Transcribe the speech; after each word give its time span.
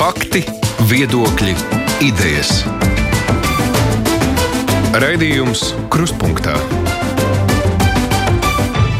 Fakti, 0.00 0.40
viedokļi, 0.88 1.52
idejas. 2.00 2.62
Raidījums 4.96 5.74
Krustpunktā 5.92 6.54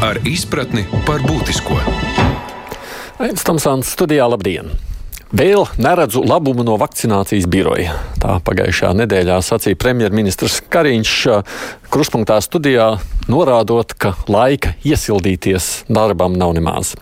ar 0.05 0.19
izpratni 0.29 0.83
par 1.07 1.23
būtisko. 1.25 1.79
Aizsmeļamies 3.17 3.47
Tamsāns 3.47 3.89
studijā, 3.95 4.27
labdien! 4.29 4.69
Vēl 5.33 5.65
neredzu 5.81 6.21
labumu 6.21 6.61
no 6.67 6.75
vakcinācijas 6.77 7.47
biroja. 7.49 7.95
Tā 8.21 8.35
pagājušā 8.45 8.91
nedēļā 9.01 9.39
sacīja 9.41 9.79
premjerministrs 9.81 10.59
Kariņš 10.69 11.15
Kruspunktā 11.89 12.37
studijā, 12.45 12.91
norādot, 13.25 13.97
ka 13.97 14.13
laika 14.29 14.75
iesildīties 14.85 15.71
darbam 15.89 16.37
nav 16.37 16.53
nemaz. 16.59 16.93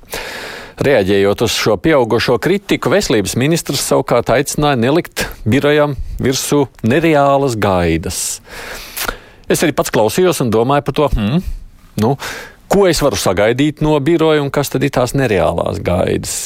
Reaģējot 0.80 1.41
uz 1.43 1.55
šo 1.59 1.73
pieaugušo 1.84 2.38
kritiku, 2.39 2.88
veselības 2.93 3.34
ministrs 3.36 3.82
savukārt 3.84 4.30
aicināja 4.32 4.77
nelikt 4.80 5.26
birojam 5.44 5.98
virsū 6.23 6.62
nereālas 6.88 7.58
gaidas. 7.59 8.20
Es 9.52 9.59
arī 9.66 9.76
pats 9.76 9.91
klausījos 9.91 10.39
un 10.39 10.53
domāju 10.55 10.86
par 10.88 10.95
to, 10.95 11.09
hmm, 11.12 11.44
nu, 12.00 12.13
ko 12.72 12.86
es 12.88 13.03
varu 13.03 13.20
sagaidīt 13.20 13.84
no 13.84 13.98
biroja 14.00 14.39
un 14.39 14.48
kas 14.55 14.72
tad 14.72 14.88
ir 14.88 14.94
tās 14.95 15.12
nereālās 15.20 15.84
gaidas. 15.84 16.38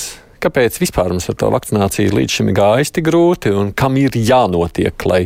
Kāpēc 0.43 0.75
vispār 0.81 1.13
mums 1.13 1.29
ar 1.31 1.37
to 1.39 1.47
vakcināciju 1.53 2.17
līdz 2.17 2.37
šim 2.37 2.49
ir 2.51 2.57
gājis 2.57 2.91
tik 2.91 3.05
grūti 3.07 3.53
un 3.55 3.69
kam 3.71 3.95
ir 4.01 4.11
jānotiek, 4.17 5.05
lai 5.07 5.21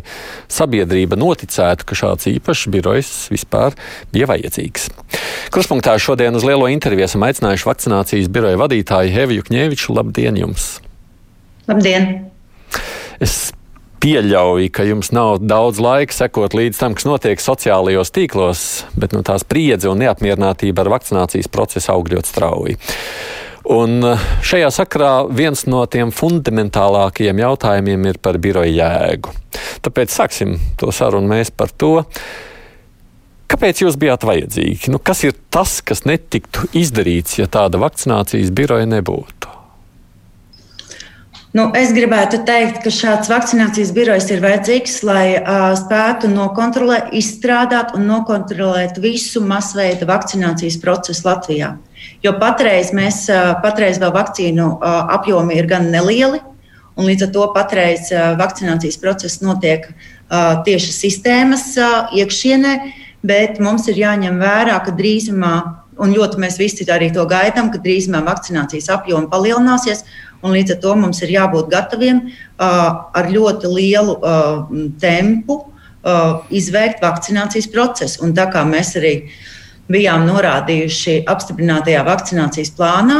sabiedrība 0.52 1.18
noticētu, 1.18 1.88
ka 1.90 1.98
šāds 1.98 2.30
īpašs 2.30 2.68
birojs 2.76 3.12
vispār 3.34 3.74
bija 4.14 4.30
vajadzīgs? 4.30 4.92
Kruspunktā 5.54 5.96
šodien 5.98 6.38
uz 6.38 6.46
lielo 6.46 6.70
interviju 6.70 7.08
esam 7.08 7.26
aicinājuši 7.26 7.70
vakcinācijas 7.72 8.30
biroja 8.30 8.62
vadītāju 8.62 9.16
Heviju 9.16 9.48
Kņēviču. 9.50 9.96
Labdien 9.98 10.38
jums! 10.38 10.76
Labdien! 11.66 12.12
Es 13.18 13.50
pieļauju, 14.04 14.70
ka 14.70 14.86
jums 14.86 15.10
nav 15.16 15.42
daudz 15.42 15.82
laika 15.82 16.14
sekot 16.14 16.54
līdz 16.54 16.78
tam, 16.78 16.94
kas 16.98 17.08
notiek 17.10 17.42
sociālajos 17.42 18.14
tīklos, 18.14 18.62
bet 19.00 19.18
nu, 19.18 19.24
tā 19.26 19.40
spriedze 19.42 19.90
un 19.90 20.04
neapmierinātība 20.04 20.86
ar 20.86 20.94
vakcinācijas 20.94 21.50
procesu 21.50 21.96
aug 21.96 22.14
ļoti 22.14 22.34
strauji. 22.36 22.78
Un 23.74 24.00
eh, 24.08 24.28
šajā 24.48 24.70
sakarā 24.72 25.12
viens 25.34 25.66
no 25.68 25.82
tiem 25.92 26.14
fundamentālākajiem 26.16 27.42
jautājumiem 27.44 28.06
ir 28.14 28.20
par 28.24 28.40
biroja 28.40 28.72
jēgu. 28.72 29.34
Tāpēc 29.84 30.14
sāksim 30.14 30.56
to 30.80 30.94
sarunu 30.96 31.28
mēs 31.34 31.52
par 31.52 31.74
to. 31.76 31.98
Kāpēc 33.48 33.84
jūs 33.84 34.00
bijāt 34.00 34.24
vajadzīgi? 34.28 34.92
Nu, 34.92 35.00
kas 35.00 35.24
ir 35.28 35.36
tas, 35.52 35.80
kas 35.84 36.04
netiktu 36.08 36.68
izdarīts, 36.76 37.40
ja 37.42 37.48
tāda 37.52 37.80
vakcinācijas 37.80 38.52
biroja 38.56 38.88
nebūtu? 38.88 39.57
Nu, 41.58 41.64
es 41.74 41.90
gribētu 41.96 42.44
teikt, 42.46 42.84
ka 42.84 42.92
šāds 42.94 43.32
vakcinācijas 43.32 43.90
birojs 43.96 44.28
ir 44.30 44.44
vajadzīgs, 44.44 44.98
lai 45.08 45.40
uh, 45.40 45.72
spētu 45.80 46.30
nokontrolēt, 46.30 47.08
izstrādāt 47.18 47.96
un 47.98 48.04
nokontrolēt 48.06 49.00
visu 49.02 49.42
masveida 49.42 50.06
vakcinācijas 50.06 50.78
procesu 50.84 51.26
Latvijā. 51.26 51.72
Jo 52.22 52.36
patreiz, 52.38 52.92
mēs, 52.94 53.24
patreiz 53.64 53.98
vēl 54.02 54.14
vakcīnu 54.14 54.68
apjomi 55.18 55.58
ir 55.58 55.70
gan 55.72 55.90
nelieli, 55.94 56.44
un 56.94 57.10
līdz 57.10 57.26
ar 57.26 57.34
to 57.34 57.48
patreiz 57.56 58.12
vakcinācijas 58.38 59.00
process 59.02 59.42
notiek 59.42 59.88
tieši 60.68 60.94
sistēmas 60.94 61.72
iekšienē, 62.22 62.76
bet 63.26 63.58
mums 63.64 63.90
ir 63.90 63.98
jāņem 64.04 64.38
vērā, 64.44 64.78
ka 64.86 64.94
drīzumā, 64.98 65.56
un 65.98 66.14
ļoti 66.14 66.42
mēs 66.42 66.60
visi 66.62 66.86
arī 66.94 67.10
to 67.14 67.26
gaidām, 67.30 67.72
ka 67.74 67.82
drīzumā 67.82 68.22
vakcinācijas 68.28 68.92
apjomi 68.94 69.30
palielināsies. 69.32 70.06
Līdz 70.54 70.76
ar 70.76 70.80
to 70.84 70.96
mums 71.00 71.22
ir 71.26 71.34
jābūt 71.36 71.72
gataviem 71.72 72.22
ar 72.58 73.32
ļoti 73.34 73.72
lielu 73.72 74.18
tempu 75.02 75.60
izveikt 76.54 77.04
vakcinācijas 77.04 77.70
procesu. 77.74 78.24
Un 78.26 78.36
tā 78.38 78.48
kā 78.54 78.64
mēs 78.68 78.96
arī 79.00 79.14
bijām 79.92 80.26
norādījuši 80.28 81.22
apstiprinātajā 81.30 82.04
vakcinācijas 82.08 82.74
plānā. 82.78 83.20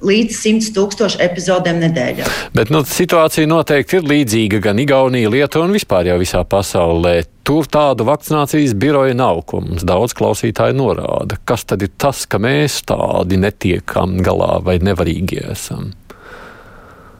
Līdz 0.00 0.36
100 0.36 0.72
tūkstošu 0.76 1.20
epizodēm 1.20 1.80
nedēļā. 1.82 2.28
Bet 2.56 2.72
nu, 2.72 2.80
situācija 2.88 3.48
noteikti 3.50 3.98
ir 3.98 4.08
līdzīga 4.08 4.62
gan 4.64 4.80
Igaunijā, 4.80 5.28
Lietuvā 5.32 5.68
un 5.68 5.76
vispār 5.76 6.08
jau 6.08 6.16
visā 6.22 6.40
pasaulē. 6.48 7.18
Tur 7.44 7.68
tādu 7.68 8.06
vakcinācijas 8.08 8.72
biroja 8.80 9.16
nav, 9.16 9.42
ko 9.48 9.60
mums 9.64 9.84
daudz 9.84 10.16
klausītāji 10.16 10.78
norāda. 10.78 11.36
Kas 11.44 11.66
tad 11.68 11.84
ir 11.84 11.92
tas, 12.00 12.24
ka 12.30 12.40
mēs 12.40 12.80
tādi 12.88 13.40
netiekam 13.40 14.20
galā 14.24 14.56
vai 14.64 14.78
nevarīgi 14.80 15.44
esam? 15.50 15.90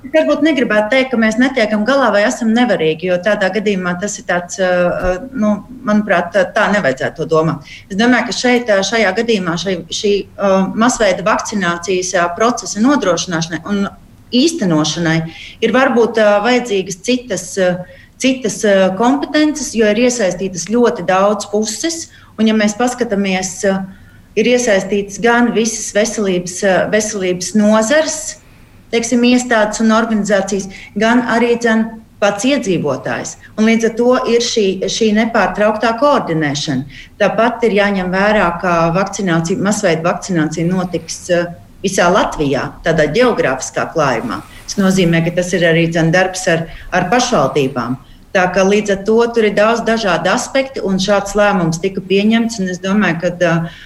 Varbūt 0.00 0.40
negribētu 0.40 0.88
teikt, 0.94 1.10
ka 1.12 1.18
mēs 1.20 1.36
netiekam 1.36 1.82
galā 1.84 2.06
vai 2.14 2.22
esam 2.24 2.54
nevarīgi, 2.56 3.10
jo 3.10 3.18
tādā 3.20 3.50
gadījumā 3.52 3.92
tas 4.00 4.14
ir 4.16 4.24
tāds, 4.30 4.56
nu, 5.36 5.50
manuprāt, 5.84 6.38
tā 6.56 6.68
nevajadzētu 6.72 7.20
to 7.20 7.26
domāt. 7.28 7.68
Es 7.90 7.98
domāju, 8.00 8.30
ka 8.30 8.36
šeit, 8.38 8.72
šajā 8.88 9.10
gadījumā 9.18 9.58
šai, 9.60 9.76
šī 9.92 10.14
masveida 10.80 11.26
vakcinācijas 11.26 12.14
procesa 12.38 12.80
nodrošināšanai 12.80 13.60
un 13.68 13.84
īstenošanai 14.40 15.18
ir 15.60 15.76
varbūt 15.76 16.22
vajadzīgas 16.48 17.00
citas, 17.04 17.46
citas 18.20 18.60
kompetences, 18.96 19.74
jo 19.76 19.84
ir 19.90 20.04
iesaistītas 20.08 20.70
ļoti 20.72 21.04
daudz 21.08 21.50
puses. 21.52 22.06
Un, 22.40 22.48
ja 22.48 22.56
mēs 22.56 22.72
paskatāmies, 22.78 23.58
ir 24.38 24.52
iesaistītas 24.56 25.20
gan 25.20 25.52
visas 25.52 25.90
veselības, 25.92 26.62
veselības 26.88 27.52
nozars, 27.58 28.20
teiksim, 28.92 29.24
iestādes 29.30 29.82
un 29.84 29.94
organizācijas, 29.96 30.68
gan 30.98 31.24
arī 31.30 31.56
dzen, 31.60 31.86
pats 32.20 32.44
iedzīvotājs. 32.44 33.36
Un 33.56 33.66
līdz 33.70 33.88
ar 33.88 33.96
to 33.96 34.10
ir 34.34 34.44
šī, 34.44 34.66
šī 34.92 35.10
nepārtrauktā 35.16 35.94
koordinēšana. 36.00 37.00
Tāpat 37.20 37.64
ir 37.68 37.78
jāņem 37.78 38.12
vērā, 38.12 38.50
ka 38.60 38.74
vakcinācija, 38.96 39.60
masveida 39.64 40.04
vakcinācija 40.04 40.68
notiks 40.68 41.22
eh, 41.32 41.48
visā 41.84 42.10
Latvijā, 42.12 42.66
tādā 42.84 43.08
geogrāfiskā 43.14 43.88
klājumā. 43.94 44.42
Tas 44.66 44.76
nozīmē, 44.78 45.24
ka 45.26 45.34
tas 45.40 45.54
ir 45.56 45.64
arī 45.66 45.88
dzen, 45.88 46.12
darbs 46.14 46.44
ar, 46.52 46.68
ar 46.92 47.08
pašvaldībām. 47.12 47.96
Tā 48.30 48.44
kā 48.54 48.62
līdz 48.62 48.92
ar 48.94 48.98
to 49.08 49.16
tur 49.34 49.48
ir 49.48 49.56
daudz 49.56 49.80
dažādu 49.82 50.30
aspektu, 50.30 50.84
un 50.86 51.00
šāds 51.02 51.34
lēmums 51.34 51.80
tika 51.82 52.02
pieņemts. 52.06 52.60
Es 52.70 52.78
domāju, 52.78 53.24
ka 53.24 53.30
uh, 53.48 53.80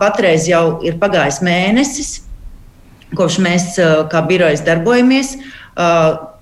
patreiz 0.00 0.48
jau 0.50 0.80
ir 0.82 0.96
pagājis 0.98 1.38
mēnesis, 1.46 2.16
kopš 3.18 3.40
mēs 3.44 3.66
kā 4.12 4.22
birojas 4.28 4.64
darbojamies 4.66 5.34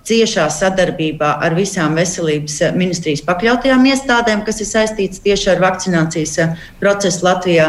ciešā 0.07 0.49
sadarbībā 0.51 1.37
ar 1.47 1.55
visām 1.55 1.95
veselības 1.99 2.59
ministrijas 2.75 3.23
pakļautajām 3.27 3.85
iestādēm, 3.93 4.43
kas 4.47 4.59
ir 4.65 4.69
saistītas 4.71 5.23
tieši 5.23 5.53
ar 5.55 5.63
vakcinācijas 5.63 6.35
procesu 6.81 7.27
Latvijā, 7.27 7.69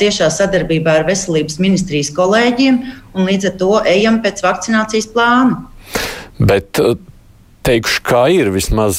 ciešā 0.00 0.28
sadarbībā 0.32 0.98
ar 1.00 1.08
veselības 1.08 1.56
ministrijas 1.62 2.12
kolēģiem 2.16 2.82
un 3.16 3.30
līdz 3.30 3.52
ar 3.52 3.56
to 3.62 3.72
ejam 3.88 4.20
pēc 4.24 4.44
vakcinācijas 4.44 5.08
plāna. 5.14 5.62
Bet 6.42 6.80
teikšu, 7.66 8.02
kā 8.06 8.26
ir. 8.34 8.50
Vismaz 8.54 8.98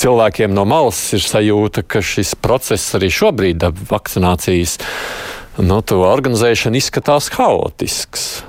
cilvēkiem 0.00 0.54
no 0.54 0.66
malas 0.68 1.00
ir 1.16 1.24
sajūta, 1.24 1.84
ka 1.86 2.02
šis 2.04 2.34
process 2.42 2.96
arī 2.98 3.10
šobrīd, 3.12 3.64
vakcinācijas 3.90 4.78
nu, 5.62 5.78
organizēšana, 5.80 6.80
izskatās 6.80 7.30
haotisks. 7.36 8.42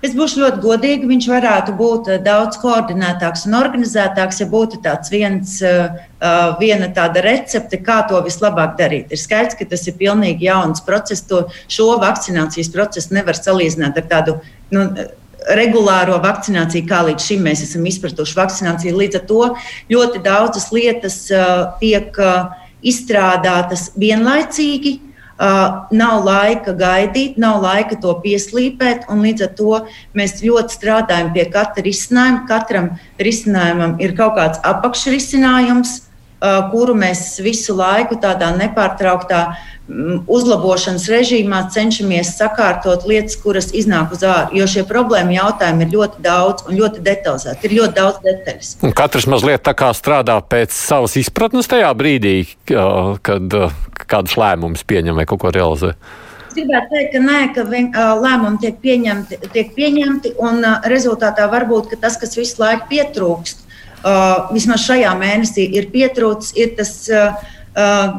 Es 0.00 0.14
būšu 0.16 0.40
ļoti 0.40 0.62
godīga. 0.64 1.08
Viņš 1.10 1.26
varētu 1.28 1.74
būt 1.76 2.08
eh, 2.08 2.20
daudz 2.24 2.56
koordinētāks 2.62 3.44
un 3.48 3.56
organizētāks, 3.58 4.40
ja 4.40 4.46
būtu 4.48 4.80
tāds 4.84 5.12
viens, 5.12 5.58
eh, 5.60 5.98
eh, 6.16 6.38
viena 6.60 6.88
tāda 6.96 7.20
recepte, 7.26 7.76
kā 7.84 8.00
to 8.08 8.22
vislabāk 8.24 8.78
darīt. 8.78 9.12
Ir 9.12 9.20
skaidrs, 9.20 9.58
ka 9.58 9.68
tas 9.68 9.84
ir 9.90 9.98
pilnīgi 10.00 10.48
jauns 10.48 10.80
process. 10.86 11.26
To, 11.28 11.42
šo 11.68 11.98
vakcinācijas 12.00 12.72
procesu 12.72 13.12
nevar 13.18 13.36
salīdzināt 13.36 14.00
ar 14.00 14.08
tādu. 14.08 14.38
Nu, 14.72 14.86
regulāro 15.56 16.16
vakcināciju, 16.20 16.88
kā 16.88 17.02
līdz 17.04 17.26
šim 17.26 17.44
mēs 17.44 17.64
esam 17.64 17.84
izpratuši 17.88 18.36
vakcināciju. 18.36 18.96
Līdz 18.96 19.20
ar 19.20 19.22
to 19.28 19.44
ļoti 19.92 20.20
daudzas 20.24 20.68
lietas 20.72 21.16
uh, 21.32 21.70
tiek 21.80 22.12
uh, 22.20 22.52
izstrādātas 22.84 23.88
vienlaicīgi, 24.00 24.98
Uh, 25.40 25.86
nav 25.96 26.26
laika 26.26 26.74
gaidīt, 26.76 27.38
nav 27.40 27.62
laika 27.64 27.96
to 27.96 28.12
pieslīpēt, 28.20 29.06
un 29.08 29.22
līdz 29.24 29.46
ar 29.46 29.54
to 29.56 29.78
mēs 30.12 30.34
ļoti 30.44 30.76
strādājam 30.76 31.30
pie 31.32 31.46
katra 31.48 31.84
risinājuma. 31.86 32.42
Katram 32.50 32.90
risinājumam 33.16 33.94
ir 34.04 34.12
kaut 34.18 34.36
kāds 34.36 34.60
apakšrisinājums, 34.68 35.94
kuru 36.70 36.94
mēs 36.96 37.34
visu 37.44 37.76
laiku 37.76 38.16
tādā 38.20 38.48
nepārtrauktā 38.56 39.42
uzlabošanas 40.30 41.08
režīmā 41.10 41.64
cenšamies 41.74 42.32
sakārtot 42.38 43.04
lietas, 43.10 43.36
kuras 43.42 43.70
iznāk 43.76 44.14
uz 44.14 44.22
ārā. 44.22 44.46
Jo 44.54 44.68
šie 44.70 44.84
problēma 44.88 45.34
jautājumi 45.34 45.86
ir 45.86 45.94
ļoti 45.96 46.24
daudz 46.24 46.66
un 46.68 46.78
ļoti 46.78 47.02
detalizēti. 47.04 47.66
Ir 47.66 47.76
ļoti 47.80 47.96
daudz 47.98 48.22
detaļas. 48.24 48.72
Un 48.86 48.94
katrs 48.96 49.26
mazliet 49.30 49.64
tā 49.66 49.74
kā 49.76 49.90
strādā 49.96 50.38
pēc 50.40 50.74
savas 50.76 51.18
izpratnes 51.20 51.70
tajā 51.70 51.90
brīdī, 51.98 52.36
kad 52.70 53.60
kādus 54.10 54.38
lēmumus 54.40 54.86
pieņem 54.86 55.18
vai 55.18 55.26
kaut 55.28 55.42
ko 55.42 55.54
realizē? 55.54 55.96
Es 56.50 56.56
gribētu 56.56 56.90
teikt, 56.90 57.12
ka, 57.14 57.20
nē, 57.22 57.40
ka 57.54 57.64
vien, 57.70 57.90
lēmumi 57.94 58.58
tiek 58.62 58.78
pieņemti, 58.82 59.36
tiek 59.54 59.68
pieņemti 59.76 60.32
un 60.42 60.64
rezultātā 60.90 61.46
varbūt 61.50 61.94
tas, 62.02 62.16
kas 62.18 62.34
visu 62.38 62.58
laiku 62.62 62.88
pietrūkst, 62.90 63.69
vismaz 64.54 64.84
šajā 64.86 65.14
mēnesī 65.20 65.66
ir 65.76 65.90
pietrūcis, 65.92 66.54
ir 66.56 66.76
tas, 66.78 66.92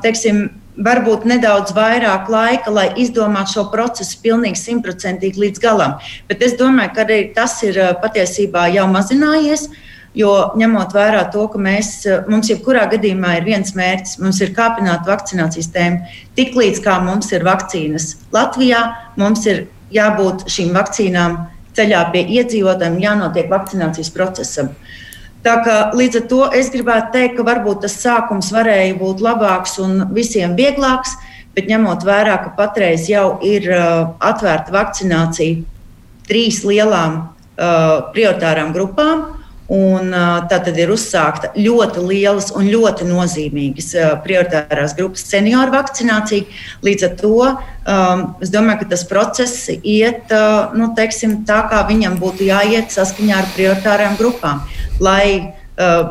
teiksim, 0.04 0.50
varbūt 0.82 1.26
nedaudz 1.28 1.74
vairāk 1.76 2.30
laika, 2.32 2.72
lai 2.74 2.88
izdomātu 3.02 3.58
šo 3.58 3.68
procesu 3.74 4.20
pilnīgi 4.24 4.60
simtprocentīgi 4.62 5.42
līdz 5.42 5.62
galam. 5.62 5.98
Bet 6.30 6.42
es 6.46 6.56
domāju, 6.60 6.94
ka 6.96 7.06
arī 7.06 7.22
tas 7.36 7.58
ir 7.68 7.80
patiesībā 8.02 8.70
jau 8.74 8.88
mazinājies. 8.90 9.68
Uh, 9.68 9.88
Jo 10.12 10.52
ņemot 10.60 10.92
vērā 10.92 11.22
to, 11.32 11.46
ka 11.54 11.60
mēs, 11.62 12.02
mums 12.28 12.50
jebkurā 12.52 12.84
gadījumā 12.92 13.38
ir 13.38 13.46
viens 13.48 13.72
mērķis, 13.78 14.18
mums 14.20 14.42
ir 14.44 14.52
kāpināt 14.58 15.08
vakcinācijas 15.08 15.70
tēmu. 15.72 16.02
Tiklīdz 16.36 16.82
kā 16.84 16.98
mums 17.04 17.32
ir 17.32 17.46
vakcīnas 17.48 18.10
Latvijā, 18.36 18.82
mums 19.22 19.48
ir 19.48 19.70
jābūt 19.96 20.50
šīm 20.52 20.76
vakcīnām 20.76 21.38
ceļā 21.78 22.02
pie 22.12 22.26
iedzīvotājiem, 22.28 23.00
jānotiek 23.00 23.48
vakcinācijas 23.52 24.12
procesam. 24.12 24.74
Tā 25.42 25.56
kā, 25.66 25.76
līdz 25.98 26.20
ar 26.20 26.26
to 26.30 26.42
es 26.54 26.70
gribētu 26.74 27.16
teikt, 27.16 27.36
ka 27.40 27.46
varbūt 27.48 27.82
tas 27.88 27.98
sākums 27.98 28.52
varēja 28.54 28.94
būt 29.00 29.24
labāks 29.26 29.80
un 29.82 30.04
visiem 30.14 30.54
vieglāks, 30.58 31.16
bet 31.56 31.70
ņemot 31.72 32.06
vērā, 32.06 32.38
ka 32.44 32.54
patreiz 32.58 33.10
jau 33.10 33.40
ir 33.46 33.66
uh, 33.74 34.14
atvērta 34.22 34.74
vakcinācija 34.76 35.64
trīs 36.30 36.62
lielām 36.64 37.18
uh, 37.22 38.12
prioritārām 38.14 38.70
grupām, 38.76 39.26
Un, 39.72 40.10
tā 40.52 40.58
tad 40.60 40.76
ir 40.76 40.90
uzsākta 40.92 41.54
ļoti 41.56 42.02
lielas 42.04 42.50
un 42.60 42.66
ļoti 42.68 43.06
nozīmīgas 43.08 43.94
prioritārās 44.26 44.98
grupas 44.98 45.24
senioru 45.30 45.72
vakcinācija. 45.72 46.44
Līdz 46.84 47.06
ar 47.08 47.14
to 47.22 47.32
um, 47.48 48.26
es 48.44 48.52
domāju, 48.52 48.82
ka 48.82 48.90
tas 48.92 49.06
process 49.08 49.70
iet 49.72 50.34
nu, 50.76 50.90
teiksim, 50.98 51.38
tā, 51.48 51.62
kā 51.72 51.86
viņam 51.88 52.20
būtu 52.20 52.50
jāiet 52.50 52.92
saskaņā 52.92 53.38
ar 53.38 53.48
prioritārām 53.56 54.20
grupām. 54.20 54.60
Lai 55.02 55.54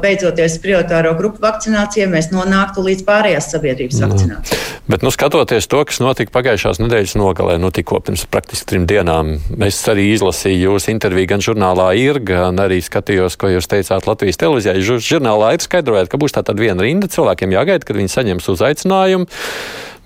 beidzoties 0.02 0.56
prioritāro 0.62 1.12
grupu 1.19 1.42
vakcinācijai, 1.44 2.08
mēs 2.10 2.31
nonāktu 2.32 2.82
līdz 2.84 3.04
pārējās 3.06 3.50
sabiedrības 3.52 4.00
vakcinācijai. 4.02 4.60
Bet, 4.90 5.04
nu, 5.06 5.12
skatoties 5.14 5.69
to, 5.70 5.82
kas 5.87 6.00
notika 6.02 6.32
pagājušās 6.34 6.81
nedēļas 6.82 7.14
nogalē, 7.20 7.58
nu, 7.62 7.70
tikko 7.75 8.00
pirms 8.06 8.25
praktiski 8.31 8.72
trim 8.72 8.88
dienām, 8.90 9.37
es 9.66 9.78
arī 9.90 10.08
izlasīju 10.14 10.72
jūsu 10.72 10.94
interviju 10.94 11.31
gan 11.34 11.44
žurnālā 11.44 11.90
ir, 12.00 12.19
gan 12.26 12.58
arī 12.62 12.81
skatījos, 12.82 13.37
ko 13.40 13.52
jūs 13.52 13.70
teicāt 13.70 14.08
Latvijas 14.10 14.40
televīzijā. 14.40 14.75
Jūs 14.81 15.06
žurnālā 15.06 15.54
ir 15.54 15.66
skaidrojāt, 15.66 16.10
ka 16.10 16.19
būs 16.20 16.34
tā 16.34 16.43
tad 16.46 16.58
viena 16.58 16.82
rinda 16.86 17.10
cilvēkiem 17.12 17.54
jāgaida, 17.54 17.86
kad 17.86 18.00
viņi 18.00 18.14
saņems 18.16 18.50
uzaicinājumu. 18.56 19.31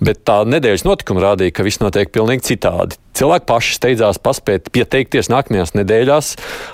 Bet 0.03 0.25
tā 0.27 0.41
nedēļas 0.43 0.83
notikuma 0.83 1.23
rādīja, 1.23 1.53
ka 1.55 1.63
viss 1.63 1.79
notiek 1.79 2.11
pilnīgi 2.11 2.43
citādi. 2.49 2.97
Cilvēki 3.15 3.47
paši 3.47 3.75
steidzās 3.77 4.17
paspēt 4.19 4.67
pieteikties 4.75 5.29
nākamajās 5.31 5.71
nedēļās. 5.77 6.31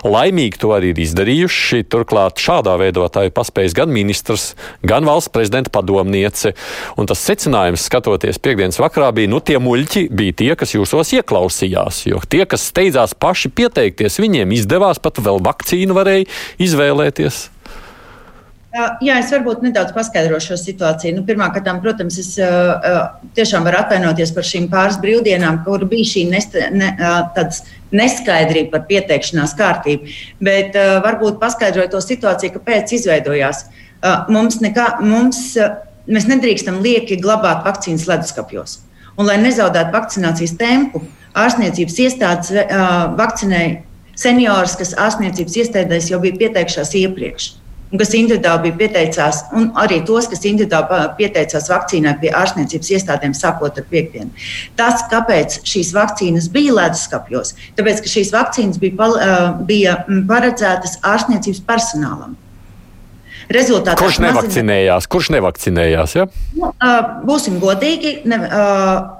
Laimīgi 0.09 0.57
to 0.63 0.71
arī 0.73 0.89
ir 0.89 1.01
izdarījuši. 1.03 1.83
Turklāt 1.93 2.41
šādā 2.41 2.73
veidotā 2.81 3.27
ir 3.27 3.35
paspējis 3.35 3.77
gan 3.77 3.93
ministrs, 3.93 4.55
gan 4.81 5.05
valsts 5.05 5.29
prezidenta 5.35 5.69
padomniece. 5.73 6.55
Un 6.97 7.09
tas 7.11 7.21
secinājums, 7.21 7.85
skatoties 7.85 8.41
piekdienas 8.41 8.81
vakarā, 8.81 9.11
bija, 9.13 9.29
nu, 9.29 9.37
tie 9.37 9.61
muļķi 9.61 10.07
bija 10.09 10.39
tie, 10.41 10.51
kas 10.57 10.73
jūsos 10.73 11.13
ieklausījās. 11.21 12.07
Jo 12.09 12.25
tie, 12.25 12.47
kas 12.49 12.65
steidzās 12.73 13.13
paši 13.13 13.53
pieteikties, 13.53 14.17
viņiem 14.23 14.57
izdevās 14.57 14.97
pat 15.03 15.21
vēl 15.21 15.43
vakcīnu 15.45 15.93
varēja 15.93 16.29
izvēlēties. 16.65 17.43
Jā, 18.71 19.17
es 19.19 19.31
varbūt 19.33 19.65
nedaudz 19.65 19.91
paskaidrošu 19.91 20.53
šo 20.53 20.57
situāciju. 20.61 21.17
Nu, 21.17 21.25
Pirmkārt, 21.27 21.65
protams, 21.83 22.15
es 22.21 22.29
uh, 22.39 23.09
tiešām 23.35 23.65
varu 23.67 23.81
atvainoties 23.81 24.31
par 24.31 24.47
šīm 24.47 24.69
pāris 24.71 24.95
brīvdienām, 25.03 25.57
kur 25.65 25.83
bija 25.91 26.07
šī 26.07 26.23
neste, 26.31 26.69
ne, 26.71 26.93
uh, 26.95 27.59
neskaidrība 27.91 28.77
par 28.77 28.85
pieteikšanās 28.87 29.57
kārtību. 29.59 30.15
Bet 30.47 30.79
uh, 30.79 31.01
varbūt 31.03 31.41
paskaidroju 31.43 31.91
to 31.91 32.03
situāciju, 32.05 32.55
kāpēc 32.55 32.95
izveidojās. 32.95 33.65
Mums 34.31 34.61
nekā, 34.63 34.87
mums, 35.05 35.43
mēs 36.09 36.25
nedrīkstam 36.31 36.79
lieki 36.81 37.19
glabāt 37.21 37.67
vakcīnas 37.67 38.07
leduskapjos. 38.09 38.79
Un, 39.17 39.27
lai 39.27 39.35
nezaudētu 39.43 39.93
vakcinācijas 39.93 40.55
tempu, 40.57 41.03
ārstniecības 41.37 41.99
iestādes 42.07 42.55
vakcinēja 43.19 43.81
seniorus, 44.17 44.79
kas 44.79 44.95
ārstniecības 44.97 45.59
iestādēs 45.65 46.09
jau 46.09 46.23
bija 46.23 46.39
pieteikušās 46.47 46.95
iepriekš 47.03 47.57
un 47.91 47.99
kas 47.99 48.13
individuāli 48.17 48.69
bija 48.69 48.77
pieteicās, 48.81 49.43
un 49.57 49.69
arī 49.79 50.01
tos, 50.07 50.29
kas 50.31 50.45
individuāli 50.47 51.01
pieteicās 51.19 51.67
vakcīnai 51.71 52.15
pie 52.21 52.31
ārstniecības 52.41 52.91
iestādēm, 52.97 53.35
sākot 53.37 53.81
ar 53.81 53.87
piekdienu. 53.91 54.31
Tas, 54.79 55.03
kāpēc 55.11 55.61
šīs 55.67 55.91
vakcīnas 55.95 56.47
bija 56.53 56.77
leduskapjos, 56.79 57.55
tāpēc, 57.79 58.03
ka 58.03 58.13
šīs 58.15 58.31
vakcīnas 58.35 58.79
bija, 58.81 59.11
bija 59.67 59.97
paredzētas 60.29 61.01
ārstniecības 61.11 61.61
personālam. 61.67 62.39
Rezultātā 63.51 63.99
Kurš 63.99 64.21
nevakcinējās? 64.23 65.07
Kurš 65.11 65.29
nevakcinējās? 65.35 66.15
Ja? 66.15 66.25
Nu, 66.55 66.71
būsim 67.27 67.57
godīgi. 67.59 68.21
Ne, 68.29 68.37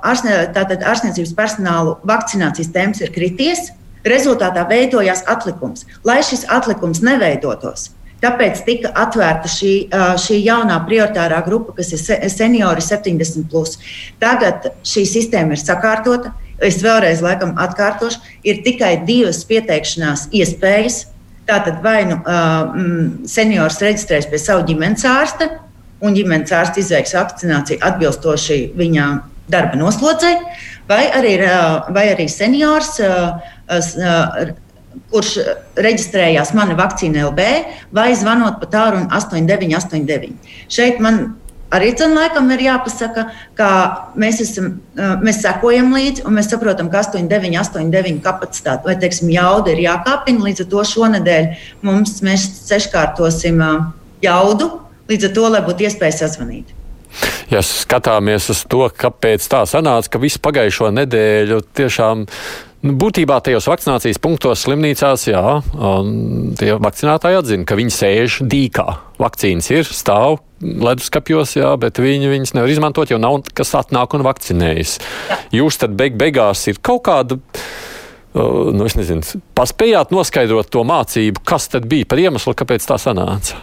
ārstne, 0.08 0.46
tātad 0.56 0.86
ārstniecības 0.88 1.34
personālu 1.36 1.98
vakcinācijas 2.08 2.72
temps 2.72 3.04
ir 3.04 3.12
krities. 3.12 3.72
Rezultātā 4.08 4.64
veidojās 4.70 5.26
atlikums. 5.30 5.84
Lai 6.08 6.22
šis 6.26 6.48
atlikums 6.50 7.04
neveidotos, 7.06 7.92
Tāpēc 8.22 8.62
tika 8.68 8.92
atvērta 9.02 9.50
šī, 9.50 9.74
šī 10.22 10.38
jaunā 10.46 10.78
prioritārā 10.86 11.40
grupa, 11.46 11.74
kas 11.80 11.90
ir 11.96 12.30
seniori 12.30 12.84
70. 12.86 13.48
Plus. 13.50 13.80
Tagad 14.22 14.70
šī 14.86 15.08
sistēma 15.10 15.58
ir 15.58 15.62
sakārtota. 15.62 16.36
Es 16.62 16.78
vēlreiz 16.84 17.24
laikam 17.26 17.56
atkārtošu, 17.58 18.20
ir 18.46 18.62
tikai 18.62 19.00
divas 19.08 19.42
pieteikšanās 19.50 20.28
iespējas. 20.38 21.08
Tātad 21.50 21.80
vai 21.82 22.04
nu 22.06 22.20
uh, 22.22 22.76
seniors 23.26 23.80
reģistrēs 23.82 24.30
pie 24.30 24.40
sava 24.40 24.62
ģimenes 24.68 25.08
ārsta, 25.10 25.50
un 26.06 26.14
ģimenes 26.14 26.54
ārsts 26.54 26.84
izveiks 26.84 27.16
vakcināciju 27.18 27.82
atbilstoši 27.90 28.60
viņa 28.78 29.08
darba 29.52 29.80
noslodzei, 29.80 30.36
vai 30.90 31.06
arī, 31.12 31.34
vai 31.94 32.06
arī 32.14 32.28
seniors 32.32 33.00
kurš 35.12 35.36
reģistrējās 35.80 36.54
mana 36.58 36.76
vakcīna 36.80 37.28
LB, 37.30 37.46
vai 37.96 38.12
zvanot 38.18 38.60
pa 38.62 38.70
tālruni 38.72 39.10
8989. 39.12 40.52
Šeit 40.72 41.00
man 41.04 41.24
arī 41.72 41.92
laikam 41.96 42.52
ir 42.52 42.66
jāpasaka, 42.68 43.26
ka 43.56 43.70
mēs, 44.20 44.42
esam, 44.44 44.74
mēs 45.24 45.42
sekojam 45.44 45.94
līdzi 45.96 46.26
un 46.28 46.36
mēs 46.36 46.52
saprotam, 46.52 46.90
ka 46.92 47.04
8989 47.08 48.22
kapacitāte 48.24 48.88
vai 48.88 48.98
teiksim, 49.00 49.32
jauda 49.32 49.72
ir 49.72 49.86
jākāpina. 49.88 50.44
Līdz 50.48 50.66
ar 50.66 50.70
to 50.74 50.84
šonadēļ 50.92 51.50
mums 51.88 52.20
mēs 52.26 52.48
seškārtosim 52.68 53.64
jaudu, 54.22 54.70
līdz 55.12 55.30
ar 55.30 55.36
to, 55.38 55.48
lai 55.56 55.64
būtu 55.66 55.88
iespēja 55.88 56.24
sazvanīt. 56.24 56.76
Ja 57.52 57.60
skatāmies 57.66 58.46
uz 58.54 58.62
to, 58.72 58.86
kāpēc 58.88 59.44
tā 59.52 59.66
sanāca, 59.68 60.14
ka 60.14 60.20
visu 60.24 60.40
pagājušo 60.44 60.94
nedēļu 60.96 61.58
tiešām 61.76 62.24
Nu, 62.24 62.71
būtībā 62.82 63.38
tajos 63.46 63.68
vakcinācijas 63.70 64.20
punktos 64.22 64.64
slimnīcās, 64.66 65.28
jā, 65.30 65.44
tie 66.60 66.72
vakcinātāji 66.82 67.40
atzina, 67.42 67.68
ka 67.70 67.78
viņi 67.80 67.94
sēž 67.96 68.40
dīkā. 68.50 68.88
Vakcīnas 69.22 69.70
ir, 69.74 69.86
stāv 69.86 70.40
leduskapjos, 70.62 71.56
jā, 71.58 71.72
bet 71.82 72.02
viņi 72.02 72.30
viņas 72.32 72.56
nevar 72.58 72.74
izmantot, 72.74 73.14
jo 73.14 73.22
nav 73.22 73.42
kas 73.58 73.74
atnāk 73.78 74.18
un 74.18 74.26
vakcinējas. 74.26 74.98
Jūs 75.54 75.82
tad 75.82 75.98
beig 75.98 76.18
beigās 76.20 76.68
ir 76.72 76.82
kaut 76.82 77.06
kāda. 77.10 77.40
Nu, 78.32 78.86
es 78.88 78.96
nezinu, 78.96 79.26
paspējāt 79.58 80.14
noskaidrot 80.16 80.70
to 80.72 80.86
mācību, 80.88 81.44
kas 81.44 81.68
tad 81.74 81.90
bija 81.92 82.08
par 82.08 82.22
iemeslu, 82.22 82.56
kāpēc 82.56 82.86
tā 82.88 82.96
sanāca. 83.02 83.60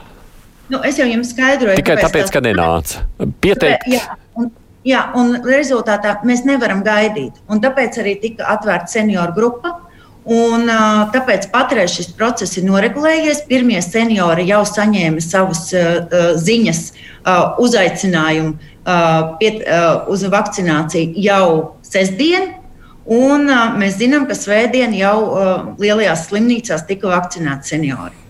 Nu, 0.68 0.82
es 0.84 0.98
jau 1.00 1.06
jums 1.08 1.30
skaidroju, 1.32 1.78
tikai 1.80 1.94
tāpēc, 1.96 2.28
tā... 2.28 2.32
ka 2.34 2.40
nenāca. 2.44 3.06
Pieteikt. 3.40 3.86
Jā, 3.88 4.18
un 4.27 4.27
Jā, 4.86 5.08
un 5.18 5.40
rezultātā 5.42 6.20
mēs 6.26 6.44
nevaram 6.46 6.84
gaidīt. 6.86 7.40
Un 7.50 7.60
tāpēc 7.62 7.98
arī 7.98 8.14
tika 8.22 8.46
atvērta 8.54 8.98
senioru 8.98 9.34
grupa. 9.36 9.74
Un, 10.28 10.68
tāpēc 11.12 11.46
patreiz 11.48 11.94
šis 11.96 12.10
process 12.16 12.58
ir 12.60 12.66
noregulējies. 12.68 13.46
Pirmie 13.48 13.80
seniori 13.82 14.44
jau 14.50 14.60
saņēma 14.68 15.22
savus 15.24 15.70
uh, 15.72 16.34
ziņas, 16.36 16.82
uh, 16.92 17.56
uzaicinājumu 17.64 18.52
uh, 18.52 19.34
piet, 19.40 19.64
uh, 19.64 20.04
uz 20.12 20.26
vakcināciju 20.28 21.16
jau 21.24 21.48
sestdien. 21.86 22.52
Un, 23.08 23.48
uh, 23.48 23.72
mēs 23.80 23.96
zinām, 24.02 24.28
ka 24.28 24.36
svētdien 24.36 24.92
jau 24.98 25.16
uh, 25.24 25.52
lielajās 25.80 26.28
slimnīcās 26.28 26.84
tika 26.90 27.08
vakcinēti 27.14 27.72
seniori. 27.72 28.27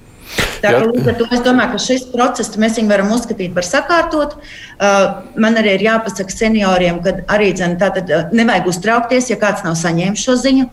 Tā, 0.62 0.72
līdz 0.82 1.12
ar 1.12 1.16
to 1.18 1.26
es 1.34 1.42
domāju, 1.44 1.74
ka 1.74 1.82
šis 1.82 2.08
process 2.12 2.58
mēs 2.58 2.80
varam 2.90 3.12
uzskatīt 3.14 3.54
par 3.54 3.66
sakārtotu. 3.66 4.40
Uh, 4.78 5.22
man 5.38 5.58
arī 5.60 5.76
ir 5.76 5.86
jāpasaka 5.86 6.34
senioriem, 6.34 6.98
ka 7.04 7.14
arī 7.30 7.52
dzen, 7.54 7.78
tātad, 7.78 8.10
uh, 8.10 8.34
nevajag 8.34 8.66
uztraukties, 8.72 9.30
ja 9.30 9.38
kāds 9.38 9.64
nav 9.66 9.78
saņēmis 9.78 10.26
šo 10.26 10.36
ziņu. 10.44 10.68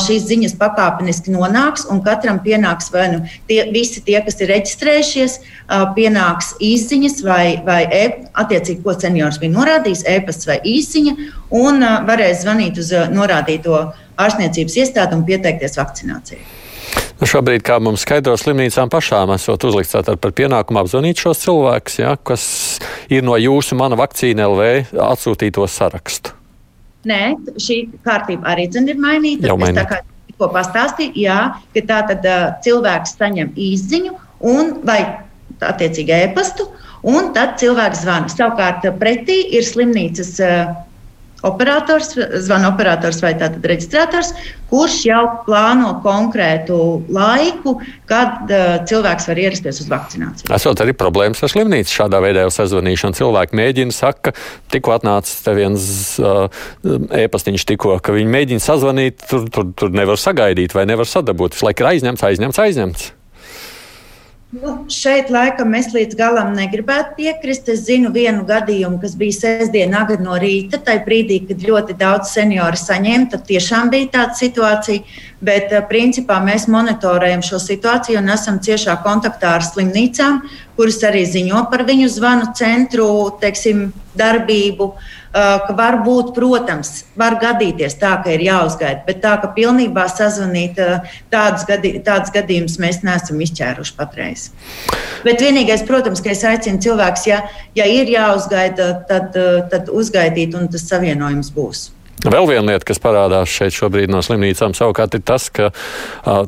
šīs 0.00 0.22
ziņas 0.24 0.54
pakāpeniski 0.56 1.28
nonāks, 1.28 1.82
un 1.92 2.00
katram 2.00 2.38
pienāks 2.40 2.88
vai 2.90 3.02
nu 3.12 3.18
tie, 3.46 3.66
visi 3.70 4.00
tie, 4.00 4.16
kas 4.24 4.40
ir 4.40 4.48
reģistrējušies, 4.48 5.34
pienāks 5.94 6.54
īsiņas 6.64 7.20
vai, 7.26 7.60
vai 7.66 7.82
e, 7.84 8.04
attiecīgi, 8.32 8.80
ko 8.82 8.96
seniors 8.96 9.38
bija 9.38 9.52
norādījis, 9.52 10.06
e-pasts 10.08 10.48
vai 10.48 10.56
īsiņa, 10.64 11.16
un 11.60 11.84
varēs 12.08 12.46
zvanīt 12.46 12.80
uz 12.80 12.94
norādīto 13.12 13.82
ārstniecības 14.16 14.80
iestādi 14.80 15.20
un 15.20 15.28
pieteikties 15.28 15.76
vakcinācijai. 15.76 16.57
Nu 17.18 17.26
šobrīd, 17.26 17.64
kā 17.66 17.80
mums 17.82 18.04
skaidro, 18.06 18.36
slimnīcām 18.38 18.90
pašām 18.92 19.32
esot 19.34 19.64
uzlikts 19.66 19.96
par 20.22 20.34
pienākumu 20.38 20.84
apzvanīt 20.84 21.18
šos 21.18 21.40
cilvēkus, 21.42 21.96
ja, 21.98 22.12
kas 22.14 22.44
ir 23.10 23.26
no 23.26 23.34
jūsu 23.34 23.78
mana 23.78 23.98
vakcīna 23.98 24.46
LV 24.46 24.68
atsūtīto 25.02 25.66
sarakstu. 25.66 26.36
Nē, 27.08 27.22
šī 27.58 27.80
kārtība 28.06 28.52
arī 28.52 28.68
ir 28.70 29.02
mainīta. 29.02 29.50
Jau 29.50 29.58
mainīta. 29.58 30.02
Ko 30.38 30.46
pastāstīja, 30.54 31.14
jā, 31.18 31.38
ka 31.74 31.82
tā 31.88 31.98
tad 32.12 32.26
uh, 32.30 32.42
cilvēks 32.62 33.16
saņem 33.18 33.50
īziņu 33.58 34.12
un 34.46 34.76
vai 34.86 35.00
attiecīgi 35.58 36.14
e-pastu, 36.14 36.68
un 37.02 37.32
tad 37.34 37.56
cilvēks 37.58 38.04
zvana. 38.04 38.30
Savukārt 38.30 38.86
pretī 39.00 39.40
ir 39.58 39.66
slimnīcas 39.66 40.36
uh, 40.46 40.70
operators, 41.46 42.12
zvana 42.42 42.72
operators 42.72 43.20
vai 43.22 43.32
tātad 43.38 43.64
reģistrātors, 43.70 44.32
kurš 44.68 44.96
jau 45.06 45.22
plāno 45.46 45.94
konkrētu 46.04 46.78
laiku, 47.14 47.76
kad 48.10 48.50
uh, 48.50 48.78
cilvēks 48.88 49.28
var 49.30 49.40
ierasties 49.44 49.82
uz 49.84 49.90
vakcināciju. 49.90 50.50
Esot 50.54 50.82
arī 50.84 50.94
problēmas 50.98 51.42
ar 51.44 51.52
slimnīcu 51.52 51.94
šādā 52.00 52.20
veidā 52.24 52.46
jau 52.46 52.54
sazvanīšanu. 52.58 53.18
Cilvēki 53.18 53.58
mēģina, 53.58 53.94
saka, 53.94 54.34
tikko 54.72 54.96
atnācis 54.98 55.44
te 55.46 55.54
viens 55.56 55.90
uh, 56.22 56.48
ēpastiņš 57.24 57.68
tikko, 57.72 57.98
ka 58.02 58.16
viņi 58.16 58.34
mēģina 58.34 58.64
sazvanīt, 58.64 59.22
tur, 59.30 59.46
tur, 59.54 59.70
tur 59.78 59.94
nevar 59.94 60.20
sagaidīt 60.20 60.76
vai 60.76 60.88
nevar 60.90 61.08
sadabūt. 61.08 61.56
Visu 61.56 61.70
laiku 61.70 61.86
ir 61.86 61.94
aizņemts, 61.94 62.26
aizņemts, 62.32 62.66
aizņemts. 62.66 63.12
Nu, 64.48 64.70
šeit 64.88 65.28
laikam 65.28 65.74
es 65.76 65.90
līdz 65.92 66.16
galam 66.16 66.54
negribētu 66.56 67.18
piekrist. 67.18 67.66
Es 67.68 67.82
zinu 67.84 68.08
vienu 68.14 68.46
gadījumu, 68.48 68.96
kas 69.02 69.12
bija 69.20 69.36
sestdien, 69.36 69.92
agri 69.92 70.16
no 70.24 70.38
rīta. 70.40 70.80
Tajā 70.86 71.02
brīdī, 71.04 71.42
kad 71.50 71.66
ļoti 71.68 71.96
daudz 72.00 72.30
senioru 72.32 72.80
saņēma, 72.80 73.28
tad 73.34 73.44
tiešām 73.50 73.92
bija 73.92 74.08
tāda 74.14 74.38
situācija. 74.38 75.18
Bet 75.44 75.74
eh, 75.76 75.84
principā 75.90 76.38
mēs 76.40 76.64
monitorējam 76.72 77.44
šo 77.44 77.60
situāciju 77.60 78.22
un 78.22 78.32
esam 78.32 78.56
ciešā 78.64 78.96
kontaktā 79.04 79.52
ar 79.58 79.68
slimnīcām, 79.68 80.40
kuras 80.78 81.00
arī 81.06 81.24
ziņo 81.26 81.66
par 81.72 81.82
viņu 81.88 82.08
zvanu 82.14 82.52
centru 82.58 83.08
teiksim, 83.42 83.88
darbību. 84.18 84.92
Ka 85.28 85.74
var 85.76 85.98
būt, 86.06 86.30
protams, 86.34 87.04
var 87.18 87.36
gadīties 87.38 87.98
tā, 88.00 88.14
ka 88.24 88.32
ir 88.32 88.46
jāuzgaida, 88.46 89.02
bet 89.06 89.20
tā, 89.22 89.34
ka 89.42 89.50
pilnībā 89.54 90.06
sazvanīt 90.08 90.80
tādus, 91.30 91.66
gadī, 91.68 91.92
tādus 92.02 92.32
gadījumus 92.34 92.78
mēs 92.80 93.02
neesam 93.04 93.42
izķēruši 93.44 93.94
patreiz. 93.98 94.48
Bet 95.26 95.44
vienīgais, 95.44 95.84
protams, 95.86 96.24
ka 96.24 96.32
es 96.32 96.46
aicinu 96.48 96.80
cilvēkus, 96.86 97.28
ja, 97.28 97.42
ja 97.76 97.86
ir 97.92 98.08
jāuzgaida, 98.14 98.88
tad, 99.10 99.36
tad 99.70 99.92
uzgaidīt, 99.92 100.56
un 100.56 100.72
tas 100.72 100.88
savienojums 100.88 101.52
būs. 101.54 101.84
Vēl 102.18 102.48
viena 102.50 102.72
lieta, 102.72 102.82
kas 102.88 102.98
parādās 102.98 103.52
šeit 103.52 103.76
šobrīd 103.76 104.10
no 104.10 104.18
slimnīcām, 104.26 104.72
savukārt 104.74 105.14
ir 105.14 105.22
tas, 105.22 105.44
ka 105.54 105.68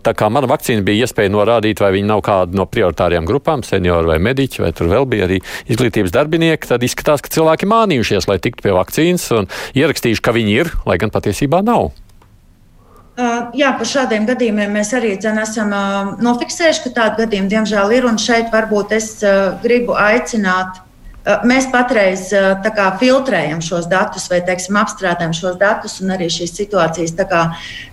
tā 0.02 0.14
kā 0.18 0.26
mana 0.32 0.50
vakcīna 0.50 0.82
bija 0.82 1.06
iespēja 1.06 1.30
norādīt, 1.30 1.78
vai 1.78 1.92
viņi 1.94 2.08
nav 2.08 2.24
kāda 2.26 2.58
no 2.58 2.66
prioritārajām 2.66 3.28
grupām, 3.28 3.62
seniori 3.62 4.10
vai 4.10 4.18
mediķi, 4.18 4.64
vai 4.64 4.72
tur 4.74 4.90
vēl 4.90 5.06
bija 5.12 5.28
arī 5.28 5.38
izglītības 5.70 6.16
darbinieki, 6.16 6.72
tad 6.72 6.82
izskatās, 6.82 7.22
ka 7.22 7.30
cilvēki 7.30 7.70
mānījušies, 7.70 8.26
lai 8.26 8.40
tiktu 8.42 8.66
pie 8.66 8.74
vakcīnas 8.74 9.30
un 9.38 9.50
ierakstījuši, 9.78 10.26
ka 10.26 10.34
viņi 10.34 10.58
ir, 10.58 10.74
lai 10.90 10.98
gan 10.98 11.14
patiesībā 11.14 11.62
nav. 11.62 11.92
Jā, 13.54 13.74
par 13.76 13.86
šādiem 13.86 14.26
gadījumiem 14.26 14.70
mēs 14.74 14.94
arī 14.96 15.14
dzen, 15.20 15.38
esam 15.42 15.70
nofiksējuši, 16.24 16.86
ka 16.86 16.94
tādi 16.98 17.26
gadījumi 17.26 17.50
diemžēl 17.52 17.92
ir. 17.94 18.06
Šeit 18.18 18.50
varbūt 18.50 18.94
es 18.96 19.10
gribu 19.62 19.94
aicināt 19.98 20.80
mēs 21.44 21.66
patreiz 21.72 22.28
kā, 22.30 22.86
filtrējam 23.00 23.60
šos 23.64 23.88
datus 23.90 24.28
vai 24.30 24.40
teiksim, 24.44 24.78
apstrādājam 24.80 25.34
šos 25.36 25.58
datus, 25.60 25.98
un 26.00 26.14
arī 26.14 26.30
šīs 26.32 26.54
situācijas 26.56 27.12
tā 27.18 27.26
kā, 27.28 27.42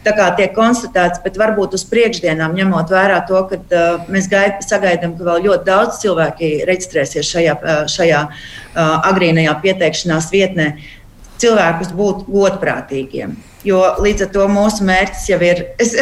tā 0.06 0.14
kā 0.18 0.30
tiek 0.38 0.54
konstatētas. 0.56 1.22
Bet 1.24 1.40
varbūt 1.40 1.76
uz 1.78 1.84
priekšdienām, 1.92 2.56
ņemot 2.58 2.94
vērā 2.94 3.20
to, 3.28 3.42
ka 3.50 3.60
uh, 3.60 4.06
mēs 4.12 4.30
gaid, 4.32 4.62
sagaidām, 4.66 5.18
ka 5.18 5.28
vēl 5.28 5.50
ļoti 5.50 5.68
daudz 5.68 6.00
cilvēki 6.04 6.54
reģistrēsies 6.70 7.34
šajā, 7.34 7.58
šajā 7.92 8.24
uh, 8.28 8.96
agrīnajā 9.12 9.58
pieteikšanās 9.66 10.32
vietnē, 10.32 10.72
cilvēkus 11.42 11.94
būt 11.98 12.26
godprātīgiem. 12.32 13.36
Jo 13.68 13.84
līdz 14.00 14.28
ar 14.28 14.34
to 14.34 14.48
mūsu 14.52 14.88
mērķis 14.88 15.30
jau 15.34 15.44
ir. 15.44 15.68
Es, 15.84 15.96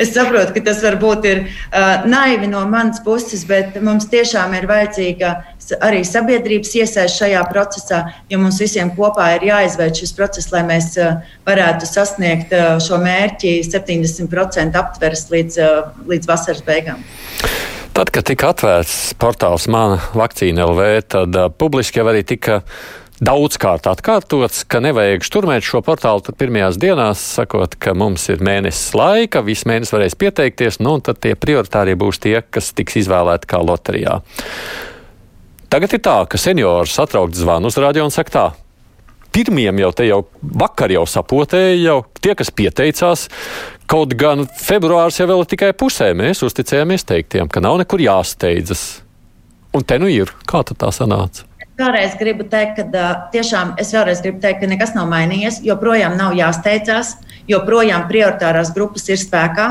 Es 0.00 0.10
saprotu, 0.12 0.52
ka 0.52 0.60
tas 0.64 0.82
varbūt 0.84 1.26
ir 1.28 1.38
uh, 1.46 2.04
naivi 2.08 2.48
no 2.50 2.62
manas 2.68 3.00
puses, 3.04 3.46
bet 3.48 3.78
mums 3.84 4.08
tiešām 4.12 4.52
ir 4.58 4.68
vajadzīga 4.68 5.30
arī 5.80 6.02
sabiedrības 6.06 6.74
iesaist 6.80 7.20
šajā 7.20 7.42
procesā, 7.50 8.02
jo 8.30 8.40
mums 8.42 8.60
visiem 8.62 8.92
kopā 8.96 9.32
ir 9.36 9.48
jāizveic 9.50 10.02
šis 10.02 10.14
process, 10.16 10.50
lai 10.54 10.64
mēs 10.68 10.92
uh, 11.00 11.22
varētu 11.46 11.88
sasniegt 11.88 12.52
uh, 12.56 12.76
šo 12.82 13.00
mērķi 13.02 13.58
70% 13.66 14.78
aptveres 14.82 15.26
līdz, 15.32 15.62
uh, 15.62 16.04
līdz 16.10 16.30
vasaras 16.30 16.62
beigām. 16.66 17.02
Tad, 17.96 18.12
kad 18.12 18.26
tika 18.28 18.50
atvērts 18.52 19.14
portāls 19.16 19.64
Mana 19.72 19.96
vakcīna 20.12 20.66
LV, 20.68 20.86
tad 21.14 21.36
publiski 21.56 22.02
jau 22.02 22.10
arī 22.10 22.20
tika 22.28 22.60
daudzkārt 23.24 23.86
atkārtots, 23.88 24.64
ka 24.68 24.80
nevajag 24.84 25.24
šturmēt 25.24 25.64
šo 25.64 25.80
portālu 25.84 26.34
pirmajās 26.36 26.76
dienās, 26.80 27.22
sakot, 27.38 27.78
ka 27.80 27.94
mums 27.96 28.28
ir 28.32 28.44
mēnesis 28.44 28.92
laika, 28.96 29.40
visu 29.46 29.68
mēnesi 29.70 29.94
varēs 29.96 30.18
pieteikties, 30.20 30.80
nu, 30.84 30.98
un 30.98 31.04
tad 31.06 31.22
tie 31.24 31.32
prioritārie 31.38 31.96
būs 31.96 32.20
tie, 32.20 32.38
kas 32.42 32.74
tiks 32.76 33.00
izvēlēti 33.04 33.48
kā 33.48 33.62
loterijā. 33.64 34.20
Tagad 35.72 35.96
ir 35.96 36.02
tā, 36.02 36.20
ka 36.30 36.38
seniors 36.38 36.94
satraukt 36.94 37.34
zvanu 37.34 37.70
uz 37.72 37.78
radio 37.82 38.06
un 38.06 38.14
saka 38.14 38.32
tā. 38.32 38.44
Pirmiem 39.34 39.82
jau 39.82 39.90
te 39.92 40.06
jau 40.06 40.20
vakar 40.40 40.92
jau 40.94 41.02
sapotēja, 41.10 41.74
jau 41.82 41.96
tie, 42.22 42.32
kas 42.38 42.52
pieteicās, 42.54 43.26
kaut 43.90 44.14
gan 44.16 44.46
februārs 44.62 45.18
jau 45.20 45.26
ir 45.28 45.50
tikai 45.50 45.72
pusē. 45.76 46.12
Mēs 46.16 46.44
uzticējāmies 46.46 47.04
teiktiem, 47.04 47.50
ka 47.50 47.60
nav 47.60 47.80
nekur 47.82 48.00
jāsteidzas. 48.00 48.86
Un 49.76 49.84
te 49.84 49.98
nu 50.00 50.08
ir. 50.08 50.30
Kā 50.48 50.62
tā 50.64 50.88
sanāca? 50.94 51.44
Vēlreiz 51.76 52.14
gribu 52.16 52.46
teikt, 52.48 52.78
ka 52.94 53.28
tiešām 53.34 53.74
es 53.82 53.90
vēlreiz 53.92 54.22
gribu 54.24 54.40
teikt, 54.40 54.62
ka 54.62 54.70
nekas 54.70 54.94
nav 54.96 55.10
mainījies. 55.10 55.60
Joprojām 55.66 56.16
nav 56.16 56.32
jāsteidzās, 56.38 57.18
joprojām 57.50 58.06
prioritārās 58.08 58.72
grupas 58.72 59.04
ir 59.12 59.20
spēkā. 59.20 59.66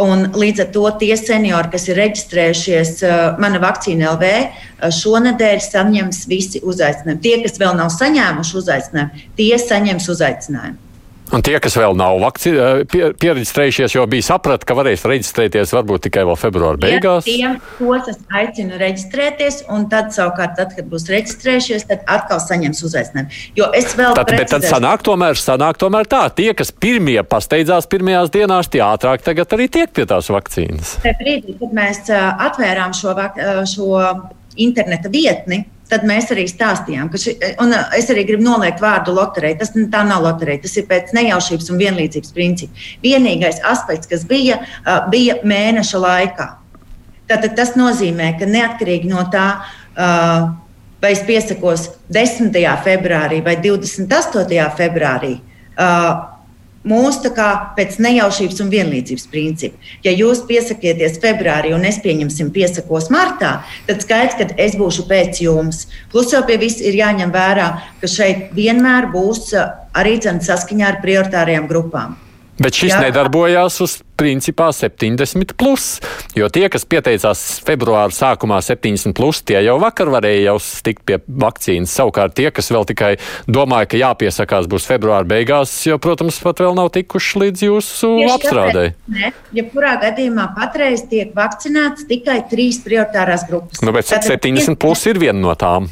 Un 0.00 0.30
līdz 0.32 0.62
ar 0.64 0.68
to 0.72 0.86
tie 1.02 1.12
seniori, 1.20 1.68
kas 1.74 1.84
ir 1.90 1.98
reģistrējušies 2.00 2.92
uh, 3.04 3.16
Mana 3.42 3.60
vakcīna 3.60 4.14
LV, 4.14 4.30
uh, 4.38 4.86
šonadēļ 4.88 5.60
saņems 5.66 6.22
visi 6.30 6.62
uzaicinājumi. 6.64 7.20
Tie, 7.20 7.34
kas 7.44 7.60
vēl 7.60 7.76
nav 7.76 7.92
saņēmuši 7.92 8.56
uzaicinājumu, 8.62 9.26
tie 9.36 9.52
saņems 9.60 10.08
uzaicinājumu. 10.14 10.81
Un 11.32 11.40
tie, 11.40 11.54
kas 11.64 11.76
vēl 11.80 11.94
nav 11.96 12.18
vakci, 12.20 12.50
eh, 12.52 12.82
pie, 12.84 13.06
pieregistrējušies, 13.16 13.94
jau 13.96 14.04
bija 14.10 14.26
sapratuši, 14.26 14.68
ka 14.68 14.76
varēs 14.76 15.04
reģistrēties 15.08 15.72
varbūt 15.72 16.04
tikai 16.06 16.26
vēl 16.28 16.36
februāra 16.36 16.80
beigās. 16.80 17.24
Tiem, 17.24 17.56
tos 17.78 18.10
es 18.12 18.18
aicinu 18.28 18.76
reģistrēties, 18.80 19.62
un 19.72 19.88
tad, 19.92 20.12
savukārt, 20.12 20.58
tad, 20.60 20.74
kad 20.76 20.90
būs 20.92 21.08
reģistrējušies, 21.08 21.86
tad 21.88 22.04
atkal 22.04 22.42
saņems 22.44 22.84
uzaicinājumu. 22.84 23.40
Jo 23.56 23.70
es 23.72 23.96
vēl 23.96 24.12
tādu 24.18 24.36
tādu. 24.36 24.50
Tad 24.52 24.68
sanāk 24.68 25.06
tomēr, 25.08 25.40
sanāk 25.40 25.80
tomēr 25.80 26.10
tā, 26.10 26.26
tie, 26.36 26.50
kas 26.58 26.72
pirmie 26.72 27.18
pasteidzās 27.24 27.88
pirmajās 27.88 28.32
dienās, 28.34 28.68
tie 28.68 28.84
ātrāk 28.84 29.24
tagad 29.24 29.56
arī 29.56 29.70
tiek 29.72 29.92
pie 29.96 30.04
tās 30.10 30.28
vakcīnas. 30.32 30.98
Tajā 31.06 31.16
brīdī, 31.22 31.56
kad 31.62 31.72
mēs 31.80 32.04
eh, 32.12 32.28
atvērām 32.48 32.92
šo, 32.96 33.16
eh, 33.16 33.62
šo 33.72 34.04
interneta 34.60 35.08
vietni, 35.08 35.64
tad 35.92 36.06
mēs 36.08 36.30
arī 36.32 36.46
stāstījām, 36.48 37.10
ka 37.12 37.20
ši, 37.20 37.36
uh, 37.60 37.76
es 37.98 38.08
arī 38.12 38.24
gribu 38.28 38.46
noliekt 38.46 38.82
vārdu 38.82 39.14
loterija. 39.16 39.60
Tas 39.60 39.74
tā 39.76 40.02
nav 40.08 40.24
loterija, 40.24 40.64
tas 40.64 40.74
ir 40.80 40.88
pēc 40.88 41.12
nejaušības 41.16 41.70
un 41.72 41.82
vienlīdzības 41.82 42.34
principa. 42.36 42.88
Vienīgais 43.04 43.60
aspekts, 43.68 44.10
kas 44.10 44.26
bija, 44.28 44.62
uh, 44.82 45.04
bija 45.12 45.38
mēneša 45.44 46.02
laikā. 46.02 46.48
Tātad 47.30 47.54
tas 47.56 47.76
nozīmē, 47.78 48.32
ka 48.40 48.48
neatkarīgi 48.50 49.12
no 49.12 49.22
tā, 49.32 49.46
uh, 49.62 50.50
vai 51.02 51.14
es 51.14 51.22
piesakos 51.28 51.88
10. 52.14 52.56
februārī 52.84 53.40
vai 53.44 53.56
28. 53.60 54.68
februārī, 54.78 55.36
mūsu 56.88 57.30
pēc 57.76 57.98
nejaušības 58.02 58.62
un 58.64 58.72
vienlīdzības 58.72 59.26
principa. 59.32 59.78
Ja 60.04 60.14
jūs 60.14 60.42
piesakieties 60.48 61.20
februārī 61.22 61.74
un 61.76 61.84
es 61.88 62.00
pieņemsim 62.02 62.50
piesakos 62.54 63.10
martā, 63.14 63.62
tad 63.86 64.02
skaidrs, 64.02 64.38
ka 64.38 64.48
es 64.56 64.76
būšu 64.78 65.06
pēc 65.10 65.42
jums. 65.44 65.86
Plus 66.10 66.32
jau 66.32 66.42
pie 66.46 66.58
viss 66.58 66.82
ir 66.82 66.98
jāņem 66.98 67.32
vērā, 67.34 67.70
ka 68.00 68.10
šeit 68.10 68.50
vienmēr 68.56 69.10
būs 69.14 69.54
arī 69.94 70.18
saskaņā 70.22 70.86
ar 70.88 71.00
prioritārajām 71.02 71.68
grupām. 71.70 72.18
Bet 72.60 72.76
šis 72.76 72.92
Jā. 72.92 72.98
nedarbojās 73.06 73.78
uz 73.80 73.94
principā 74.20 74.68
70, 74.76 75.54
plus, 75.58 75.86
jo 76.36 76.46
tie, 76.52 76.66
kas 76.70 76.84
pieteicās 76.86 77.40
februāra 77.64 78.12
sākumā 78.12 78.60
70, 78.62 79.16
plus, 79.16 79.40
tie 79.48 79.56
jau 79.64 79.78
vakar 79.82 80.12
varēja 80.12 80.50
jau 80.50 80.58
tikt 80.86 81.02
pie 81.08 81.18
vakcīnas. 81.26 81.94
Savukārt 81.96 82.36
tie, 82.38 82.50
kas 82.54 82.68
vēl 82.74 82.84
tikai 82.92 83.10
domāja, 83.48 83.88
ka 83.88 84.02
jāpiesakās 84.02 84.68
būs 84.70 84.86
februāra 84.90 85.26
beigās, 85.28 85.72
jo, 85.88 85.96
protams, 86.02 86.38
pat 86.44 86.60
vēl 86.62 86.76
nav 86.76 86.92
tikuši 86.94 87.42
līdz 87.46 87.64
jūsu 87.66 88.12
apstrādē. 88.36 88.84
Jebkurā 89.56 89.96
ja 89.96 90.02
gadījumā 90.04 90.50
patreiz 90.58 91.06
tiek 91.08 91.32
vakcinēts 91.36 92.06
tikai 92.10 92.42
trīs 92.52 92.82
prioritārās 92.84 93.48
grupas. 93.48 93.82
Nu, 93.82 93.96
bet 93.96 94.12
70 94.12 94.78
plus 94.78 95.08
ir 95.08 95.18
viena 95.24 95.40
no 95.40 95.56
tām. 95.58 95.88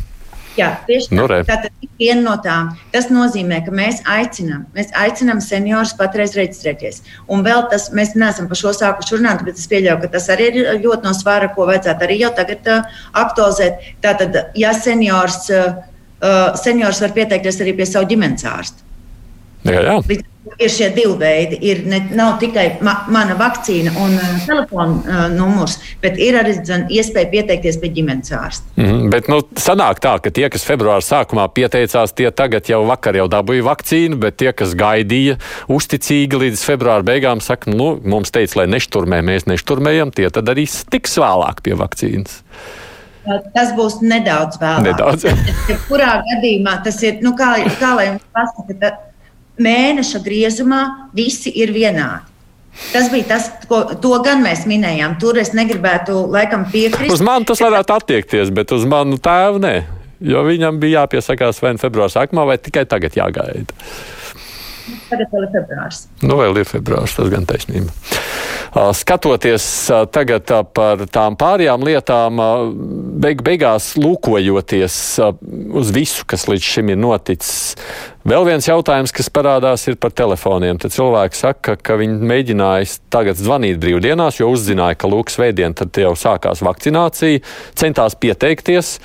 Jā, 0.59 0.71
tieši 0.87 1.15
nu, 1.15 1.27
tā. 1.31 1.41
Tātad 1.47 1.91
viena 2.01 2.23
no 2.25 2.35
tām. 2.43 2.73
Tas 2.95 3.07
nozīmē, 3.13 3.61
ka 3.67 3.75
mēs 3.75 4.01
aicinām, 4.09 4.65
mēs 4.75 4.91
aicinām 4.99 5.43
seniorus 5.45 5.95
patreiz 5.99 6.35
reģistrēties. 6.39 7.03
Un 7.31 7.45
vēl 7.47 7.69
tas, 7.73 7.89
mēs 7.97 8.17
neesam 8.19 8.49
par 8.51 8.59
šo 8.59 8.75
sākuši 8.77 9.21
runāt, 9.21 9.45
bet 9.47 9.61
es 9.61 9.71
pieļauju, 9.71 10.01
ka 10.03 10.13
tas 10.17 10.29
arī 10.35 10.51
ir 10.51 10.61
ļoti 10.83 11.07
no 11.07 11.15
svara, 11.17 11.53
ko 11.55 11.69
vajadzētu 11.71 12.07
arī 12.07 12.19
jau 12.25 12.33
tagad 12.37 12.71
uh, 12.73 13.01
aktualizēt. 13.23 13.91
Tātad, 14.05 14.43
ja 14.59 14.75
seniors, 14.77 15.45
uh, 15.55 15.81
uh 16.21 16.59
seniors 16.61 17.03
var 17.05 17.15
pieteikties 17.17 17.63
arī 17.63 17.77
pie 17.79 17.89
savu 17.89 18.11
ģimenes 18.11 18.49
ārsta. 18.51 18.90
Jā, 19.69 19.81
jā. 19.85 19.97
Līdz 20.09 20.31
ir 20.59 20.73
šie 20.73 20.89
divi 20.95 21.15
veidi. 21.21 21.59
Ir 21.71 21.83
ne, 21.89 22.01
nav 22.17 22.39
tikai 22.41 22.67
ma, 22.85 22.95
mana 23.13 23.37
vakcīna 23.39 23.93
un 24.01 24.17
uh, 24.17 24.33
telefona 24.47 24.97
uh, 25.01 25.23
numurs, 25.33 25.79
bet 26.03 26.19
ir 26.21 26.39
arī 26.41 26.55
zin, 26.59 26.87
iespēja 26.93 27.31
pieteikties 27.33 27.81
pie 27.81 27.93
ģimenes 27.97 28.33
ārsta. 28.37 28.67
Mm 28.77 28.89
-hmm, 28.89 29.11
bet 29.13 29.29
nu, 29.33 29.41
sanāk 29.61 30.03
tā, 30.05 30.17
ka 30.23 30.33
tie, 30.35 30.49
kas 30.53 30.67
februāra 30.67 31.05
sākumā 31.05 31.47
pieteicās, 31.55 32.15
tie 32.17 32.31
tagad 32.31 32.69
jau 32.69 32.83
vakar 32.89 33.17
jau 33.17 33.29
dabūja 33.29 33.67
vakcīnu, 33.69 34.17
bet 34.21 34.37
tie, 34.37 34.53
kas 34.53 34.75
gaidīja 34.75 35.39
uzticīgi 35.69 36.45
līdz 36.45 36.65
februāra 36.65 37.03
beigām, 37.03 37.41
saka, 37.41 37.71
nu, 37.71 38.01
mums 38.05 38.31
teica, 38.31 38.63
lai 38.63 38.67
nešturmē, 38.67 39.23
mēs 39.23 39.47
nešturmējam, 39.47 40.11
tie 40.11 40.31
tad 40.31 40.49
arī 40.49 40.67
tiks 40.91 41.19
vēlāk 41.19 41.63
pie 41.63 41.75
vakcīnas. 41.75 42.43
Tas 43.55 43.75
būs 43.77 44.01
nedaudz 44.01 44.57
vēlāk. 44.57 44.83
Nedaudz. 44.83 45.25
Kurā 45.89 46.23
gadījumā 46.25 46.81
tas 46.85 47.03
ir, 47.03 47.21
nu, 47.23 47.37
kā, 47.37 47.53
kā 47.79 47.95
lai 47.95 48.07
jums 48.07 48.25
pasaka, 48.33 48.97
mēneša 49.63 50.23
griezumā 50.25 50.83
visi 51.17 51.53
ir 51.61 51.73
vienādi. 51.77 52.27
Tas 52.93 53.11
bija 53.13 53.27
tas, 53.35 53.49
ko 53.69 53.83
to 54.01 54.13
gan 54.25 54.45
mēs 54.45 54.63
minējām. 54.71 55.17
Tur 55.21 55.39
es 55.43 55.51
negribētu 55.57 56.15
laikam 56.31 56.65
piekrist. 56.71 57.13
Uz 57.13 57.23
mani 57.25 57.49
tas 57.49 57.61
varētu 57.61 57.97
attiekties, 57.97 58.53
bet 58.55 58.73
uz 58.73 58.87
manu 58.89 59.19
tēvu 59.21 59.61
nē. 59.63 59.75
Jo 60.21 60.45
viņam 60.47 60.79
bija 60.81 61.03
jāpiesakās 61.03 61.61
vai 61.65 61.75
nu 61.75 61.83
februāra 61.83 62.13
sākumā, 62.13 62.47
vai 62.49 62.59
tikai 62.63 62.85
tagad 62.89 63.17
jāgaida. 63.17 63.77
Tagad 65.11 65.33
vēl 65.35 65.47
ir 65.47 65.53
februārs. 65.55 66.05
Nu, 66.23 66.37
vēl 66.41 66.63
ir 66.63 66.69
februārs, 66.69 67.17
tas 67.19 67.31
gan 67.33 67.47
taisnība. 67.49 67.95
Skatoties 68.71 69.65
tagad 70.15 70.47
par 70.77 71.01
tām 71.11 71.35
pārējām 71.39 71.83
lietām, 71.89 72.39
beig 73.23 73.43
beigās 73.43 73.97
lūkojoties 73.99 74.99
uz 75.81 75.91
visu, 75.95 76.23
kas 76.31 76.47
līdz 76.47 76.69
šim 76.77 76.93
ir 76.95 77.01
noticis, 77.03 77.75
vēl 78.31 78.47
viens 78.47 78.69
jautājums, 78.71 79.15
kas 79.17 79.33
parādās, 79.35 79.89
ir 79.91 79.99
par 79.99 80.15
telefoniem. 80.15 80.79
Tad 80.79 80.95
cilvēki 80.95 81.41
saka, 81.41 81.75
ka 81.83 81.99
viņi 81.99 82.31
mēģināja 82.31 83.01
tagad 83.11 83.43
zvanīt 83.43 83.83
brīvdienās, 83.83 84.39
jo 84.39 84.53
uzzināja, 84.55 85.01
ka 85.03 85.11
lūk, 85.11 85.35
svētdien 85.35 85.75
tad 85.75 85.99
jau 85.99 86.15
sākās 86.15 86.63
vakcinācija, 86.63 87.43
centās 87.75 88.15
pieteikties. 88.23 89.01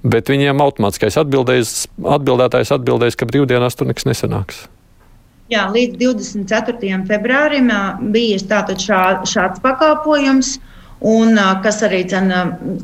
Bet 0.00 0.32
viņiem 0.32 0.64
automātiskais 0.64 1.20
atbildētājs 1.20 2.72
atbildēs, 2.72 3.20
ka 3.20 3.28
brīvdienās 3.28 3.76
tur 3.76 3.92
nekas 3.92 4.08
nesanāks. 4.08 4.64
Jā, 5.50 5.64
līdz 5.74 5.96
24. 5.98 6.98
februārim 7.08 7.70
bija 8.14 8.38
šā, 8.78 9.00
šāds 9.26 9.58
pakalpojums. 9.64 10.58
Un, 11.00 11.32
kas 11.64 11.80
arī, 11.82 12.04
dzen, 12.04 12.28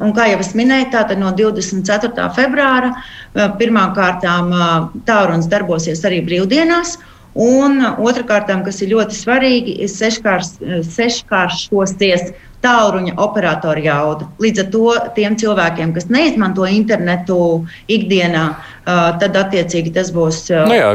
un 0.01 0.13
kā 0.17 0.25
jau 0.31 0.41
es 0.41 0.55
minēju, 0.57 0.89
tātad 0.95 1.21
no 1.21 1.31
24. 1.37 2.31
februāra 2.33 2.91
pirmkārt 3.61 4.25
tālrunis 4.25 5.51
darbosies 5.53 6.01
arī 6.09 6.23
brīvdienās. 6.25 6.97
Un 7.37 7.85
otrkārt, 7.85 8.49
kas 8.65 8.81
ir 8.81 8.95
ļoti 8.95 9.15
svarīgi, 9.15 9.77
ir 9.85 9.91
seškāršosies 10.89 12.25
tālruņa 12.65 13.17
operatora 13.23 13.83
jauda. 13.83 14.29
Līdz 14.43 14.63
ar 14.63 14.71
to 14.73 14.95
tiem 15.17 15.37
cilvēkiem, 15.39 15.93
kas 15.97 16.09
neizmanto 16.13 16.67
internetu 16.69 17.39
ikdienā, 17.93 18.47
tad 19.21 19.37
attiecīgi 19.41 19.93
tas 19.97 20.13
būs. 20.15 20.41
Nu 20.69 20.79
jā, 20.79 20.93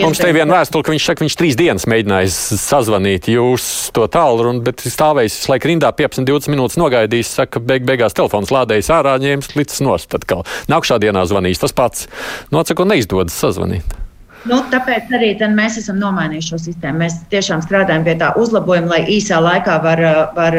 mums 0.00 0.22
te 0.22 0.30
ir 0.30 0.38
viena 0.38 0.60
vēstule, 0.60 0.86
ka 0.86 0.94
viņš 0.94 1.08
saka, 1.10 1.24
viņš 1.26 1.38
trīs 1.40 1.58
dienas 1.58 1.88
mēģinājis 1.90 2.38
sazvanīt 2.62 3.28
jūs 3.32 3.68
to 3.96 4.06
tālruni, 4.12 4.62
bet 4.66 4.84
stāvējis 4.86 5.40
laika 5.52 5.72
rindā 5.72 5.92
15-20 5.98 6.54
minūtes 6.54 6.80
nogaidījis, 6.80 7.34
saka, 7.42 7.62
beig 7.62 7.86
beigās 7.88 8.16
telefons 8.16 8.54
lādējis 8.54 8.92
ārā, 8.94 9.18
ņēmis 9.22 9.54
līdz 9.58 9.84
nost. 9.86 10.10
Tad 10.14 10.26
kā 10.28 10.42
nākšā 10.72 11.00
dienā 11.02 11.26
zvanīs 11.28 11.62
tas 11.62 11.74
pats. 11.76 12.10
Nocako 12.54 12.86
nu, 12.86 12.94
neizdodas 12.94 13.36
sazvanīt. 13.36 14.05
Nu, 14.46 14.60
tāpēc 14.70 15.10
arī 15.16 15.32
mēs 15.54 15.80
esam 15.80 15.98
nomainījuši 15.98 16.52
šo 16.52 16.58
sistēmu. 16.68 17.02
Mēs 17.02 17.18
tiešām 17.32 17.64
strādājam 17.64 18.04
pie 18.06 18.14
tā 18.20 18.32
uzlabojuma, 18.38 18.94
lai 18.94 19.16
īsā 19.16 19.40
laikā 19.42 19.80
var, 19.82 20.02
var 20.36 20.58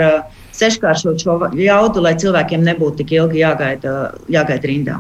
seškāršot 0.58 1.24
šo 1.24 1.38
jaudu, 1.56 2.04
lai 2.04 2.16
cilvēkiem 2.20 2.66
nebūtu 2.68 3.04
tik 3.04 3.16
ilgi 3.18 3.42
jāgaida, 3.44 3.96
jāgaida 4.32 4.72
rindā. 4.72 5.00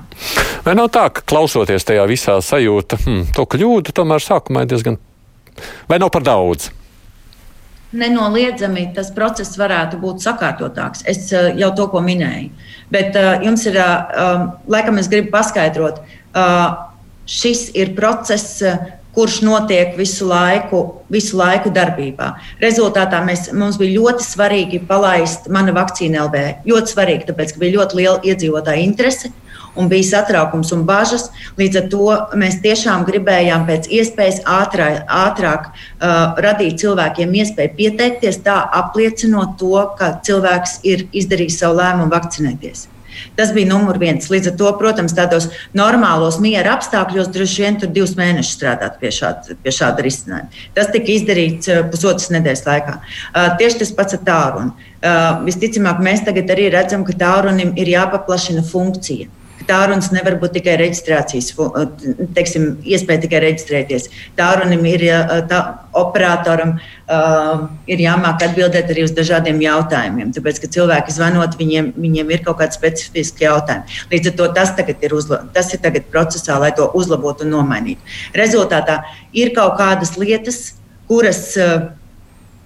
Vai 0.66 0.76
nav 0.78 0.92
tā, 0.96 1.08
ka 1.12 1.26
klausoties 1.28 1.88
tajā 1.88 2.08
visā 2.10 2.40
sajūta, 2.44 3.00
hmm, 3.04 3.30
to 3.36 3.48
kļūdu 3.50 3.96
tomēr 3.96 4.24
sākumā 4.24 4.66
ir 4.66 4.74
diezgan, 4.74 5.00
vai 5.90 6.00
nav 6.04 6.12
par 6.14 6.26
daudz? 6.28 6.72
Nenoliedzami 7.98 8.90
tas 8.96 9.14
process 9.16 9.56
varētu 9.58 10.00
būt 10.02 10.20
sakārtotāks. 10.20 11.06
Es 11.08 11.30
jau 11.32 11.70
to 11.76 11.88
minēju. 12.04 12.50
Bet 12.92 13.16
uh, 13.16 13.38
jums 13.44 13.64
ir, 13.70 13.80
uh, 13.80 14.50
laikam, 14.68 15.00
es 15.00 15.08
gribu 15.12 15.32
paskaidrot, 15.32 16.02
uh, 16.36 16.87
šis 17.28 17.68
ir 17.78 17.94
process, 17.98 18.62
kurš 19.18 19.40
notiek 19.42 19.96
visu 19.98 20.28
laiku, 20.30 20.84
visu 21.10 21.40
laiku 21.40 21.72
darbībā. 21.74 22.28
Rezultātā 22.62 23.24
mēs, 23.26 23.48
mums 23.50 23.80
bija 23.82 23.96
ļoti 23.98 24.26
svarīgi 24.26 24.84
palaist 24.86 25.50
mana 25.50 25.74
vakcīna 25.74 26.28
LV. 26.28 26.44
Ļoti 26.70 26.94
svarīgi, 26.94 27.26
tāpēc, 27.32 27.56
ka 27.56 27.64
bija 27.64 27.80
ļoti 27.80 27.98
liela 27.98 28.20
iedzīvotāja 28.30 28.84
interese 28.86 29.34
un 29.78 29.90
bija 29.90 30.06
satraukums 30.12 30.72
un 30.76 30.84
bažas. 30.86 31.28
Līdz 31.58 31.80
ar 31.82 31.88
to 31.94 32.18
mēs 32.42 32.60
tiešām 32.66 33.06
gribējām 33.10 33.66
pēc 33.70 33.90
iespējas 34.00 34.44
ātrā, 34.50 34.90
ātrāk 35.06 35.72
uh, 35.72 36.38
radīt 36.44 36.82
cilvēkiem 36.84 37.34
iespēju 37.42 37.74
pieteikties, 37.80 38.42
tā 38.46 38.60
apliecinot 38.82 39.58
to, 39.62 39.74
ka 39.98 40.16
cilvēks 40.26 40.80
ir 40.86 41.08
izdarījis 41.10 41.60
savu 41.64 41.82
lēmumu 41.82 42.14
vakcinēties. 42.14 42.88
Tas 43.38 43.54
bija 43.56 43.70
numur 43.70 44.00
viens. 44.02 44.30
Līdz 44.32 44.52
ar 44.52 44.58
to, 44.60 44.72
protams, 44.80 45.16
tādos 45.18 45.50
normālos 45.78 46.40
miera 46.44 46.76
apstākļos 46.78 47.32
droši 47.36 47.64
vien 47.64 47.80
tur 47.82 47.94
divus 47.94 48.16
mēnešus 48.20 48.58
strādāt 48.58 49.00
pie 49.02 49.14
šāda, 49.14 49.58
pie 49.64 49.74
šāda 49.74 50.06
risinājuma. 50.06 50.66
Tas 50.78 50.92
tika 50.94 51.14
izdarīts 51.14 51.72
eh, 51.72 51.84
pusotras 51.92 52.30
nedēļas 52.34 52.66
laikā. 52.68 52.98
Uh, 52.98 53.50
tieši 53.60 53.82
tas 53.84 53.96
pats 53.98 54.18
ar 54.18 54.24
tālruni. 54.28 54.92
Uh, 54.98 55.44
visticamāk, 55.46 56.02
mēs 56.04 56.24
tagad 56.26 56.50
arī 56.54 56.72
redzam, 56.74 57.06
ka 57.08 57.16
tālrunim 57.18 57.76
ir 57.78 57.92
jāpaplašina 57.94 58.66
funkcija 58.66 59.30
tālrunis 59.68 60.12
nevar 60.14 60.38
būt 60.42 60.58
tikai 60.60 60.76
reģistrācijas, 60.82 61.50
teiksim, 62.38 62.68
iespēja 62.86 63.24
tikai 63.26 63.42
reģistrēties. 63.44 64.08
Tālrunim 64.38 64.86
ir 64.90 65.04
tā, 65.50 65.60
operatoram 65.98 66.76
uh, 66.78 67.66
ir 67.90 68.04
jāmāk 68.04 68.46
atbildēt 68.48 68.94
arī 68.94 69.06
uz 69.08 69.14
dažādiem 69.18 69.60
jautājumiem. 69.64 70.32
Tāpēc, 70.36 70.62
ka 70.64 70.72
cilvēki 70.78 71.16
zvanot, 71.16 71.58
viņiem, 71.60 71.92
viņiem 71.98 72.34
ir 72.36 72.44
kaut 72.46 72.62
kādi 72.62 72.78
specifiski 72.78 73.48
jautājumi. 73.48 74.02
Līdz 74.14 74.32
ar 74.32 74.40
to 74.40 74.50
tas 74.60 74.74
tagad 74.78 75.06
ir, 75.08 75.16
uzla, 75.18 75.44
tas 75.56 75.74
ir 75.74 75.82
tagad 75.84 76.10
procesā, 76.14 76.60
lai 76.62 76.74
to 76.78 76.90
uzlabotu 76.98 77.48
un 77.48 77.56
nomainītu. 77.58 78.18
Rezultātā 78.38 79.02
ir 79.34 79.56
kaut 79.58 79.80
kādas 79.82 80.18
lietas, 80.22 80.68
kuras. 81.10 81.50
Uh, 81.58 81.88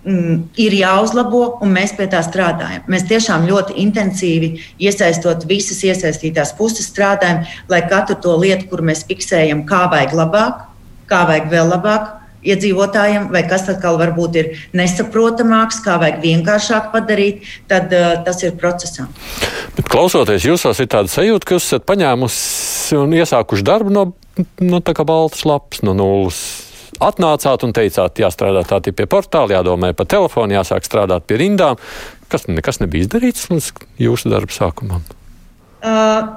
ir 0.05 0.73
jāuzlabo, 0.73 1.43
un 1.61 1.73
mēs 1.75 1.93
pie 1.97 2.07
tā 2.09 2.21
strādājam. 2.25 2.85
Mēs 2.89 3.05
tiešām 3.09 3.45
ļoti 3.49 3.77
intensīvi 3.83 4.55
iesaistot 4.81 5.45
visas 5.49 5.83
iesaistītās 5.85 6.55
puses 6.57 6.89
strādājam, 6.89 7.43
lai 7.69 7.83
katru 7.89 8.17
to 8.21 8.37
lietu, 8.41 8.67
kur 8.71 8.81
mēs 8.85 9.05
fiksējam, 9.09 9.65
kā 9.69 9.85
vajag 9.91 10.15
labāk, 10.17 10.65
kā 11.11 11.25
vajag 11.29 11.53
vēl 11.53 11.69
labāk. 11.75 12.17
Iedzīvotājiem, 12.41 13.27
vai 13.29 13.43
kas 13.45 13.67
atkal 13.69 13.99
varbūt 14.01 14.37
ir 14.41 14.47
nesaprotamāks, 14.73 15.77
kā 15.85 15.99
vajag 16.01 16.23
vienkāršāk 16.23 16.87
padarīt, 16.89 17.43
tad 17.69 17.93
uh, 17.93 18.15
tas 18.25 18.41
ir 18.41 18.55
procesā. 18.57 19.05
Bet 19.77 19.85
klausoties, 19.85 20.47
jūsos 20.49 20.81
ir 20.81 20.89
tāda 20.89 21.13
sajūta, 21.13 21.45
ka 21.45 21.59
jūs 21.59 21.69
esat 21.69 21.85
paņēmusi 21.85 22.97
un 22.97 23.13
iesākuši 23.13 23.67
darbu 23.69 23.93
no, 23.93 24.07
no 24.57 24.81
tā 24.81 24.97
kā 24.97 25.05
baltas 25.05 25.45
lapas, 25.45 25.85
no 25.85 25.93
nulles 25.93 26.41
atnācāt 27.01 27.65
un 27.65 27.73
teicāt, 27.75 28.21
jāstrādā 28.21 28.63
tā 28.67 28.81
pie 28.91 29.07
portāla, 29.09 29.57
jādomā 29.59 29.91
par 29.97 30.09
telefonu, 30.11 30.57
jāsāk 30.59 30.87
strādāt 30.87 31.27
pie 31.29 31.41
rindām. 31.41 31.81
Kas 32.31 32.47
nekas 32.47 32.79
nebija 32.79 33.07
izdarīts 33.07 33.49
līdz 33.51 33.71
jūsu 33.99 34.31
darba 34.31 34.55
sākumam? 34.55 35.03
Uh, 35.81 36.29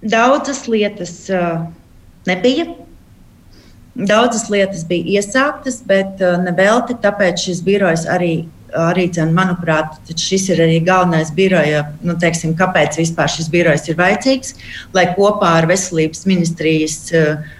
daudzas 0.00 0.64
lietas 0.70 1.14
uh, 1.34 1.66
nebija. 2.28 2.70
Daudzas 3.96 4.50
lietas 4.52 4.84
bija 4.84 5.20
iesāktas, 5.20 5.80
bet 5.88 6.20
nevelti, 6.44 6.98
tāpēc 7.00 7.46
šis 7.46 7.62
birojs 7.64 8.04
arī 8.12 8.44
arī, 8.78 9.06
dzen, 9.12 9.32
manuprāt, 9.36 9.96
šis 10.20 10.50
ir 10.52 10.62
arī 10.66 10.80
galvenais 10.84 11.32
biroja, 11.36 11.84
nu, 12.06 12.16
teiksim, 12.20 12.54
kāpēc 12.58 12.98
vispār 13.00 13.30
šis 13.32 13.50
birojs 13.52 13.88
ir 13.90 13.98
vajadzīgs, 13.98 14.56
lai 14.96 15.08
kopā 15.16 15.56
ar 15.60 15.70
veselības 15.70 16.26
ministrijas. 16.30 16.98
Uh, 17.12 17.54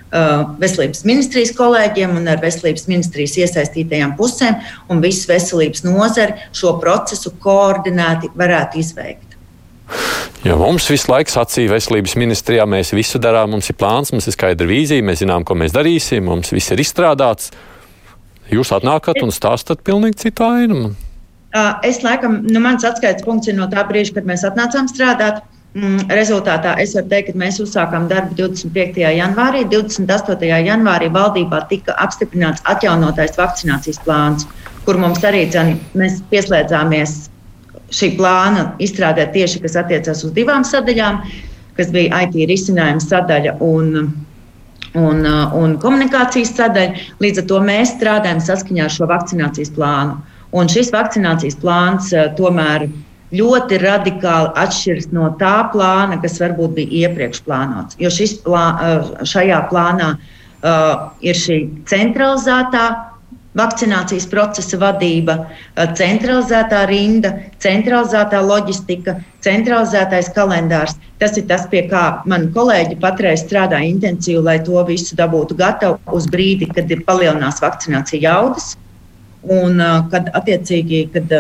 veselības 0.63 1.03
ministrijas 1.05 1.51
kolēģiem 1.59 2.15
un 2.17 2.29
ar 2.31 2.39
veselības 2.41 2.87
ministrijas 2.89 3.35
iesaistītajām 3.43 4.15
pusēm 4.17 4.55
un 4.89 5.03
visu 5.03 5.27
veselības 5.29 5.83
nozari 5.85 6.47
šo 6.57 6.77
procesu 6.81 7.35
koordinēti 7.43 8.31
varētu 8.39 8.81
izveikt. 8.81 9.35
Ja 10.47 10.57
mums 10.59 10.87
visu 10.91 11.11
laiku 11.11 11.33
sacīja 11.35 11.73
veselības 11.75 12.15
ministrijā, 12.19 12.67
mēs 12.71 12.93
visu 12.95 13.19
darām, 13.23 13.51
mums 13.55 13.71
ir 13.71 13.79
plāns, 13.79 14.13
mums 14.15 14.29
ir 14.31 14.35
skaidra 14.35 14.69
vīzija, 14.69 15.05
mēs 15.05 15.25
zinām, 15.25 15.47
ko 15.47 15.57
mēs 15.59 15.75
darīsim, 15.75 16.27
mums 16.27 16.53
viss 16.55 16.71
ir 16.75 16.83
izstrādāts. 16.83 17.51
Jūs 18.53 18.71
atnākat 18.77 19.19
un 19.27 19.35
stāstat 19.35 19.83
pilnīgi 19.87 20.27
citu 20.27 20.47
ainu. 20.47 20.95
Es 21.87 22.03
laikam, 22.05 22.41
nu, 22.47 22.63
mans 22.63 22.85
atskaites 22.87 23.25
punkts 23.27 23.51
ir 23.51 23.57
no 23.59 23.69
tā 23.73 23.85
brīža, 23.89 24.17
kad 24.19 24.29
mēs 24.29 24.45
atnācām 24.49 24.91
strādāt. 24.93 25.45
Mm, 25.77 26.07
rezultātā 26.09 26.73
es 26.81 26.95
varu 26.97 27.11
teikt, 27.11 27.35
ka 27.35 27.41
mēs 27.43 27.59
uzsākām 27.61 28.07
darbu 28.09 28.37
25. 28.39 29.03
janvārī. 29.13 29.67
28. 29.69 30.49
janvārī 30.65 31.11
valdībā 31.13 31.61
tika 31.69 31.97
apstiprināts 32.01 32.65
atjaunotais 32.65 33.37
vakcinācijas 33.37 34.01
plāns, 34.07 34.47
kur 34.87 34.97
mums 35.03 35.21
arī 35.29 35.45
dzen, 35.51 35.75
mēs 36.01 36.23
pieslēdzāmies 36.31 37.19
šī 37.93 38.15
plāna 38.17 38.71
izstrādē 38.83 39.29
tieši, 39.35 39.61
kas 39.67 39.77
attiecas 39.83 40.25
uz 40.25 40.33
divām 40.37 40.65
sadaļām, 40.65 41.21
kas 41.77 41.93
bija 41.93 42.25
IT 42.25 42.41
risinājuma 42.49 43.05
sadaļa 43.05 43.59
un 43.61 43.93
un, 44.97 45.21
uh, 45.29 45.53
un 45.53 45.77
komunikācijas 45.83 46.55
sadaļa. 46.57 47.05
Līdz 47.21 47.43
ar 47.43 47.47
to 47.51 47.61
mēs 47.65 47.93
strādājam 47.99 48.41
saskaņā 48.41 48.87
ar 48.87 48.95
šo 48.95 49.09
vakcinācijas 49.11 49.75
plānu. 49.77 50.17
Un 50.57 50.71
šis 50.73 50.93
vakcinācijas 50.95 51.59
plāns 51.61 52.13
uh, 52.15 52.31
tomēr 52.39 52.87
ļoti 53.37 53.81
radikāli 53.83 54.53
atšķiras 54.63 55.11
no 55.17 55.33
tā 55.41 55.57
plāna, 55.73 56.21
kas 56.23 56.39
varbūt 56.43 56.77
bija 56.79 57.09
iepriekš 57.09 57.43
plānots. 57.47 57.99
Jo 58.01 58.13
plā, 58.47 58.65
uh, 58.73 59.11
šajā 59.27 59.61
plānā 59.73 60.15
uh, 60.17 61.11
ir 61.21 61.37
šī 61.37 61.61
centralizētā 61.91 62.87
vakcinācijas 63.57 64.27
procesa 64.29 64.79
vadība, 64.81 65.37
centralizētā 65.97 66.83
rinda, 66.91 67.33
centralizētā 67.63 68.43
loģistika, 68.45 69.17
centralizētais 69.45 70.29
kalendārs. 70.37 70.97
Tas 71.21 71.39
ir 71.41 71.47
tas, 71.49 71.65
pie 71.73 71.87
kā 71.91 72.05
mani 72.29 72.51
kolēģi 72.53 72.99
patreiz 73.01 73.47
strādā 73.47 73.81
intensīvi, 73.89 74.43
lai 74.45 74.59
to 74.65 74.83
visu 74.89 75.17
dabūtu 75.17 75.57
gatavu 75.57 76.19
uz 76.19 76.29
brīdi, 76.33 76.69
kad 76.77 76.93
ir 76.93 77.05
palielinās 77.09 77.63
vakcinācija 77.65 78.27
jaudas. 78.29 78.75
Un 79.43 79.79
kad 80.11 80.31
attiecīgi, 80.35 81.05
kad, 81.15 81.31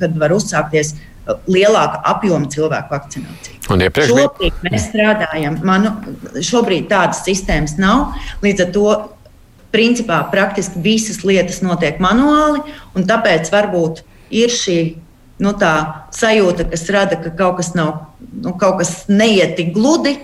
kad 0.00 0.16
var 0.18 0.34
uzsākties 0.34 0.94
lielāka 1.48 2.00
apjoma 2.08 2.48
cilvēku 2.50 2.94
vakcinācija. 2.94 3.58
Iepriekš 3.68 4.14
šobrīd 4.14 4.62
mēs 4.64 4.86
strādājam, 4.88 5.58
manu, 5.66 5.92
šobrīd 6.44 6.88
tādas 6.90 7.20
sistēmas 7.26 7.76
nav. 7.80 8.14
Līdz 8.44 8.64
ar 8.64 8.70
to 8.74 8.86
principā 9.74 10.22
praktiski 10.32 10.80
visas 10.84 11.20
lietas 11.28 11.60
notiek 11.64 12.00
manuāli, 12.00 12.62
un 12.96 13.04
tāpēc 13.08 13.52
varbūt 13.52 14.02
ir 14.34 14.52
šī 14.52 14.78
nu, 15.44 15.52
sajūta, 16.16 16.66
kas 16.72 16.88
rada, 16.94 17.20
ka 17.20 17.34
kaut 17.36 17.60
kas, 17.60 17.74
nav, 17.76 18.08
nu, 18.32 18.54
kaut 18.58 18.80
kas 18.80 19.04
neiet 19.12 19.56
tik 19.60 19.74
gludi. 19.76 20.16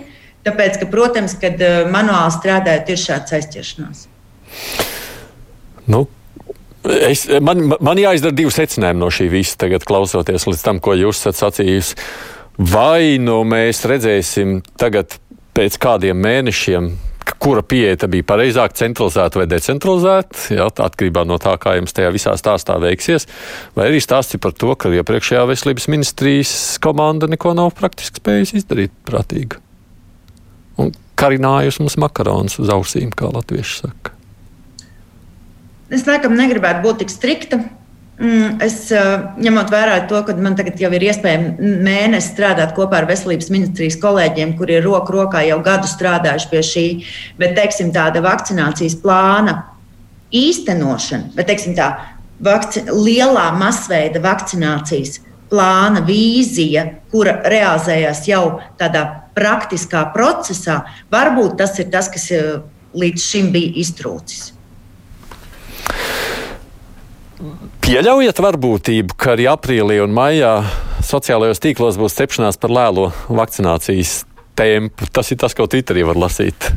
Tāpēc, 0.45 0.77
ka, 0.81 0.89
protams, 0.93 1.37
kad 1.41 1.61
manuāli 1.93 2.35
strādājot, 2.35 2.91
ir 2.93 3.01
šāds 3.01 3.33
aizķeršanās. 3.39 4.03
Nu. 5.89 6.05
Es, 6.85 7.25
man, 7.41 7.65
man 7.81 8.01
jāizdara 8.01 8.37
divi 8.37 8.53
secinājumi 8.53 9.01
no 9.01 9.09
šī 9.13 9.31
visa, 9.33 9.57
tagad, 9.65 9.87
klausoties 9.89 10.45
līdz 10.51 10.65
tam, 10.67 10.81
ko 10.85 10.97
jūs 10.99 11.23
esat 11.23 11.41
sacījis. 11.41 11.95
Vai 12.71 13.17
nu 13.19 13.41
mēs 13.49 13.83
redzēsim 13.89 14.61
tagad 14.79 15.17
pēc 15.57 15.79
kādiem 15.83 16.21
mēnešiem 16.23 16.93
kura 17.39 17.63
pieeja 17.63 18.09
bija 18.11 18.25
pareizāka, 18.27 18.77
centralizēta 18.79 19.41
vai 19.41 19.47
decentralizēta, 19.49 20.41
jā, 20.57 20.67
atkarībā 20.87 21.25
no 21.29 21.39
tā, 21.43 21.55
kā 21.61 21.77
jums 21.79 21.97
tajā 21.97 22.13
visā 22.15 22.35
stāstā 22.41 22.77
veiksies, 22.83 23.27
vai 23.77 23.89
arī 23.91 24.01
stāsti 24.03 24.41
par 24.41 24.55
to, 24.57 24.73
ka 24.77 24.93
iepriekšējā 24.93 25.45
veselības 25.51 25.89
ministrijas 25.93 26.55
komanda 26.85 27.29
neko 27.31 27.55
nav 27.57 27.73
praktiski 27.79 28.21
spējusi 28.23 28.61
izdarīt 28.61 28.97
prātīgi. 29.09 29.61
Un 30.81 30.93
karinājusi 31.21 31.85
mums 31.85 31.99
makaronus 32.03 32.59
uz 32.63 32.73
ausīm, 32.73 33.13
kā 33.15 33.31
latvieši 33.33 33.81
saka. 33.85 34.14
Es 35.95 36.05
laikam 36.09 36.35
negribētu 36.39 36.83
būt 36.85 37.03
tik 37.05 37.13
strikta. 37.13 37.61
Mm, 38.15 38.61
es 38.63 38.77
ņemot 39.43 39.73
vērā 39.75 39.97
to, 40.11 40.21
ka 40.23 40.37
man 40.39 40.55
tagad 40.55 40.79
jau 40.79 40.91
ir 40.95 41.03
iespēja 41.09 41.57
mēnesi 41.59 42.31
strādāt 42.31 42.75
kopā 42.77 43.01
ar 43.01 43.09
veselības 43.11 43.51
ministrijas 43.51 43.99
kolēģiem, 44.03 44.55
kuri 44.59 44.79
ir 44.79 44.87
roku 44.87 45.17
rokā 45.17 45.43
jau 45.49 45.59
gadu 45.67 45.91
strādājuši 45.91 46.51
pie 46.53 46.63
šī, 46.69 46.87
bet 47.43 47.57
teiksim, 47.59 47.91
tāda 47.95 48.23
vakcinācijas 48.23 48.95
plāna 49.03 49.57
īstenošana, 50.35 51.35
bet 51.35 51.51
teiksim, 51.51 51.75
tā 51.75 51.91
vakci 52.45 52.85
lielā 52.87 53.49
masveida 53.59 54.23
vakcinācijas 54.23 55.19
plāna 55.51 56.03
vīzija, 56.07 56.87
kura 57.11 57.41
realizējās 57.51 58.25
jau 58.31 58.45
tādā 58.79 59.05
praktiskā 59.35 60.07
procesā, 60.15 60.85
varbūt 61.11 61.59
tas 61.59 61.79
ir 61.83 61.91
tas, 61.91 62.11
kas 62.15 62.31
līdz 62.95 63.31
šim 63.31 63.51
bija 63.55 63.75
iztrūcis. 63.83 64.54
Pieļaujat 67.85 68.41
varbūtību, 68.41 69.17
ka 69.21 69.35
arī 69.35 69.49
aprīlī 69.51 69.99
un 70.05 70.15
maijā 70.17 70.55
sociālajos 71.05 71.61
tīklos 71.61 71.99
būs 72.01 72.17
cepšanās 72.17 72.59
par 72.61 72.73
lēlo 72.73 73.11
vakcinācijas 73.29 74.23
tempu. 74.57 75.09
Tas 75.13 75.31
ir 75.33 75.41
tas, 75.43 75.55
ko 75.57 75.69
Twitterī 75.69 76.05
var 76.07 76.19
lasīt. 76.21 76.71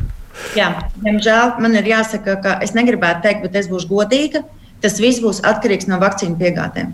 Jā, 0.58 0.70
diemžēl 1.02 1.56
man 1.62 1.74
ir 1.80 1.88
jāsaka, 1.90 2.38
ka 2.42 2.56
es 2.64 2.74
negribētu 2.76 3.24
teikt, 3.24 3.44
bet 3.46 3.58
es 3.58 3.70
būšu 3.70 3.90
godīga. 3.90 4.44
Tas 4.82 5.00
viss 5.02 5.22
būs 5.24 5.42
atkarīgs 5.46 5.88
no 5.90 5.98
vakcīnu 6.02 6.38
piegādēm. 6.38 6.92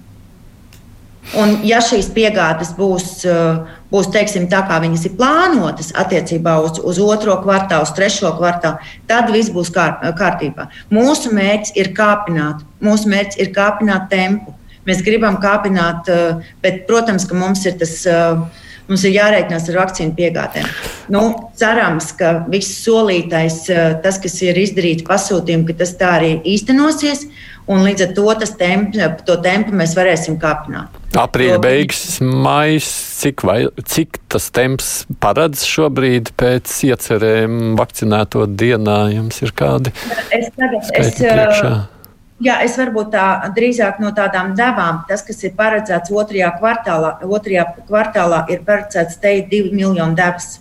Un, 1.33 1.55
ja 1.67 1.81
šīs 1.83 2.11
piegādes 2.15 2.75
būs, 2.77 3.07
uh, 3.27 3.63
būs 3.91 4.11
teiksim, 4.15 4.45
tā, 4.53 4.61
kā 4.69 4.77
viņas 4.83 5.07
ir 5.09 5.15
plānotas 5.19 5.89
attiecībā 5.99 6.59
uz, 6.63 6.79
uz 6.85 7.01
otro 7.03 7.39
kvartālu, 7.43 7.87
uz 7.87 7.95
trešo 7.97 8.35
kvartālu, 8.37 8.93
tad 9.11 9.33
viss 9.33 9.53
būs 9.55 9.73
kār, 9.75 9.97
kārtībā. 10.19 10.69
Mūsu 10.95 11.33
mērķis 11.35 11.75
ir 11.81 11.95
kāpināt, 11.97 12.61
mūsu 12.85 13.11
mērķis 13.11 13.41
ir 13.41 13.55
kāpināt 13.57 14.11
tempu. 14.13 14.55
Mēs 14.85 15.01
gribam 15.03 15.41
kāpināt, 15.41 16.13
uh, 16.13 16.45
bet, 16.63 16.85
protams, 16.91 17.25
ka 17.27 17.41
mums 17.41 17.65
ir 17.67 17.81
tas. 17.81 17.97
Uh, 18.05 18.45
mums 18.85 19.01
ir 19.09 19.15
jārēķinās 19.15 19.71
ar 19.71 19.79
vakcīnu 19.81 20.13
piegādēm. 20.19 20.67
Nu, 21.15 21.23
cerams, 21.57 22.11
ka 22.19 22.35
viss 22.53 22.83
solītais, 22.85 23.63
tas, 24.05 24.19
kas 24.21 24.37
ir 24.45 24.61
izdarīts 24.61 25.07
pasūtījumā, 25.09 25.71
ka 25.71 25.79
tas 25.81 25.95
tā 25.97 26.11
arī 26.19 26.35
īstenosies. 26.53 27.25
Līdz 27.65 28.11
ar 28.11 28.13
to 28.13 28.35
temp, 28.61 28.93
to 29.25 29.39
tempu 29.41 29.73
mēs 29.73 29.97
varēsim 29.97 30.37
kāpināt. 30.37 31.04
Aprīļa 31.15 31.59
beigas, 31.63 32.19
maijs, 32.21 32.89
cik, 33.21 33.45
vai, 33.47 33.59
cik 33.87 34.19
tas 34.33 34.49
temps 34.55 34.89
paredz 35.23 35.63
šobrīd 35.69 36.33
pēc 36.41 36.73
iecerēm 36.91 37.75
vakcinēto 37.79 38.49
dienā? 38.51 38.99
Jums 39.15 39.43
ir 39.45 39.55
kādi? 39.57 39.95
Es 40.35 40.51
tagad, 40.57 40.81
es, 40.91 41.13
priekšā? 41.21 41.75
Jā, 42.43 42.59
es 42.67 42.75
varbūt 42.81 43.13
tā 43.15 43.29
drīzāk 43.55 44.01
no 44.03 44.11
tādām 44.17 44.57
devām. 44.59 45.05
Tas, 45.09 45.23
kas 45.27 45.39
ir 45.47 45.55
paredzēts 45.59 46.11
otrajā 46.11 46.51
kvartālā, 46.59 47.15
otrajā 47.23 47.69
kvartālā 47.87 48.43
ir 48.51 48.67
paredzēts 48.67 49.21
te 49.23 49.37
2 49.53 49.71
miljonu 49.71 50.19
devas. 50.19 50.59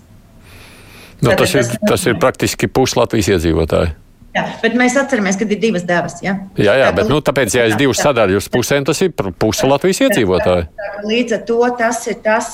No, 1.24 1.34
tas, 1.34 1.50
tas, 1.50 1.56
ir, 1.58 1.84
tas 1.88 2.06
ir 2.12 2.20
praktiski 2.22 2.70
pusi 2.70 3.00
Latvijas 3.00 3.32
iedzīvotāji. 3.38 3.96
Jā, 4.34 4.43
bet 4.63 4.74
mēs 4.74 4.96
atceramies, 4.98 5.36
ka 5.38 5.46
ir 5.46 5.60
divas 5.62 5.84
devas. 5.86 6.15
Ja? 6.26 6.32
Jā, 6.58 6.74
jā, 6.80 6.88
bet 6.98 7.10
nu, 7.12 7.19
tāpēc, 7.22 7.54
ja 7.54 7.67
es 7.69 7.76
divas 7.78 8.00
sadaļas 8.02 8.48
pusēm, 8.50 8.86
tas 8.88 8.98
ir 9.06 9.12
puse 9.38 9.67
Latvijas 9.69 10.00
iedzīvotāji. 10.08 10.63
Līdz 11.06 11.36
ar 11.38 11.43
to 11.46 11.58
tas 11.78 12.00
ir 12.10 12.17
tas, 12.26 12.48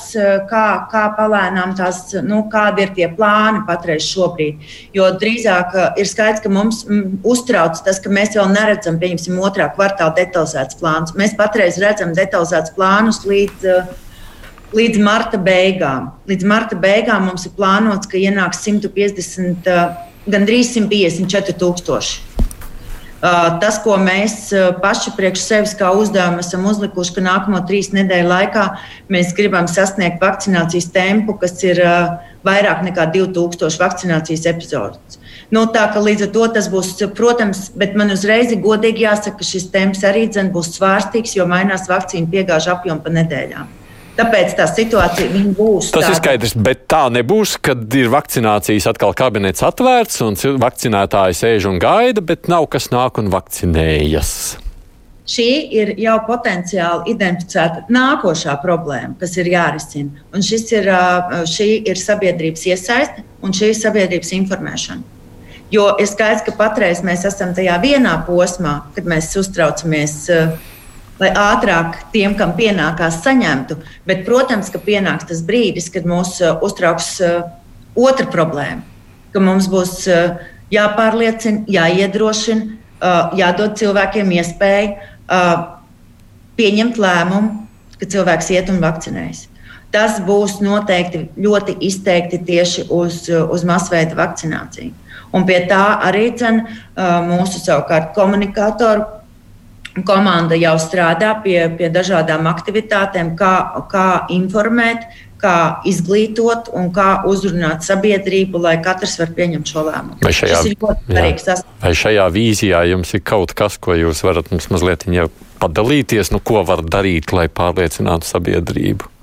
kā, 0.49 0.63
kā 0.91 1.03
palēnām 1.15 1.77
tās, 1.79 2.01
nu, 2.25 2.41
kādi 2.51 2.83
ir 2.83 2.91
tie 2.97 3.07
plāni 3.15 3.63
patreiz 3.67 4.03
šobrīd. 4.09 4.59
Jo 4.97 5.07
drīzāk 5.21 5.77
ir 6.01 6.09
skaidrs, 6.09 6.43
ka 6.43 6.51
mums 6.51 6.81
uztrauc 7.23 7.79
tas, 7.85 8.03
ka 8.03 8.11
mēs 8.11 8.35
vēl 8.35 8.51
neredzam, 8.51 8.99
pieņemsim, 8.99 9.39
otrā 9.39 9.69
kvartāla 9.71 10.17
detalizēts 10.19 10.81
plāns. 10.81 11.15
Mēs 11.15 11.37
patreiz 11.39 11.79
redzam 11.79 12.11
detalizēts 12.17 12.75
plānus 12.75 13.23
līdz 13.29 13.71
līdz 14.75 14.99
marta 15.01 15.39
beigām. 15.41 16.11
Līdz 16.29 16.45
marta 16.45 16.75
beigām 16.77 17.23
mums 17.31 17.47
ir 17.47 17.55
plānots, 17.55 18.05
ka 18.09 18.19
ienāks 18.19 18.59
150 18.67 20.08
gandrīz 20.31 20.73
154 20.75 21.55
tūkstoši. 21.59 22.25
Uh, 23.19 23.57
tas, 23.59 23.75
ko 23.83 23.97
mēs 23.99 24.45
uh, 24.55 24.69
paši 24.79 25.11
priekš 25.17 25.41
sevis 25.43 25.73
kā 25.75 25.89
uzdevumu 25.91 26.39
esam 26.39 26.63
uzlikuši, 26.69 27.17
ka 27.17 27.23
nākamo 27.25 27.59
trīs 27.67 27.89
nedēļu 27.91 28.29
laikā 28.29 28.63
mēs 29.11 29.33
gribam 29.35 29.67
sasniegt 29.67 30.21
vakcinācijas 30.23 30.87
tempu, 30.95 31.35
kas 31.41 31.57
ir 31.67 31.81
uh, 31.83 32.13
vairāk 32.47 32.85
nekā 32.87 33.09
2000 33.11 33.81
vakcinācijas 33.81 34.47
epizodes. 34.53 35.19
Nu, 35.51 35.65
tā 35.73 35.89
ka 35.91 35.99
līdz 35.99 36.29
ar 36.29 36.31
to 36.37 36.45
tas 36.55 36.69
būs, 36.71 36.93
protams, 37.17 37.65
bet 37.75 37.97
man 37.99 38.15
uzreiz 38.15 38.53
godīgi 38.63 39.03
jāsaka, 39.03 39.41
ka 39.41 39.49
šis 39.51 39.67
temps 39.73 40.05
arī 40.07 40.29
būs 40.55 40.71
svārstīgs, 40.77 41.35
jo 41.35 41.49
mainās 41.49 41.89
vakcīnu 41.91 42.31
piegāžu 42.31 42.71
apjomu 42.77 43.03
pa 43.03 43.11
nedēļām. 43.19 43.78
Tāpēc 44.19 44.55
tā 44.57 44.65
situācija 44.67 45.43
būs. 45.55 45.91
Tas 45.93 46.03
tāda. 46.03 46.11
ir 46.11 46.17
skaidrs, 46.19 46.55
bet 46.59 46.87
tā 46.91 47.05
nebūs, 47.13 47.55
kad 47.63 47.85
ir 47.95 48.09
vakcinācijas 48.11 48.89
atkal 48.91 49.13
kabinets 49.15 49.63
atvērts 49.63 50.19
un 50.25 50.35
vakcinētāji 50.59 51.37
sēž 51.39 51.69
un 51.69 51.79
gaida, 51.79 52.23
bet 52.25 52.49
nav 52.51 52.67
kas 52.73 52.89
nāk 52.91 53.21
un 53.21 53.31
vakcinējas. 53.31 54.33
Šī 55.29 55.45
ir 55.77 55.91
jau 56.01 56.15
potenciāli 56.25 57.13
identificēta 57.13 57.85
nākošā 57.93 58.55
problēma, 58.63 59.13
kas 59.19 59.37
ir 59.37 59.51
jārisina. 59.51 60.23
Un 60.33 60.41
ir, 60.41 60.89
šī 61.45 61.69
ir 61.85 62.01
sabiedrības 62.01 62.65
iesaiste 62.71 63.23
un 63.45 63.53
šī 63.53 63.69
ir 63.69 63.77
sabiedrības 63.77 64.33
informēšana. 64.39 65.05
Jo 65.69 65.91
ir 66.01 66.09
skaidrs, 66.09 66.41
ka 66.47 66.55
patreiz 66.57 67.03
mēs 67.05 67.27
esam 67.29 67.53
tajā 67.53 67.75
vienā 67.83 68.15
posmā, 68.25 68.79
kad 68.95 69.05
mēs 69.05 69.29
uztraucamies 69.37 70.15
uh, 70.33 70.55
lai 71.19 71.29
ātrāk 71.35 71.97
tiem, 72.13 72.35
kam 72.39 72.53
pienākās, 72.57 73.19
saņemtu. 73.23 73.79
Bet, 74.07 74.23
protams, 74.27 74.71
ka 74.71 74.81
pienāks 74.83 75.27
tas 75.29 75.43
brīdis, 75.45 75.89
kad 75.93 76.07
mūs 76.07 76.37
uh, 76.43 76.55
uztrauks 76.65 77.11
uh, 77.25 77.49
otra 77.99 78.27
problēma, 78.31 78.83
ka 79.33 79.43
mums 79.43 79.67
būs 79.71 79.95
uh, 80.07 80.39
jāpārliecina, 80.73 81.65
jāiedrošina, 81.67 82.75
jādod 83.39 83.77
cilvēkiem 83.79 84.31
iespēju 84.35 84.89
pieņemt 86.59 86.97
lēmumu, 86.99 87.53
ka 87.95 88.07
cilvēks 88.11 88.49
iet 88.51 88.71
un 88.73 88.81
vakcinējas. 88.83 89.45
Tas 89.95 90.17
būs 90.27 90.57
noteikti 90.59 91.21
ļoti 91.39 91.77
izteikti 91.87 92.41
tieši 92.43 92.89
uz, 92.91 93.21
uz 93.31 93.63
masveida 93.63 94.19
vakcināciju. 94.19 94.91
Un 95.31 95.47
pie 95.47 95.61
tā 95.71 95.79
arī 96.09 96.25
cen, 96.35 96.65
mūsu 97.31 97.63
savukārt 97.63 98.11
komunikātoru 98.17 99.07
komanda 100.05 100.57
jau 100.59 100.75
strādā 100.81 101.33
pie, 101.43 101.57
pie 101.77 101.89
dažādām 101.93 102.47
aktivitātēm, 102.49 103.33
kā, 103.39 103.53
kā 103.91 104.07
informēt, 104.33 105.07
kā 105.39 105.81
izglītot 105.87 106.69
un 106.75 106.89
kā 106.95 107.23
uzrunāt 107.29 107.85
sabiedrību, 107.87 108.59
lai 108.61 108.75
katrs 108.83 109.17
var 109.21 109.31
pieņemt 109.37 109.71
šo 109.71 109.85
lēmumu. 109.87 110.17
Vai 110.23 110.33
šajā, 110.35 110.63
jā, 110.75 111.55
vai 111.83 111.93
šajā 111.95 112.25
vīzijā 112.35 112.83
jums 112.91 113.13
ir 113.15 113.23
kaut 113.23 113.55
kas, 113.57 113.79
ko 113.79 113.95
jūs 113.97 114.23
varat 114.27 114.51
mums 114.51 114.69
mazliet 114.73 115.07
padalīties, 115.59 116.33
nu, 116.35 116.43
ko 116.43 116.63
var 116.67 116.83
darīt, 116.83 117.33
lai 117.35 117.47
pārliecinātu 117.47 118.27
sabiedrību? 118.27 119.15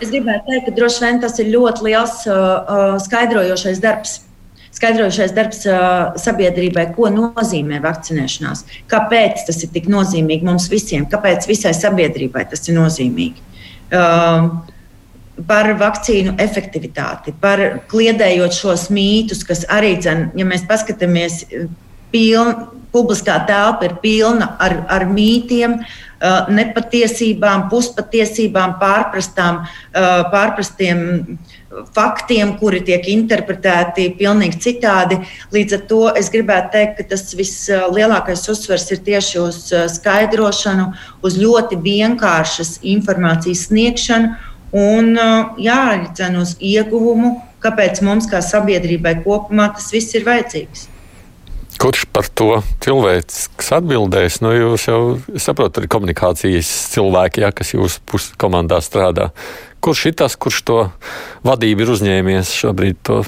Es 0.00 0.08
gribētu 0.08 0.48
teikt, 0.48 0.64
ka 0.70 0.76
droši 0.78 1.04
vien 1.04 1.20
tas 1.20 1.36
ir 1.42 1.50
ļoti 1.52 1.84
liels 1.90 2.22
uh, 2.30 2.34
uh 2.34 2.98
skaidrojošais 3.02 3.82
darbs 3.82 4.20
skaidrojušais 4.76 5.34
darbs 5.36 5.64
sabiedrībai, 6.22 6.88
ko 6.96 7.10
nozīmē 7.12 7.80
vakcinēšanās, 7.84 8.64
kāpēc 8.90 9.46
tas 9.48 9.62
ir 9.64 9.72
tik 9.74 9.88
nozīmīgi 9.92 10.46
mums 10.46 10.68
visiem, 10.72 11.08
kāpēc 11.10 11.48
visai 11.50 11.74
sabiedrībai 11.76 12.46
tas 12.52 12.68
ir 12.68 12.78
nozīmīgi. 12.78 13.48
Um, 13.90 14.52
par 15.48 15.70
vakcīnu 15.80 16.34
efektivitāti, 16.42 17.32
par 17.40 17.62
kliedējot 17.90 18.56
šos 18.56 18.88
mītus, 18.94 19.44
kas 19.46 19.64
arī, 19.72 19.94
dzen, 20.00 20.28
ja 20.38 20.46
mēs 20.46 20.66
paskatāmies, 20.68 21.42
piln, 22.12 22.68
publiskā 22.90 23.38
telpa 23.46 23.86
ir 23.86 23.96
pilna 24.02 24.54
ar, 24.58 24.80
ar 24.90 25.06
mītiem, 25.10 25.78
nepatiesībām, 26.52 27.68
puspatiesībām, 27.70 28.74
pārprastām, 28.80 29.62
pārprastiem 29.94 31.38
faktiem, 31.94 32.56
kuri 32.60 32.82
tiek 32.84 33.06
interpretēti 33.08 34.08
pilnīgi 34.18 34.58
citādi. 34.60 35.20
Līdz 35.54 35.78
ar 35.78 35.84
to 35.88 36.00
es 36.18 36.28
gribētu 36.34 36.74
teikt, 36.74 36.98
ka 36.98 37.08
tas 37.14 37.30
vislielākais 37.38 38.42
uzsvers 38.52 38.88
ir 38.90 39.02
tieši 39.06 39.40
uz 39.40 39.62
skaidrošanu, 39.94 40.90
uz 41.24 41.38
ļoti 41.40 41.80
vienkāršas 41.86 42.80
informācijas 42.90 43.68
sniegšanu 43.70 44.34
un 44.76 45.14
jāatdzen 45.62 46.36
uz 46.42 46.56
ieguvumu, 46.60 47.38
kāpēc 47.64 48.02
mums 48.04 48.28
kā 48.30 48.42
sabiedrībai 48.44 49.20
kopumā 49.24 49.70
tas 49.76 49.88
viss 49.94 50.18
ir 50.18 50.26
vajadzīgs. 50.28 50.88
Kurš 51.80 52.04
par 52.12 52.26
to 52.36 52.58
cilvēks 52.84 53.70
atbildēs? 53.72 54.42
Nu, 54.44 54.52
jūs 54.52 54.84
jau 54.84 55.00
saprotat, 55.40 55.86
ir 55.86 55.92
komunikācijas 55.92 56.68
cilvēki, 56.92 57.40
ja, 57.40 57.48
kas 57.56 57.72
jūsu 57.72 58.34
komandā 58.40 58.82
strādā. 58.84 59.30
Kurš 59.80 60.10
ir 60.10 60.18
tas, 60.20 60.36
kurš 60.36 60.60
to 60.68 60.80
vadību 61.46 61.86
ir 61.86 61.94
uzņēmies 61.96 62.52
šobrīd? 62.60 63.00
To 63.08 63.22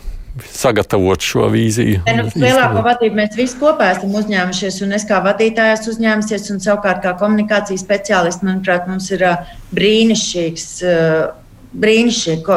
sagatavot 0.53 1.21
šo 1.21 1.49
vīziju? 1.53 2.03
Ne, 2.07 2.15
nu, 2.23 2.29
lielāko 2.41 2.85
vadību 2.85 3.19
mēs 3.19 3.35
visi 3.37 3.59
kopā 3.61 3.91
esam 3.93 4.15
uzņēmušies, 4.21 4.81
un 4.85 4.97
es 4.97 5.05
kā 5.09 5.21
vadītājs 5.25 5.89
uzņēmusies, 5.93 6.49
un 6.55 6.63
savukārt 6.65 7.03
kā 7.05 7.13
komunikācijas 7.21 7.85
speciālists, 7.85 8.45
manuprāt, 8.47 8.89
mums 8.89 9.11
ir 9.13 9.27
brīnišķīgs. 9.77 10.69
Brīnišķīgi, 11.73 12.57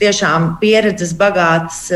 tiešām 0.00 0.54
pieredzes 0.62 1.12
bagāts 1.20 1.86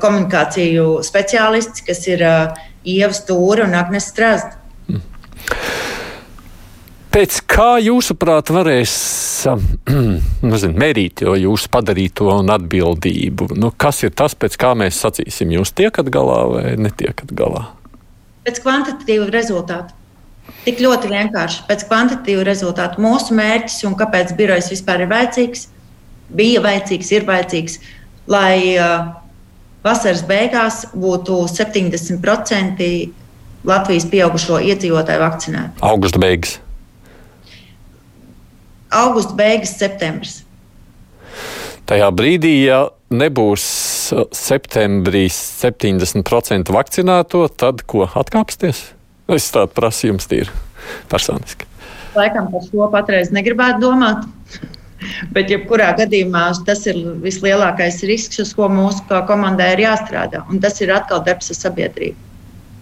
komunikāciju 0.00 1.02
speciālists, 1.04 1.84
kas 1.84 2.06
ir 2.08 2.24
Ieva 2.24 3.12
Stūra 3.12 3.66
un 3.68 3.76
Agnēs 3.76 4.08
Strasda. 4.12 4.56
Pēc 7.14 7.36
kā 7.46 7.76
jūsuprāt 7.78 8.48
varēs 8.50 8.94
nezinu, 10.50 10.74
mērīt 10.80 11.22
jūsu 11.22 11.68
padarīto 11.70 12.26
un 12.32 12.48
atbildību? 12.50 13.52
Nu, 13.54 13.70
kas 13.70 14.00
ir 14.02 14.14
tas, 14.16 14.34
pēc 14.34 14.56
kā 14.58 14.72
mēs 14.78 14.98
sacīsim, 15.04 15.52
jūs 15.54 15.70
tiekat 15.78 16.08
galā 16.10 16.40
vai 16.50 16.64
netiekat 16.80 17.30
galā? 17.36 17.68
Pēc 18.48 18.58
kvantitatīva 18.64 19.28
rezultāta. 19.30 19.94
Tik 20.64 20.82
ļoti 20.82 21.12
vienkārši. 21.12 21.62
Pēc 21.68 21.86
kvantitatīva 21.86 22.42
rezultāta 22.48 23.00
mūsu 23.00 23.36
mērķis 23.36 23.84
un 23.88 23.94
kāpēc 24.00 24.34
birojas 24.36 24.72
vispār 24.72 25.04
ir 25.04 25.12
vajadzīgs, 25.12 25.68
bija 26.36 26.62
vajadzīgs, 26.64 27.12
ir 27.14 27.28
vajadzīgs, 27.28 27.78
lai 28.30 28.56
uh, 28.78 29.12
vasaras 29.84 30.24
beigās 30.28 30.84
būtu 30.94 31.44
70% 31.52 32.90
Latvijas 33.64 34.04
pieaugušo 34.12 34.60
iedzīvotāju 34.60 35.24
vakcinēti. 35.24 35.82
Augusta 35.88 36.20
beigas 36.20 36.58
augusta 38.94 39.34
beigas, 39.36 39.74
septembris. 39.78 40.42
Tajā 41.88 42.08
brīdī, 42.16 42.54
ja 42.64 42.86
nebūs 43.12 43.64
septembrī 44.34 45.26
70% 45.32 46.72
vakcinēto, 46.72 47.44
tad 47.60 47.84
ko 47.88 48.06
atkāpsties? 48.08 48.86
Es 49.34 49.50
tādu 49.52 49.72
prasu 49.76 50.10
jums 50.10 50.28
tīri 50.28 50.52
personiski. 51.12 51.68
Laikam 52.14 52.48
par 52.52 52.64
šo 52.64 52.88
patreiz 52.92 53.32
negribētu 53.34 53.82
domāt. 53.82 54.24
Bet, 55.34 55.50
jebkurā 55.52 55.92
gadījumā, 55.98 56.46
tas 56.66 56.84
ir 56.90 57.00
vislielākais 57.24 58.02
risks, 58.08 58.42
uz 58.42 58.52
ko 58.56 58.68
mūsu 58.72 59.06
komandai 59.28 59.72
ir 59.76 59.86
jāstrādā. 59.86 60.44
Un 60.50 60.62
tas 60.64 60.80
ir 60.84 60.94
atkal 60.94 61.24
darbs 61.26 61.50
ar 61.54 61.60
sabiedrību. 61.62 62.30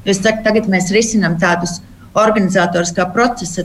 Es 0.09 0.19
saku, 0.19 0.43
tagad 0.43 0.67
mēs 0.71 0.91
risinām 0.95 1.37
tādus 1.39 1.79
organizatoriskā 2.19 3.07
procesa 3.15 3.65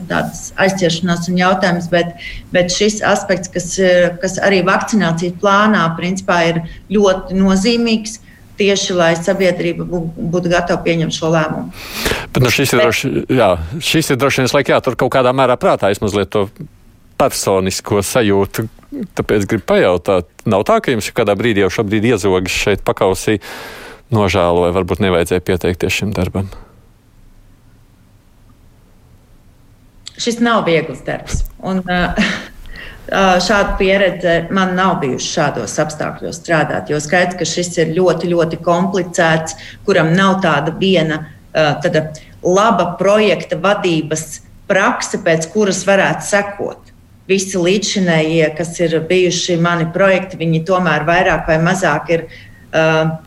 aizķeršanās 0.62 1.28
un 1.28 1.40
jautājums, 1.40 1.88
bet, 1.92 2.14
bet 2.54 2.72
šis 2.72 3.02
aspekts, 3.04 3.50
kas, 3.52 3.74
kas 4.22 4.38
arī 4.44 4.62
vakcinācijas 4.66 5.36
plānā, 5.42 5.84
principā 5.98 6.40
ir 6.52 6.62
ļoti 6.94 7.38
nozīmīgs. 7.38 8.22
Tieši 8.58 8.94
lai 8.98 9.12
sabiedrība 9.14 9.84
būtu 9.86 10.50
gatava 10.50 10.80
pieņemt 10.82 11.14
šo 11.14 11.28
lēmumu. 11.30 11.68
Bet, 12.34 12.40
nu, 12.42 12.50
šis, 12.50 12.72
ir 12.74 12.80
droši, 12.82 13.10
jā, 13.30 13.52
šis 13.78 14.10
ir 14.10 14.18
droši 14.18 14.42
vien 14.42 14.50
laikam 14.50 14.74
jātur 14.74 14.96
kaut 14.98 15.12
kādā 15.14 15.30
mērā 15.30 15.54
prātā. 15.62 15.92
Es 15.94 16.02
mazliet 16.02 16.32
to 16.34 16.48
personisko 17.18 18.02
sajūtu. 18.04 18.68
Tāpēc 19.18 19.44
gribu 19.50 19.66
pajautāt, 19.68 20.30
nav 20.48 20.64
tā, 20.68 20.78
ka 20.80 20.94
jums 20.94 21.10
kādā 21.14 21.34
brīdī 21.38 21.64
jau 21.64 21.72
šobrīd 21.80 22.06
iezogas 22.14 22.54
šeit 22.54 22.86
pakausī 22.86 23.36
nožēlo, 24.14 24.64
vai 24.64 24.72
varbūt 24.78 25.04
nevajadzēja 25.04 25.44
pieteikties 25.44 26.00
šim 26.00 26.16
darbam? 26.16 26.48
šis 30.18 30.40
nav 30.40 30.64
viegls 30.66 31.02
darbs. 31.06 31.44
Un, 31.58 31.82
uh, 31.86 32.28
Šāda 33.08 33.78
pieredze 33.78 34.32
man 34.52 34.74
nav 34.76 34.98
bijusi 35.00 35.30
šādos 35.32 35.78
apstākļos 35.80 36.42
strādāt, 36.42 36.90
jo 36.92 36.98
skaidrs, 37.00 37.38
ka 37.40 37.46
šis 37.48 37.70
ir 37.80 37.94
ļoti, 37.96 38.28
ļoti 38.28 38.58
komplicēts, 38.60 39.54
kuram 39.86 40.10
nav 40.12 40.42
tāda 40.44 40.74
viena 40.76 41.16
tāda 41.54 42.02
laba 42.44 42.90
projekta 43.00 43.56
vadības 43.64 44.26
prakse, 44.68 45.22
pēc 45.24 45.48
kuras 45.54 45.80
varētu 45.88 46.28
sekot. 46.28 46.87
Visi 47.28 47.60
līdzšinējie, 47.60 48.46
kas 48.56 48.76
ir 48.80 48.94
bijuši 49.08 49.58
mani 49.60 49.90
projekti, 49.92 50.38
viņi 50.40 50.62
tomēr 50.68 51.04
vairāk 51.08 51.48
vai 51.50 51.58
mazāk 51.60 52.12
ir 52.14 52.22
uh, 52.28 53.18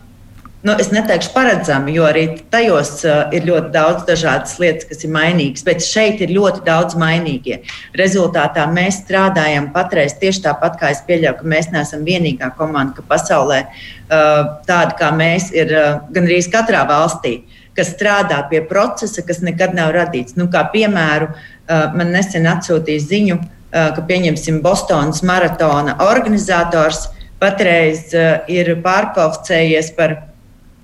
nu, 0.62 0.74
es 0.78 0.90
neteikšu 0.94 1.30
paredzami, 1.34 1.94
jo 1.94 2.06
arī 2.06 2.24
tajos 2.50 2.90
uh, 3.06 3.28
ir 3.34 3.46
ļoti 3.46 3.70
daudz 3.74 4.02
dažādas 4.08 4.56
lietas, 4.62 4.88
kas 4.90 5.06
ir 5.06 5.12
mainīgas, 5.14 5.62
bet 5.66 5.86
šeit 5.86 6.22
ir 6.22 6.34
ļoti 6.34 6.64
daudz 6.66 6.98
mainīgie. 6.98 7.60
Rezultātā 7.98 8.66
mēs 8.74 9.00
strādājam 9.04 9.70
patreiz 9.74 10.14
tieši 10.18 10.44
tāpat, 10.48 10.80
kā 10.82 10.92
es 10.96 11.04
pieļauju, 11.06 11.38
ka 11.38 11.54
mēs 11.54 11.70
neesam 11.74 12.02
vienīgā 12.06 12.52
komanda, 12.58 12.98
ka 12.98 13.06
pasaulē 13.10 13.62
uh, 13.70 14.42
tāda 14.68 14.98
kā 14.98 15.14
mēs 15.14 15.50
ir 15.54 15.74
uh, 15.78 15.88
gandrīz 16.14 16.50
katrā 16.50 16.82
valstī, 16.90 17.40
kas 17.78 17.94
strādā 17.94 18.42
pie 18.50 18.62
procesa, 18.66 19.22
kas 19.26 19.42
nekad 19.46 19.74
nav 19.78 19.94
radīts. 19.94 20.34
Nu, 20.38 20.50
kā 20.50 20.66
piemēru, 20.74 21.32
uh, 21.34 21.90
man 21.94 22.14
nesen 22.14 22.50
atsūtīja 22.50 23.08
ziņu, 23.08 23.42
uh, 23.42 23.58
ka 23.72 24.04
pieņemsim 24.08 24.60
Bostonas 24.64 25.22
maratona 25.24 25.96
organizators 26.04 27.06
patreiz 27.40 28.12
uh, 28.12 28.44
ir 28.52 28.74
pārkvalificējies 28.84 29.94
par 29.96 30.18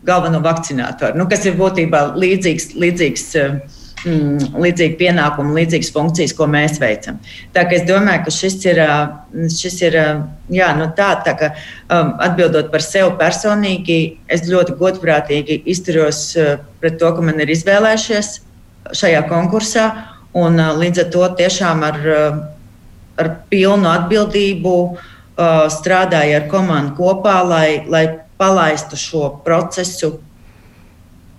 galveno 0.06 0.40
vakcinātoru, 0.44 1.18
nu, 1.18 1.26
kas 1.30 1.44
ir 1.48 1.58
būtībā 1.58 2.12
līdzīgs. 2.18 2.72
līdzīgs 2.78 3.24
eh, 3.38 3.56
mm, 4.06 4.50
līdzīgi 4.62 4.96
pienākumi, 5.00 5.56
līdzīgas 5.58 5.90
funkcijas, 5.94 6.34
ko 6.38 6.46
mēs 6.50 6.78
veicam. 6.82 7.18
Tā 7.54 7.66
kā 7.68 7.78
es 7.80 7.86
domāju, 7.88 8.24
ka 8.26 8.34
šis 8.34 8.58
ir, 8.68 8.82
eh, 8.84 9.48
šis 9.54 9.80
ir 9.88 9.98
eh, 9.98 10.12
jā, 10.54 10.68
nu 10.78 10.90
tā, 10.98 11.10
tā 11.26 11.34
ka, 11.38 11.52
um, 11.90 12.14
atbildot 12.24 12.70
par 12.74 12.84
sevi 12.84 13.10
personīgi, 13.20 14.00
es 14.28 14.46
ļoti 14.48 14.76
godprātīgi 14.78 15.62
izturos 15.74 16.22
pret 16.80 17.00
to, 17.00 17.10
ka 17.14 17.24
man 17.24 17.42
ir 17.42 17.50
izvēlējušies 17.56 18.36
šajā 18.98 19.26
konkursā, 19.28 19.90
un 20.38 20.60
līdz 20.78 21.02
ar 21.02 21.10
to 21.12 21.26
tiešām 21.40 21.82
ar, 21.84 21.98
ar 23.18 23.34
pilnu 23.50 23.90
atbildību 23.90 24.74
strādāju 25.72 26.38
ar 26.40 26.48
komandu 26.50 26.96
kopā, 26.98 27.36
lai, 27.46 27.68
lai 27.90 28.06
palaistu 28.38 28.98
šo 28.98 29.28
procesu, 29.44 30.16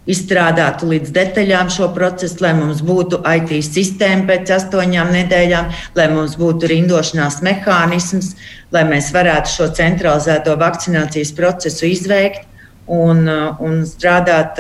izstrādātu 0.10 0.88
līdz 0.90 1.12
detaļām 1.14 1.70
šo 1.74 1.90
procesu, 1.94 2.40
lai 2.42 2.54
mums 2.58 2.80
būtu 2.86 3.20
IT 3.22 3.52
sistēma 3.68 4.26
pēc 4.32 4.54
astoņām 4.56 5.12
nedēļām, 5.14 5.74
lai 6.00 6.08
mums 6.14 6.38
būtu 6.40 6.70
rindošanās 6.72 7.42
mehānisms, 7.46 8.34
lai 8.74 8.86
mēs 8.90 9.12
varētu 9.14 9.54
šo 9.54 9.70
centralizēto 9.78 10.56
vakcinācijas 10.60 11.34
procesu 11.38 11.92
izveikt 11.92 12.48
un, 12.90 13.28
un 13.62 13.84
strādāt 13.86 14.58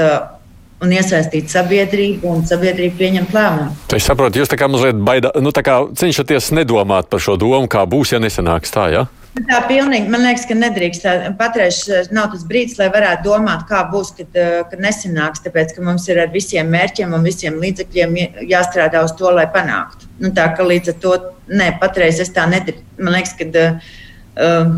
un 0.84 0.96
iesaistīt 0.96 1.52
sabiedrību, 1.52 2.28
un 2.30 2.44
sabiedrība 2.48 3.00
pieņemt 3.00 3.36
lēmumu. 3.36 3.78
Es 3.96 4.08
saprotu, 4.08 4.42
jūs 4.42 4.52
tā 4.52 4.60
kā 4.60 4.70
mazliet 4.72 5.00
baidā, 5.04 5.34
nu, 5.44 5.54
tā 5.56 5.64
kā 5.66 5.82
cenšaties 6.00 6.54
nedomāt 6.56 7.10
par 7.12 7.24
šo 7.24 7.36
domu, 7.40 7.68
kā 7.72 7.86
būs, 7.90 8.14
ja 8.16 8.22
nesanāks 8.24 8.76
tā, 8.76 8.90
ja? 8.96 9.08
Tā 9.48 9.60
pilnīgi, 9.70 10.10
man 10.12 10.24
liekas, 10.26 10.44
ka 10.50 10.56
nedrīkst. 10.58 11.06
Patreiz 11.40 11.84
eh, 11.88 12.08
nav 12.16 12.32
tas 12.34 12.44
brīdis, 12.50 12.80
lai 12.80 12.90
varētu 12.92 13.28
domāt, 13.28 13.64
kā 13.70 13.84
būs, 13.92 14.12
kad, 14.18 14.30
eh, 14.34 14.64
kad 14.68 14.82
nesanāks. 14.84 15.44
Tāpēc, 15.46 15.76
ka 15.76 15.86
mums 15.86 16.08
ir 16.10 16.20
ar 16.24 16.32
visiem 16.34 16.68
mērķiem 16.74 17.14
un 17.16 17.28
visiem 17.28 17.60
līdzekļiem 17.62 18.18
jāstrādā 18.50 19.04
uz 19.06 19.14
to, 19.20 19.30
lai 19.36 19.46
panāktu. 19.54 20.10
Nu, 20.20 20.34
tā 20.36 20.50
kā 20.58 20.66
līdz 20.66 20.96
ar 20.96 21.00
to, 21.06 21.16
nē, 21.62 21.72
patreiz 21.80 22.20
es 22.20 22.34
tā 22.36 22.50
nedrīkstu. 22.52 22.84
Man 23.00 23.16
liekas, 23.16 23.36
ka 23.40 23.48
uh, 23.70 24.74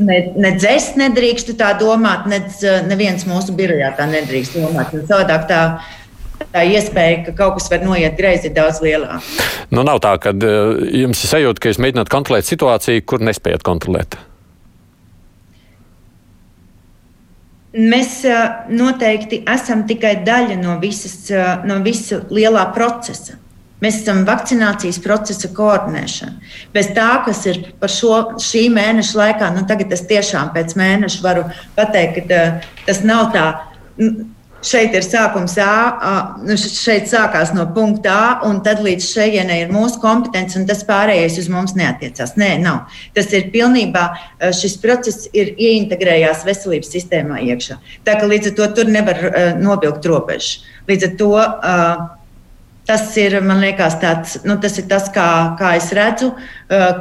ne, 0.00 0.18
ne 0.36 0.52
dzēs 0.56 0.94
nedrīkstu 1.00 1.54
tā 1.60 1.72
domāt, 1.80 2.26
ne 2.30 2.42
neviens 2.88 3.26
mūsu 3.28 3.54
birojā 3.56 3.92
tā 3.98 4.08
nedrīkst 4.10 4.58
domāt. 4.58 4.94
Savādāk 5.08 5.48
tā 5.50 5.62
tā 6.48 6.64
iespēja, 6.64 7.20
ka 7.26 7.34
kaut 7.36 7.58
kas 7.58 7.68
var 7.72 7.84
noiet 7.84 8.16
greizi, 8.18 8.48
ir 8.48 8.56
daudz 8.56 8.80
lielāka. 8.84 9.20
Nu, 9.70 9.84
nav 9.86 10.00
tā, 10.04 10.14
ka 10.22 10.32
uh, 10.32 10.80
jums 11.02 11.22
ir 11.24 11.32
sajūta, 11.34 11.62
ka 11.62 11.72
jūs 11.72 11.80
mēģināt 11.82 12.12
kontrolēt 12.12 12.48
situāciju, 12.48 13.04
kur 13.06 13.24
nespējat 13.24 13.64
kontrolēt. 13.66 14.16
Mēs 17.76 18.16
uh, 18.26 18.64
noteikti 18.72 19.44
esam 19.50 19.84
tikai 19.86 20.16
daļa 20.26 20.58
no, 20.58 20.80
visas, 20.82 21.20
uh, 21.30 21.60
no 21.68 21.78
visa 21.84 22.24
lielā 22.32 22.66
procesa. 22.74 23.39
Mēs 23.80 24.02
esam 24.02 24.24
vakcinācijas 24.28 25.00
procesa 25.04 25.48
koordinēšana. 25.56 26.50
Bez 26.74 26.90
tā, 26.96 27.10
kas 27.24 27.44
ir 27.48 27.62
par 27.80 27.92
šo 27.92 28.18
šī 28.40 28.66
mēneša 28.74 29.22
laikā, 29.22 29.54
nu 29.56 29.64
tagad 29.68 29.92
es 29.96 30.04
tiešām 30.10 30.52
pēc 30.56 30.76
mēneša 30.76 31.24
varu 31.24 31.46
pateikt, 31.78 32.28
ka 32.28 32.42
tas 32.86 33.00
nav 33.06 33.32
tā 33.36 33.46
šeit 34.64 34.94
ir 34.96 35.04
sākums 35.04 35.56
A, 35.60 36.36
nu 36.44 36.56
šeit 36.60 37.08
sākās 37.10 37.54
no 37.56 37.66
punkta 37.74 38.12
A, 38.12 38.28
un 38.48 38.60
tad 38.64 38.82
līdz 38.84 39.06
šejienei 39.06 39.62
ir 39.64 39.72
mūsu 39.72 40.00
kompetence, 40.02 40.58
un 40.60 40.66
tas 40.68 40.84
pārējais 40.88 41.38
uz 41.40 41.48
mums 41.52 41.74
neatiecās. 41.78 42.36
Nē, 42.40 42.52
nav. 42.62 42.92
Tas 43.16 43.32
ir 43.36 43.50
pilnībā, 43.54 44.06
šis 44.56 44.76
process 44.82 45.28
ir 45.32 45.54
ieintegrējās 45.56 46.44
veselības 46.48 46.92
sistēmā 46.92 47.40
iekšā. 47.48 47.80
Tā 48.04 48.20
ka 48.20 48.28
līdz 48.28 48.52
ar 48.52 48.56
to 48.60 48.70
tur 48.78 48.92
nevar 48.92 49.22
novilkt 49.60 50.08
robežu. 50.08 50.66
Līdz 50.90 51.08
ar 51.08 51.16
to 51.20 51.32
tas 52.90 53.06
ir, 53.22 53.36
man 53.46 53.62
liekas, 53.62 53.96
tāds, 54.02 54.36
nu, 54.42 54.56
tas 54.62 54.74
ir 54.82 54.88
tas, 54.90 55.06
kā, 55.14 55.26
kā 55.60 55.76
es 55.78 55.92
redzu, 55.94 56.32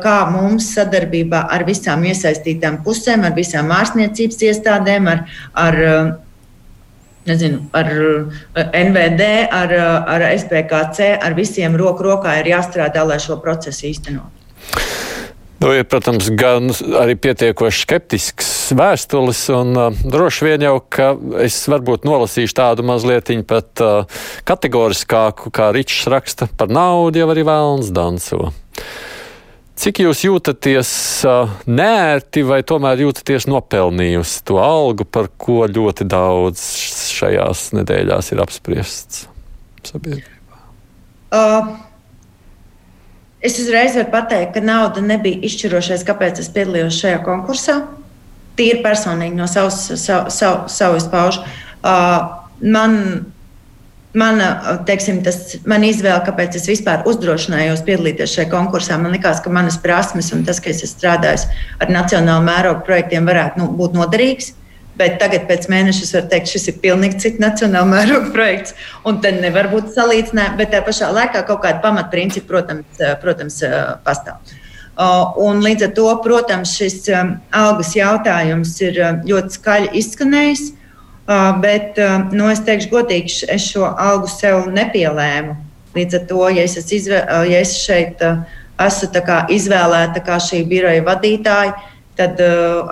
kā 0.03 0.17
mums 0.29 0.69
sadarbībā 0.75 1.47
ar 1.49 1.65
visām 1.65 2.05
iesaistītām 2.05 2.83
pusēm, 2.85 3.25
ar 3.25 3.33
visām 3.37 3.73
ārstniecības 3.73 4.43
iestādēm, 4.51 5.09
ar, 5.09 5.23
ar 5.57 5.79
nezinu, 7.29 7.63
ar 7.73 7.93
NVD, 8.69 9.29
ar, 9.61 9.77
ar 10.15 10.27
SPKC, 10.31 11.15
ar 11.17 11.37
visiem 11.37 11.77
roku 11.79 12.05
rokā 12.05 12.39
ir 12.43 12.53
jāstrādā, 12.53 13.05
lai 13.09 13.17
šo 13.23 13.41
procesu 13.41 13.89
īstenot. 13.89 14.38
Nu, 15.59 15.73
ir, 15.75 15.83
protams, 15.91 16.29
gan 16.39 16.71
arī 16.95 17.17
pietiekoši 17.19 17.81
skeptisks 17.83 18.49
vēstulis, 18.79 19.41
un 19.51 19.75
uh, 19.75 19.97
droši 20.07 20.45
vien 20.47 20.63
jau, 20.63 20.77
ka 20.87 21.09
es 21.43 21.57
varbūt 21.67 22.05
nolasīšu 22.07 22.55
tādu 22.55 22.85
mazliet 22.87 23.27
pat 23.47 23.83
uh, 23.83 24.21
kategoriskāku, 24.47 25.51
kā 25.51 25.73
Ričs 25.75 26.05
raksta 26.07 26.47
par 26.47 26.71
naudu, 26.71 27.19
jau 27.19 27.27
arī 27.33 27.43
vēlns 27.49 27.91
danco. 27.91 28.53
Cik 29.79 29.99
jūs 30.05 30.23
jūtaties 30.29 30.93
uh, 31.27 31.51
nērti 31.67 32.45
vai 32.47 32.61
tomēr 32.63 33.03
jūtaties 33.03 33.49
nopelnījusi 33.51 34.41
to 34.47 34.61
algu, 34.63 35.03
par 35.03 35.27
ko 35.35 35.67
ļoti 35.67 36.07
daudz 36.07 36.63
šajās 37.19 37.67
nedēļās 37.75 38.31
ir 38.31 38.45
apspriests 38.47 39.27
sabiedrībā? 39.91 40.63
Uh. 41.35 41.88
Es 43.39 43.55
uzreiz 43.61 43.95
varu 43.95 44.11
pateikt, 44.11 44.53
ka 44.57 44.63
nauda 44.63 45.01
nebija 45.03 45.39
izšķirošais, 45.47 46.03
kāpēc 46.07 46.41
es 46.43 46.51
piedalījos 46.51 46.99
šajā 46.99 47.21
konkursā. 47.23 47.79
Tīri 48.59 48.83
personīgi 48.83 49.39
no 49.39 49.47
savas, 49.47 49.85
savu, 49.95 50.31
savu, 50.33 50.67
savu 50.71 51.03
paužu. 51.13 51.45
Uh, 51.79 52.41
man 52.59 52.97
Mana, 54.13 54.79
teiksim, 54.89 55.19
tas, 55.21 55.59
man 55.69 55.83
izvēle, 55.85 56.23
kāpēc 56.25 56.55
es 56.57 56.63
vispār 56.65 57.03
uzdrošinājos 57.05 57.83
piedalīties 57.85 58.31
šajā 58.33 58.47
konkursā, 58.49 58.95
man 58.97 59.13
liekas, 59.13 59.37
ka 59.45 59.51
manas 59.53 59.77
prasmes 59.83 60.31
un 60.33 60.41
tas, 60.47 60.57
ka 60.57 60.71
es 60.71 60.81
esmu 60.81 60.95
strādājis 60.95 61.43
ar 61.77 61.91
nacionālu 61.93 62.47
mērogu 62.47 62.81
projektiem, 62.87 63.29
varētu 63.29 63.61
nu, 63.61 63.67
būt 63.77 63.93
noderīgs. 63.99 64.55
Bet 64.99 65.15
tagad, 65.21 65.45
pēc 65.47 65.69
mēneša, 65.71 66.03
es 66.03 66.15
varu 66.15 66.27
teikt, 66.33 66.49
šis 66.51 66.65
ir 66.71 66.79
pilnīgi 66.83 67.21
cits 67.23 67.39
nacionāla 67.39 67.87
mēroga 67.95 68.33
projekts. 68.35 68.75
Un 69.07 69.21
tad 69.23 69.39
nevar 69.43 69.71
būt 69.71 69.93
salīdzinājums, 69.95 70.57
bet 70.59 70.73
tajā 70.73 70.87
pašā 70.87 71.11
laikā 71.15 71.45
kaut 71.47 71.63
kāda 71.63 71.79
pamatprincipa, 71.85 72.49
protams, 72.51 73.05
protams 73.23 73.61
pastāv. 74.03 74.57
Un 75.39 75.61
līdz 75.63 75.87
ar 75.87 75.93
to, 75.95 76.09
protams, 76.25 76.73
šis 76.75 77.07
algas 77.55 77.93
jautājums 77.95 78.73
ir 78.83 78.99
ļoti 79.29 79.55
skaļi 79.55 79.93
izskanējis. 80.01 80.65
Bet 81.63 81.99
nu, 82.33 82.49
es 82.51 82.59
teikšu, 82.65 82.89
godīgi, 82.91 83.45
es 83.53 83.69
šo 83.71 83.87
algu 83.87 84.27
sev 84.31 84.65
nepielēmu. 84.73 85.55
Līdz 85.95 86.17
ar 86.19 86.25
to, 86.29 86.41
ja 86.51 86.65
es, 86.67 86.75
izvē, 86.91 87.21
ja 87.47 87.61
es 87.63 87.77
šeit 87.79 88.19
esmu 88.79 89.37
izvēlēta 89.55 90.23
kā 90.25 90.39
šī 90.43 90.63
biroja 90.67 91.05
vadītāja, 91.07 91.77
tad 92.19 92.41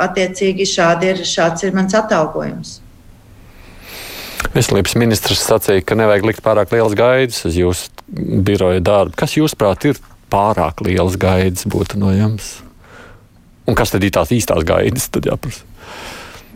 attiecīgi 0.08 0.68
ir, 1.12 1.24
šāds 1.28 1.68
ir 1.68 1.76
mans 1.76 1.96
atalgojums. 1.98 2.78
Veselības 4.54 4.96
ministrs 4.98 5.44
sacīja, 5.44 5.84
ka 5.86 5.98
nevajag 5.98 6.26
likt 6.30 6.44
pārāk 6.46 6.72
lielas 6.74 6.96
gaidas 6.98 7.44
uz 7.46 7.58
jūsu 7.58 7.90
biroja 8.48 8.82
darbu. 8.82 9.18
Kas, 9.20 9.36
jūsuprāt, 9.38 9.90
ir 9.90 10.00
pārāk 10.32 10.82
liels 10.86 11.18
gaidas 11.20 11.68
būtu 11.70 12.00
no 12.02 12.14
jums? 12.16 12.58
Un 13.68 13.76
kas 13.76 13.92
tad 13.92 14.06
ir 14.08 14.14
tās 14.16 14.32
īstās 14.32 14.64
gaidas? 14.68 15.10
Tad 15.12 15.28
jāprasa. 15.28 15.66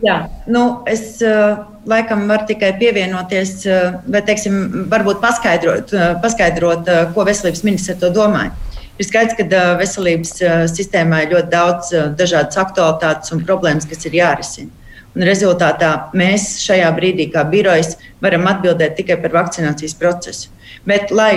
Jā, 0.02 0.16
nu, 0.50 0.82
es 0.90 1.20
uh, 1.22 1.60
laikam 1.86 2.24
varu 2.30 2.48
tikai 2.48 2.72
pievienoties, 2.80 3.52
uh, 3.70 4.00
vai 4.10 4.24
teiksim, 4.26 4.88
varbūt 4.90 5.20
paskaidrot, 5.22 5.94
paskaidrot 6.24 6.90
ko 7.14 7.26
veselības 7.28 7.62
ministrs 7.66 7.94
ar 7.94 8.00
to 8.02 8.10
domāja. 8.16 8.71
Ir 9.02 9.08
skaidrs, 9.08 9.34
ka 9.34 9.46
uh, 9.48 9.72
veselības 9.80 10.36
uh, 10.44 10.52
sistēmā 10.70 11.24
ir 11.24 11.32
ļoti 11.34 11.50
daudz 11.50 11.88
uh, 11.96 12.04
dažādas 12.14 12.60
aktualitātes 12.60 13.32
un 13.34 13.40
problēmas, 13.42 13.88
kas 13.90 14.06
ir 14.06 14.14
jārisina. 14.20 14.70
Un 15.16 15.26
rezultātā 15.26 15.88
mēs 16.16 16.60
šajā 16.62 16.86
brīdī, 16.94 17.26
kā 17.32 17.42
birojas, 17.50 17.96
varam 18.22 18.46
atbildēt 18.52 18.94
tikai 19.00 19.18
par 19.24 19.34
vakcinācijas 19.40 19.96
procesu. 19.98 20.52
Bet, 20.86 21.10
lai, 21.10 21.32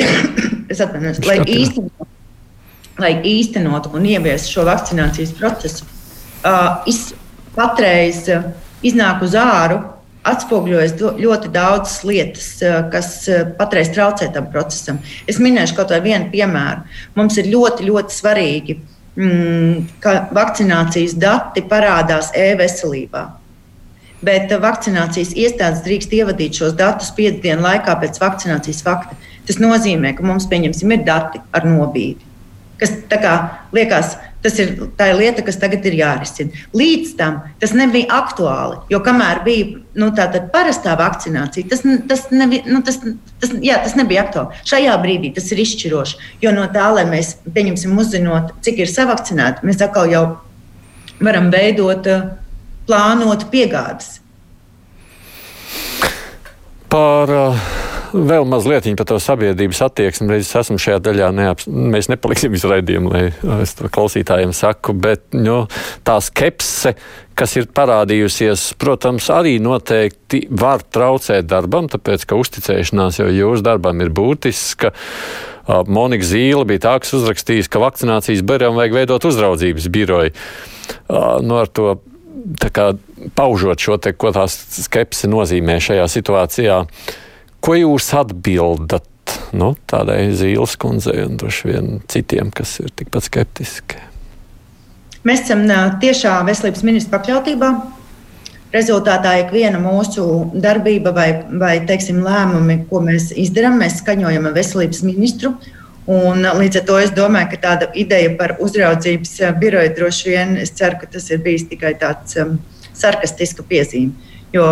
atvainos, 0.70 1.18
lai, 1.26 1.40
īstenot, 1.50 2.14
lai 3.02 3.12
īstenot 3.32 3.90
un 3.90 4.06
ieviestu 4.06 4.54
šo 4.54 4.68
vakcinācijas 4.70 5.34
procesu, 5.40 5.88
uh, 6.46 6.86
iz, 6.88 7.08
patreiz 7.58 8.22
iznāk 8.86 9.26
uz 9.26 9.34
āru, 9.34 9.82
atspoguļojas 10.26 10.94
ļoti 11.00 11.50
daudzas 11.54 12.00
lietas, 12.04 12.48
kas 12.92 13.12
patreiz 13.58 13.90
traucē 13.94 14.28
tam 14.34 14.50
procesam. 14.52 15.00
Es 15.30 15.40
minēšu 15.40 15.78
kaut 15.78 15.92
kādu 15.92 16.10
vienu 16.10 16.28
piemēru. 16.32 16.84
Mums 17.16 17.38
ir 17.40 17.48
ļoti, 17.52 17.86
ļoti 17.88 18.16
svarīgi, 18.16 18.78
mm, 19.16 20.00
ka 20.04 20.16
vakcinācijas 20.36 21.16
dati 21.20 21.64
parādās 21.64 22.32
e-veselībā. 22.36 23.26
Bet 24.20 24.52
vakcinācijas 24.52 25.32
iestādes 25.32 25.80
drīkst 25.86 26.12
ievadīt 26.12 26.58
šos 26.60 26.74
datus 26.76 27.08
piecu 27.16 27.40
dienu 27.46 27.64
laikā 27.64 27.94
pēc 28.02 28.20
vakcinācijas 28.20 28.82
fakta. 28.84 29.16
Tas 29.48 29.56
nozīmē, 29.56 30.12
ka 30.16 30.26
mums, 30.26 30.44
pieņemsim, 30.50 30.92
ir 30.92 31.06
dati 31.06 31.40
ar 31.56 31.64
nobīdi. 31.64 32.20
Kas 32.80 32.92
kā, 33.08 33.32
liekas, 33.72 34.18
tas 34.44 34.58
ir 34.62 34.72
tā 34.98 35.10
lieta, 35.16 35.44
kas 35.46 35.58
tagad 35.60 35.84
ir 35.88 35.96
jārisina. 35.98 36.64
Līdz 36.76 37.14
tam 37.18 37.40
tas 37.60 37.74
nebija 37.76 38.10
aktuāli. 38.20 38.80
Jo 38.92 39.02
kamēr 39.04 39.42
bija 39.46 39.80
nu, 40.00 40.10
tāda 40.16 40.42
parastā 40.52 40.96
vakcinācija, 40.98 41.68
tas, 41.70 41.84
tas, 42.08 42.26
nebija, 42.34 42.64
nu, 42.70 42.82
tas, 42.86 43.00
tas, 43.42 43.54
jā, 43.64 43.78
tas 43.84 43.96
nebija 43.98 44.24
aktuāli. 44.26 44.62
Šajā 44.70 44.96
brīdī 45.02 45.32
tas 45.36 45.50
ir 45.52 45.62
izšķiroši. 45.64 46.30
Jo 46.44 46.54
no 46.56 46.66
tā, 46.72 46.88
lai 46.96 47.06
mēs 47.10 47.36
pieņemsim, 47.48 47.96
uzzinot, 48.00 48.54
cik 48.64 48.84
ir 48.84 48.92
savakcinēti, 48.92 49.66
mēs 49.68 49.82
atkal 49.84 50.10
jau 50.10 50.24
varam 51.20 51.50
veidot, 51.52 52.08
plānot 52.88 53.46
piegādes. 53.52 54.18
Par 56.90 57.30
uh, 57.30 57.68
vēl 58.12 58.46
mazliet 58.48 58.88
par 58.98 59.06
to 59.08 59.18
sabiedrības 59.22 59.82
attieksmi. 59.86 60.28
Reiz 60.30 60.50
esmu 60.56 60.78
šajā 60.80 61.00
daļā, 61.04 61.30
neap, 61.36 61.64
mēs 61.66 62.10
nepaliksim 62.12 62.54
uz 62.56 62.66
raidījumu, 62.68 63.12
lai 63.12 63.22
es 63.64 63.74
to 63.78 63.90
klausītājiem 63.92 64.54
saku, 64.56 64.94
bet 64.94 65.36
nu, 65.36 65.62
tā 66.06 66.16
skepse, 66.24 66.94
kas 67.38 67.56
ir 67.56 67.70
parādījusies, 67.76 68.74
protams, 68.80 69.30
arī 69.34 69.56
noteikti 69.62 70.44
var 70.50 70.84
traucēt 70.84 71.48
darbam, 71.50 71.88
tāpēc, 71.92 72.26
ka 72.28 72.38
uzticēšanās 72.40 73.22
jau 73.22 73.30
jūsu 73.30 73.64
darbam 73.66 74.02
ir 74.04 74.12
būtiska. 74.14 74.92
Monika 75.86 76.26
Zīle 76.26 76.66
bija 76.66 76.86
tā, 76.88 76.98
kas 77.02 77.14
uzrakstījis, 77.20 77.70
ka 77.70 77.82
vakcinācijas 77.82 78.42
birojam 78.46 78.78
vajag 78.80 78.96
veidot 78.96 79.26
uzraudzības 79.28 79.90
biroju. 79.92 80.32
Nu, 81.46 81.60
ar 81.60 81.70
to 81.70 82.00
kā, 82.74 82.92
paužot 83.36 83.82
šo 83.82 83.98
te, 84.02 84.12
ko 84.12 84.32
tās 84.34 84.56
skepse 84.84 85.30
nozīmē 85.30 85.78
šajā 85.82 86.06
situācijā. 86.10 86.78
Ko 87.60 87.76
jūs 87.76 88.06
atbildat 88.16 89.06
nu, 89.52 89.74
tādai 89.90 90.30
zīles 90.36 90.76
kundzei 90.80 91.24
un 91.26 91.36
droši 91.40 91.68
vien 91.68 91.98
citiem, 92.08 92.52
kas 92.54 92.78
ir 92.80 92.92
tikpat 92.96 93.26
skeptiski? 93.26 94.00
Mēs 95.28 95.44
esam 95.44 95.66
tiešā 96.00 96.38
veselības 96.48 96.84
ministra 96.86 97.18
pakļautībā. 97.18 97.70
Rezultātā 98.70 99.34
ikviena 99.42 99.80
mūsu 99.82 100.24
darbība 100.62 101.12
vai, 101.12 101.28
vai 101.60 101.74
teiksim, 101.84 102.22
lēmumi, 102.24 102.84
ko 102.88 103.02
mēs 103.04 103.32
darām, 103.52 103.80
mēs 103.82 103.98
skaņojam 104.00 104.46
ar 104.48 104.56
veselības 104.56 105.02
ministru. 105.04 105.52
Un, 106.10 106.46
līdz 106.56 106.80
ar 106.80 106.86
to 106.88 106.98
es 107.02 107.12
domāju, 107.14 107.50
ka 107.52 107.60
tāda 107.66 107.90
ideja 107.98 108.30
par 108.38 108.56
uzraudzības 108.62 109.36
biroju 109.60 109.92
droši 109.98 110.32
vien 110.32 110.56
es 110.62 110.72
ceru, 110.78 111.02
ka 111.02 111.10
tas 111.12 111.28
ir 111.30 111.42
bijis 111.44 111.66
tikai 111.68 111.92
tāds 112.00 112.38
um, 112.40 112.56
sarkastisks 112.96 113.66
piezīme. 113.68 114.14
Jo, 114.54 114.70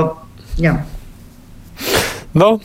jā. 0.63 0.79
Nu, 2.37 2.59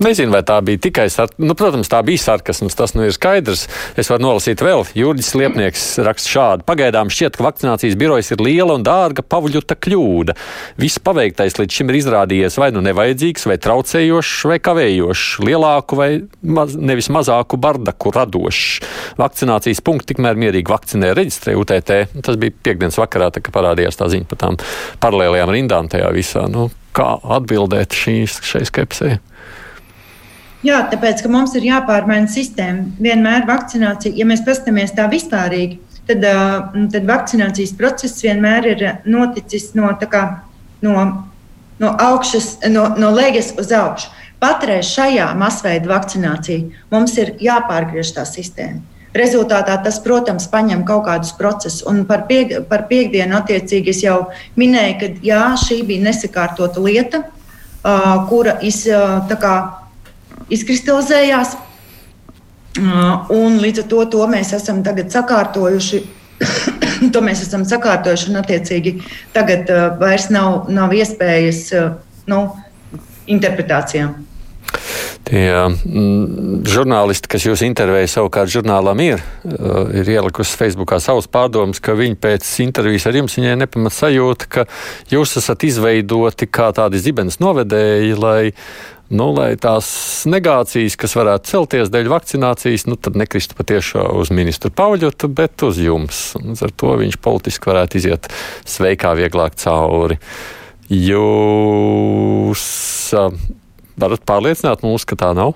Nezinu, 0.00 0.32
vai 0.32 0.40
tā 0.48 0.54
bija 0.64 0.80
tikai 0.80 1.10
sarkasms. 1.12 1.44
Nu, 1.44 1.54
protams, 1.58 1.88
tā 1.92 1.98
bija 2.04 2.22
sarkasms. 2.22 2.72
Tas 2.76 2.94
nu 2.96 3.04
ir 3.04 3.12
skaidrs. 3.12 3.66
Es 4.00 4.08
varu 4.08 4.24
nolasīt 4.24 4.62
vēl. 4.64 4.86
Jurģis 4.96 5.34
Liepnieks 5.36 5.82
raksta 6.06 6.32
šādi. 6.32 6.64
Pagaidām 6.64 7.12
šķiet, 7.12 7.36
ka 7.36 7.44
vakcinācijas 7.44 7.98
birojas 8.00 8.32
ir 8.32 8.40
liela 8.40 8.78
un 8.78 8.86
dārga 8.86 9.20
pavuļuta 9.20 9.76
kļūda. 9.76 10.38
Viss 10.80 11.02
paveiktais 11.04 11.60
līdz 11.60 11.76
šim 11.76 11.92
ir 11.92 12.00
izrādījies 12.00 12.56
vai 12.62 12.70
nu 12.72 12.80
nevajadzīgs, 12.86 13.44
vai 13.50 13.58
traucējošs, 13.60 14.32
vai 14.48 14.58
kavējošs, 14.70 15.36
lielāku 15.44 16.00
vai 16.00 16.10
maz, 16.40 16.72
nevis 16.80 17.12
mazāku 17.12 17.60
bardaku 17.60 18.16
radošs. 18.16 18.80
Vakcinācijas 19.20 19.84
punkti 19.84 20.14
tikmēr 20.14 20.40
mierīgi 20.40 20.72
vakcinē 20.72 21.12
reģistrē 21.12 21.60
UTT. 21.60 21.96
Tas 22.24 22.40
bija 22.40 22.56
piekdienas 22.56 22.96
vakarā, 23.04 23.28
kad 23.36 23.52
parādījās 23.52 24.00
tā 24.00 24.08
ziņa 24.16 24.32
par 24.32 24.46
tām 24.46 24.60
paralēlajām 25.04 25.58
rindām 25.58 25.92
tajā 25.92 26.08
visā. 26.16 26.48
Nu, 26.48 26.70
kā 26.96 27.10
atbildēt 27.36 27.96
šīs, 27.96 28.40
šai 28.46 28.64
skepsē? 28.68 29.16
Jā, 30.66 30.82
tāpēc 30.92 31.22
mums 31.32 31.54
ir 31.56 31.64
jāpārmaina 31.70 32.28
sistēma. 32.28 32.90
Vienmēr 33.00 33.46
vakcinācija, 33.48 34.12
ja 34.18 34.26
mēs 34.28 34.42
paskatāmies 34.44 34.92
tā 34.96 35.06
vispārīgi, 35.08 35.78
tad, 36.10 36.26
tad 36.92 37.08
vakcinācijas 37.08 37.72
process 37.78 38.20
vienmēr 38.24 38.68
ir 38.74 38.86
noticis 39.08 39.70
no, 39.78 39.88
kā, 40.12 40.24
no, 40.84 41.06
no 41.80 41.92
augšas, 42.10 42.58
no, 42.68 42.90
no 43.00 43.12
lejas 43.16 43.54
uz 43.60 43.72
augšu. 43.72 44.12
Patreiz 44.40 44.88
šajā 44.88 45.30
masveida 45.36 45.88
vakcinācijā 45.90 46.84
mums 46.92 47.16
ir 47.20 47.34
jāpārgriež 47.44 48.14
tā 48.16 48.24
sistēma. 48.28 48.80
Rezultātā 49.16 49.74
tas, 49.82 49.98
protams, 50.04 50.46
paņem 50.50 50.84
kaut 50.86 51.02
kādus 51.08 51.32
procesus. 51.34 51.82
Un 51.90 52.04
par, 52.06 52.28
piek, 52.28 52.60
par 52.70 52.84
piekdienu, 52.90 53.34
attiecīgi, 53.40 53.90
es 53.90 54.04
jau 54.04 54.18
minēju, 54.60 54.94
ka 55.00 55.08
jā, 55.26 55.40
šī 55.58 55.80
bija 55.88 56.04
nesakārtota 56.04 56.84
lieta, 56.84 57.24
uh, 57.24 58.22
kura 58.30 58.54
iz, 58.62 58.84
uh, 58.86 59.26
kā, 59.42 59.56
izkristalizējās. 60.54 61.56
Uh, 62.78 63.26
un 63.34 63.58
līdz 63.58 63.82
ar 63.82 63.90
to, 63.90 64.04
to 64.14 64.30
mēs 64.30 64.54
esam 64.54 64.84
tagad 64.86 65.10
sakārtojuši. 65.10 66.04
to 67.14 67.26
mēs 67.26 67.42
esam 67.48 67.66
sakārtojuši, 67.66 68.30
un 68.30 68.40
attiecīgi 68.44 68.96
tagad 69.34 69.74
uh, 69.74 69.86
vairs 69.98 70.30
nav, 70.30 70.70
nav 70.70 70.94
iespējas 70.94 71.66
uh, 71.74 71.92
nu, 72.30 72.44
interpretācijām. 73.26 74.14
Tie 75.28 75.46
mm, 75.52 76.60
žurnālisti, 76.68 77.30
kas 77.30 77.44
jūs 77.46 77.64
intervēja, 77.66 78.08
savukārt 78.16 78.52
žurnālā 78.52 78.94
Mīra, 78.98 79.20
uh, 79.20 79.90
ir 80.00 80.08
ielikusi 80.16 80.56
Facebookā 80.58 81.00
savus 81.02 81.28
pārdomus, 81.30 81.82
ka 81.82 81.96
viņi 81.98 82.18
pēc 82.20 82.46
intervijas 82.64 83.08
ar 83.10 83.20
jums 83.20 83.36
viņai 83.38 83.58
nepamat 83.64 83.96
sajūta, 83.96 84.48
ka 84.50 84.64
jūs 85.12 85.36
esat 85.40 85.66
izveidoti 85.68 86.48
kā 86.50 86.70
tādi 86.76 87.02
zibenes 87.02 87.38
novedēji, 87.42 88.16
lai 88.18 88.40
nu, 89.10 89.30
lai 89.34 89.54
tās 89.60 89.90
negācijas, 90.30 90.96
kas 90.98 91.16
varētu 91.18 91.50
celties 91.50 91.90
dēļ 91.92 92.10
vakcinācijas, 92.12 92.86
nu, 92.86 92.96
tad 92.96 93.18
nekristu 93.18 93.58
patiešām 93.58 94.20
uz 94.22 94.30
ministru 94.34 94.70
Pauļotu, 94.74 95.30
bet 95.34 95.66
uz 95.66 95.80
jums. 95.82 96.30
Un 96.38 96.54
ar 96.54 96.70
to 96.70 96.94
viņš 97.00 97.18
politiski 97.22 97.70
varētu 97.72 98.00
iziet 98.00 98.30
sveikā, 98.68 99.14
vieglāk 99.18 99.58
cauri. 99.60 100.20
Jūs 100.90 102.62
uh, 103.18 103.34
varat 104.00 104.26
pārliecināt 104.28 104.84
mūs, 104.86 105.06
ka 105.08 105.18
tā 105.20 105.30
nav? 105.36 105.54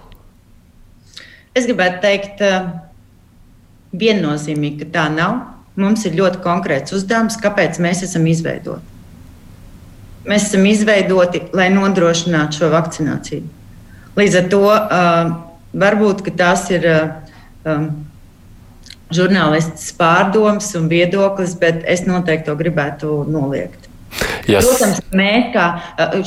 Es 1.54 1.68
gribētu 1.68 2.00
teikt, 2.04 2.42
uh, 2.44 2.72
viennozīmīgi, 3.94 4.84
ka 4.84 4.90
tā 4.98 5.04
nav. 5.12 5.38
Mums 5.80 6.04
ir 6.06 6.18
ļoti 6.18 6.42
konkrēts 6.44 6.94
uzdevums, 6.94 7.38
kāpēc 7.42 7.80
mēs 7.82 8.04
esam 8.06 8.26
izveidoti 8.30 8.94
mēs 10.28 10.48
esam 10.48 10.64
izveidoti, 10.68 11.42
lai 11.56 11.68
nodrošinātu 11.72 12.60
šo 12.60 12.70
vakcināciju. 12.72 13.44
Līdz 14.16 14.40
ar 14.40 14.50
to 14.52 14.62
uh, 14.70 15.30
varbūt 15.84 16.24
tas 16.38 16.68
ir 16.72 16.86
uh, 16.88 17.32
um, 17.68 17.88
žurnālists 19.14 19.92
pārdoms 19.98 20.70
un 20.78 20.88
viedoklis, 20.90 21.56
bet 21.60 21.82
es 21.90 22.06
noteikti 22.08 22.48
to 22.48 22.56
gribētu 22.58 23.16
noliegt. 23.28 23.83
Yes. 24.48 24.66
Protams, 24.66 24.98
mēs 25.16 25.52
kā 25.54 25.68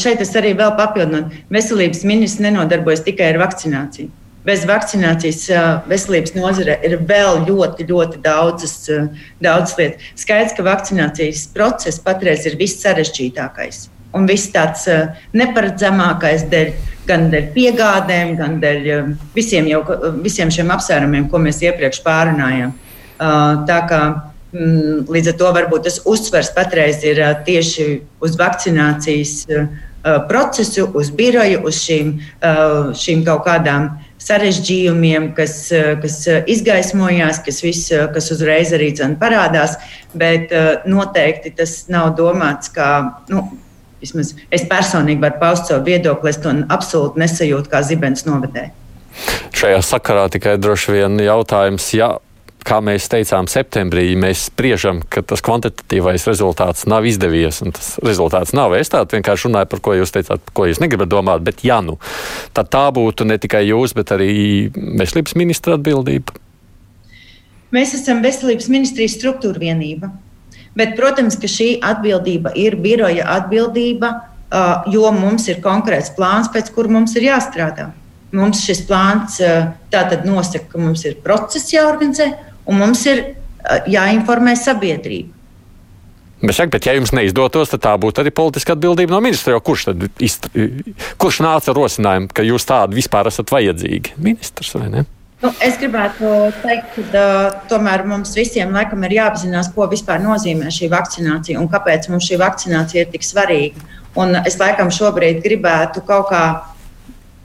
šeit 0.02 0.24
arī 0.40 0.54
vēl 0.58 0.72
papildinot, 0.78 1.36
veselības 1.54 2.02
ministrs 2.08 2.42
nenodarbojas 2.44 3.04
tikai 3.06 3.34
ar 3.34 3.42
vakcināciju. 3.44 4.10
Bez 4.48 4.64
vakcinācijas 4.64 5.44
veselības 5.92 6.34
nozare 6.38 6.78
ir 6.88 6.96
vēl 7.04 7.44
ļoti, 7.50 7.86
ļoti 7.90 8.22
daudzas, 8.24 8.78
daudzas 9.44 9.76
lietas. 9.78 10.08
Skaidrs, 10.24 10.56
ka 10.56 10.64
vakcinācijas 10.66 11.50
process 11.54 12.00
patreiz 12.02 12.48
ir 12.48 12.56
viss 12.60 12.80
sarežģītākais 12.86 13.86
un 14.16 14.28
viss 14.30 14.52
tāds 14.54 14.86
neparedzamākais 15.38 16.48
dēļ, 16.52 16.72
gan 17.08 17.28
dēļ 17.32 17.50
piegādēm, 17.56 18.34
gan 18.40 18.58
dēļ 18.64 18.88
visiem, 19.36 19.68
jau, 19.72 19.84
visiem 20.24 20.52
šiem 20.54 20.72
apsvērumiem, 20.76 21.28
ko 21.32 21.42
mēs 21.44 21.62
iepriekš 21.66 22.02
pārunājām. 22.06 22.74
Tā 23.68 23.80
kā 23.90 24.02
līdz 24.54 25.34
ar 25.34 25.36
to 25.40 25.52
varbūt 25.56 25.88
tas 25.90 26.00
uzsvers 26.08 26.54
patreiz 26.56 27.04
ir 27.04 27.20
tieši 27.46 27.88
uz 28.24 28.38
vakcinācijas 28.40 29.44
procesu, 30.30 30.88
uz 30.96 31.12
biroju, 31.12 31.62
uz 31.68 31.82
šīm, 31.84 32.14
šīm 32.96 33.26
kaut 33.28 33.44
kādām 33.48 33.90
sarežģījumiem, 34.24 35.32
kas, 35.38 35.68
kas 36.02 36.18
izgaismojās, 36.50 37.42
kas, 37.46 37.62
viss, 37.64 37.92
kas 38.14 38.32
uzreiz 38.32 38.74
arī 38.76 38.94
parādās. 39.20 39.78
Bet 40.16 40.54
noteikti 40.88 41.54
tas 41.58 41.86
nav 41.92 42.16
domāts 42.18 42.72
kā. 42.74 43.22
Nu, 43.30 43.50
Vismaz 43.98 44.36
es 44.54 44.62
personīgi 44.70 45.24
varu 45.24 45.40
paust 45.42 45.72
savu 45.72 45.88
viedokli, 45.88 46.30
es 46.30 46.38
to 46.38 46.52
absolūti 46.70 47.18
nesajūtu 47.18 47.72
kā 47.72 47.80
zibens 47.82 48.28
novedēju. 48.28 48.70
Šajā 49.58 49.80
sakarā 49.82 50.28
tikai 50.30 50.54
droši 50.62 50.94
vien 50.94 51.18
jautājums, 51.18 51.88
ja 51.98 52.12
kā 52.68 52.80
mēs 52.84 53.08
teicām, 53.12 53.48
septembrī 53.50 54.10
mēs 54.20 54.48
spriežam, 54.50 55.00
ka 55.08 55.24
tas 55.26 55.44
kvantitatīvais 55.46 56.28
rezultāts 56.28 56.88
nav 56.90 57.08
izdevies 57.08 57.62
tas 57.76 57.94
rezultāts 58.04 58.54
nav. 58.58 58.76
Es 58.78 58.92
tādu 58.94 59.18
vienkārši 59.18 59.48
runāju 59.48 59.72
par 59.72 59.84
ko 59.86 59.96
jūs 59.98 60.14
teicāt, 60.16 60.44
par 60.44 60.56
ko 60.60 60.68
jūs 60.68 60.82
negribat 60.84 61.12
domāt, 61.12 61.46
bet 61.48 61.64
ja 61.68 61.80
nu, 61.86 61.98
tad 62.58 62.72
tā 62.74 62.88
būtu 62.94 63.28
ne 63.28 63.40
tikai 63.42 63.64
jūs, 63.70 63.96
bet 63.98 64.12
arī 64.16 64.32
veselības 64.76 65.38
ministra 65.40 65.78
atbildība. 65.80 66.36
Mēs 67.76 67.94
esam 67.98 68.24
veselības 68.24 68.70
ministrijas 68.72 69.18
struktūra 69.18 69.60
vienība. 69.60 70.12
Bet, 70.78 70.94
protams, 70.96 71.36
ka 71.42 71.50
šī 71.50 71.80
atbildība 71.84 72.52
ir 72.56 72.78
biroja 72.78 73.26
atbildība, 73.34 74.12
jo 74.94 75.10
mums 75.12 75.48
ir 75.50 75.58
konkrēts 75.64 76.14
plāns, 76.16 76.52
pēc 76.54 76.70
kura 76.76 76.94
mums 76.94 77.16
ir 77.18 77.26
jāstrādā. 77.32 77.90
Mums 78.38 78.62
šis 78.68 78.84
plāns 78.88 79.40
tātad 79.92 80.28
nosaka, 80.28 80.68
ka 80.74 80.84
mums 80.84 81.04
ir 81.08 81.18
process 81.24 81.74
jāorganizē 81.74 82.30
un 82.68 82.80
mums 82.84 83.04
ir 83.10 83.24
jāinformē 83.90 84.56
sabiedrība. 84.60 85.34
Bet, 86.38 86.54
saka, 86.54 86.70
bet 86.76 86.86
ja 86.86 86.94
jums 86.94 87.10
neizdotos, 87.18 87.72
tad 87.72 87.82
tā 87.82 87.96
būtu 87.98 88.22
arī 88.22 88.32
politiska 88.36 88.76
atbildība 88.76 89.16
no 89.16 89.22
ministra. 89.26 89.58
Kurš 89.58 89.88
tad 89.88 90.04
izt, 90.22 90.46
kurš 91.18 91.40
nāca 91.42 91.72
ar 91.74 91.80
rosinājumu, 91.80 92.30
ka 92.30 92.46
jūs 92.46 92.68
tādi 92.70 93.00
vispār 93.00 93.30
esat 93.32 93.50
vajadzīgi? 93.56 94.14
Ministrs 94.22 94.76
vai 94.78 94.92
ne? 94.94 95.06
Nu, 95.42 95.50
es 95.62 95.78
gribētu 95.82 96.30
teikt, 96.62 96.94
ka 97.12 97.24
uh, 97.24 97.58
tomēr 97.70 98.06
mums 98.10 98.32
visiem 98.38 98.72
laikam 98.74 99.04
ir 99.06 99.18
jāapzinās, 99.18 99.72
ko 99.74 99.86
vispār 99.90 100.22
nozīmē 100.22 100.70
šī 100.74 100.90
vakcinācija 100.94 101.62
un 101.62 101.70
kāpēc 101.74 102.10
mums 102.10 102.26
šī 102.30 102.40
vakcinācija 102.42 103.06
ir 103.06 103.12
tik 103.14 103.26
svarīga. 103.26 103.86
Un 104.18 104.38
es 104.40 104.58
laikam 104.62 104.90
šobrīd 104.94 105.44
gribētu 105.46 106.02
kaut 106.06 106.32
kā, 106.32 106.44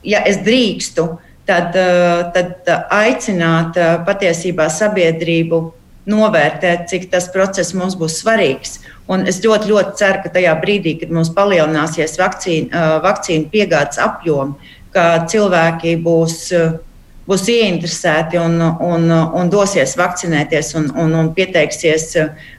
ja 0.05 0.23
es 0.29 0.41
drīkstu, 0.45 1.05
uh, 1.05 1.32
tad 1.47 2.69
aicināt 2.93 3.79
uh, 3.79 3.95
patiesībā 4.07 4.69
sabiedrību 4.71 5.61
novērtēt, 6.09 6.87
cik 6.91 7.09
tas 7.11 7.29
process 7.31 7.75
mums 7.77 7.95
būs 7.99 8.19
svarīgs. 8.21 8.79
Un 9.11 9.25
es 9.27 9.39
ļoti, 9.43 9.69
ļoti 9.71 9.99
ceru, 9.99 10.23
ka 10.23 10.31
tajā 10.35 10.55
brīdī, 10.59 10.97
kad 10.99 11.11
mums 11.15 11.31
palielināsies 11.35 12.17
vakcīna, 12.19 12.87
vakcīnu 13.03 13.47
piegādes 13.51 13.99
apjomi, 14.03 14.73
ka 14.95 15.23
cilvēki 15.31 15.95
būs 16.03 16.39
būs 17.27 17.45
ieinteresēti 17.47 18.39
un, 18.39 18.57
un, 18.83 19.07
un 19.11 19.51
dosies 19.51 19.95
vakcinēties 19.99 20.73
un, 20.79 20.89
un, 20.99 21.13
un 21.21 21.31
pieteiksies 21.35 22.09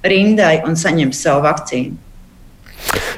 rindai 0.04 0.62
un 0.64 0.78
saņems 0.80 1.20
savu 1.26 1.44
vakcīnu. 1.44 2.00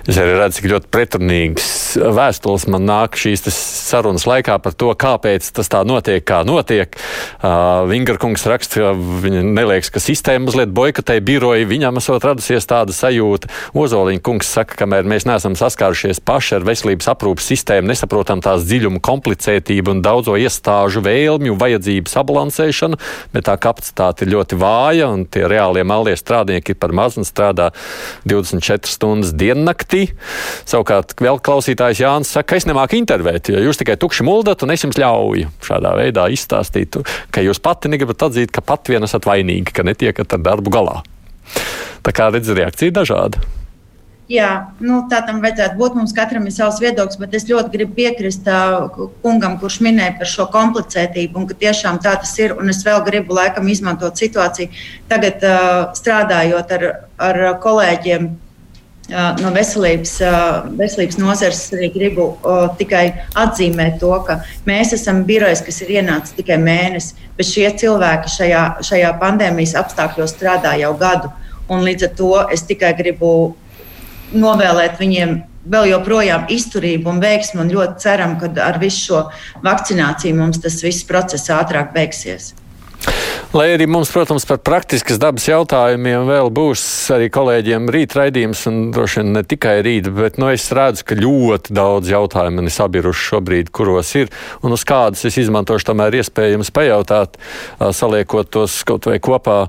Es 0.07 0.14
arī 0.22 0.36
redzu, 0.38 0.61
cik 0.61 0.68
ļoti 0.70 0.88
pretrunīgas 0.94 1.68
vēstules 2.14 2.68
man 2.70 2.84
nāk 2.86 3.16
šīs 3.18 3.42
sarunas 3.50 4.26
laikā 4.28 4.54
par 4.62 4.74
to, 4.78 4.92
kāpēc 4.94 5.48
tas 5.57 5.70
tā 5.72 5.80
notiek, 5.86 6.22
kā 6.22 6.44
notiek. 6.46 6.94
Uh, 7.40 7.82
Vingarkungs 7.90 8.46
raksta, 8.46 8.84
ka 8.84 8.92
viņa 8.94 9.42
neliekas, 9.42 9.90
ka 9.90 10.02
sistēma 10.02 10.46
mazliet 10.46 10.70
boikotē 10.76 11.16
biroju, 11.26 11.66
viņam 11.72 11.98
esot 11.98 12.26
radusies 12.28 12.68
tāda 12.70 12.94
sajūta. 12.94 13.50
Ozoliņa 13.74 14.22
kungs 14.26 14.52
saka, 14.54 14.78
kamēr 14.78 15.09
mēs 15.11 15.26
neesam 15.26 15.57
saskārušies 15.59 16.22
paši 16.22 16.61
ar 16.61 16.68
veselības 16.68 17.11
aprūpas 17.11 17.50
sistēmu, 17.50 17.90
nesaprotam 17.90 18.44
tās 18.44 18.62
dziļumu, 18.68 19.02
komplicētību 19.02 19.96
un 19.96 20.04
daudzo 20.07 20.38
iestāžu 20.38 21.02
vēlmju, 21.02 21.59
vajadzību 21.59 22.14
sabalansēšanu, 22.14 23.00
bet 23.34 23.48
tā 23.50 23.59
kapacitāte 23.59 24.22
ir 24.22 24.36
ļoti 24.36 24.61
vāja 24.62 25.11
un 25.11 25.26
tie 25.26 25.48
reālie 25.50 25.82
malie 25.82 26.14
strādnieki 26.14 26.76
ir 26.76 26.80
par 26.80 26.94
maz 26.94 27.18
un 27.18 27.26
strādā 27.26 27.72
24 28.30 28.94
stundas 28.94 29.34
dienā 29.34 29.74
diennaktī. 29.97 30.14
Savukārt 30.66 31.14
vēl 31.22 31.40
klausītājs 31.40 32.03
Jānis 32.03 32.32
saka, 32.34 32.53
ka 32.53 32.61
es 32.61 32.66
nemāku 32.66 32.99
intervēt, 32.99 33.51
jo 33.51 33.61
jūs 33.62 33.80
tikai 33.80 33.97
tukši 33.97 34.26
muldat 34.26 34.62
un 34.62 34.74
es 34.74 34.84
jums 34.84 34.99
ļauju 34.99 35.51
šādā 35.62 35.97
veidā 35.97 36.28
izstāstīt, 36.32 36.97
ka 37.30 37.44
jūs 37.44 37.62
pati 37.62 37.88
negribat 37.88 38.28
atzīt, 38.28 38.51
ka 38.51 38.64
pat 38.64 38.88
vien 38.88 39.05
esat 39.07 39.26
vainīgi, 39.26 39.72
ka 39.72 39.86
netiekat 39.86 40.32
ar 40.32 40.42
darbu 40.42 40.70
galā. 40.70 41.03
Tā 42.03 42.14
kā 42.14 42.30
redz 42.30 42.51
reakcija 42.51 42.94
dažāda. 42.94 43.42
Jā, 44.26 44.72
nu, 44.82 45.05
tā 45.07 45.20
tam 45.22 45.36
vajadzētu 45.38 45.78
būt. 45.78 45.94
Mums 45.94 46.11
katram 46.14 46.49
ir 46.49 46.55
savs 46.55 46.80
viedoklis, 46.82 47.18
bet 47.20 47.34
es 47.38 47.44
ļoti 47.47 47.70
gribu 47.70 47.94
piekrist 47.94 48.49
uh, 48.51 48.88
kungam, 49.22 49.55
kurš 49.61 49.76
minēja 49.86 50.16
par 50.18 50.26
šo 50.26 50.49
komplicētību, 50.51 51.38
un 51.38 51.47
ka 51.47 51.55
tiešām 51.61 52.01
tā 52.03 52.16
tas 52.18 52.32
ir. 52.42 52.57
Un 52.59 52.72
es 52.72 52.82
vēl 52.82 53.05
gribu 53.07 53.38
laikam 53.38 53.70
izmantot 53.70 54.18
situāciju. 54.18 54.74
Tagad 55.07 55.47
uh, 55.47 55.94
strādājot 55.94 56.74
ar, 56.74 56.88
ar 57.22 57.40
kolēģiem 57.62 58.26
no 59.11 59.50
veselības, 59.54 60.14
veselības 60.78 61.18
nozares 61.20 61.62
arī 61.76 61.90
gribu 61.94 62.28
tikai 62.78 63.04
atzīmēt 63.38 64.00
to, 64.02 64.12
ka 64.26 64.40
mēs 64.66 64.94
esam 64.96 65.22
birojs, 65.28 65.62
kas 65.66 65.82
ir 65.84 65.96
ienācis 66.00 66.36
tikai 66.38 66.59
mēnesi, 66.62 67.14
bet 67.38 67.46
šie 67.48 67.68
cilvēki 67.82 68.32
šajā, 68.36 68.64
šajā 68.86 69.12
pandēmijas 69.22 69.76
apstākļos 69.82 70.34
strādā 70.34 70.74
jau 70.80 70.94
gadu. 70.98 71.30
Un 71.70 71.82
līdz 71.86 72.09
ar 72.09 72.16
to 72.18 72.32
es 72.54 72.62
tikai 72.66 72.92
gribu 72.98 73.30
novēlēt 74.34 74.98
viņiem 75.00 75.38
vēl 75.70 75.88
joprojām 75.90 76.46
izturību 76.52 77.11
un 77.11 77.22
veiksmu, 77.22 77.64
un 77.64 77.72
ļoti 77.74 78.02
ceram, 78.02 78.36
ka 78.38 78.50
ar 78.62 78.78
visu 78.82 79.02
šo 79.09 79.24
vakcināciju 79.66 80.38
mums 80.38 80.62
tas 80.62 80.78
viss 80.84 81.07
process 81.07 81.50
ātrāk 81.50 81.92
beigsies. 81.94 82.52
Lai 83.57 83.68
arī 83.72 83.86
mums, 83.88 84.11
protams, 84.12 84.44
par 84.49 84.59
praktiskas 84.61 85.20
dabas 85.22 85.47
jautājumiem 85.47 86.26
vēl 86.28 86.51
būs 86.53 86.82
arī 87.14 87.28
kolēģiem 87.32 87.86
rīt 87.94 88.16
raidījums, 88.18 88.64
un 88.68 88.80
droši 88.92 89.22
vien 89.22 89.30
ne 89.36 89.42
tikai 89.47 89.76
rīt, 89.86 90.11
bet 90.12 90.36
nu, 90.42 90.51
es 90.53 90.66
redzu, 90.74 91.07
ka 91.07 91.16
ļoti 91.16 91.76
daudz 91.76 92.11
jautājumu 92.11 92.59
man 92.59 92.68
ir 92.68 92.74
sabiruši 92.74 93.28
šobrīd, 93.30 93.70
kuros 93.72 94.11
ir, 94.18 94.32
un 94.66 94.74
uz 94.76 94.84
kādas 94.88 95.24
es 95.28 95.38
izmantošu 95.40 95.88
tomēr 95.88 96.18
iespējams 96.18 96.72
pajautāt, 96.74 97.38
saliekot 97.78 98.51
tos 98.59 98.80
kaut 98.88 99.09
vai 99.09 99.20
kopā 99.22 99.61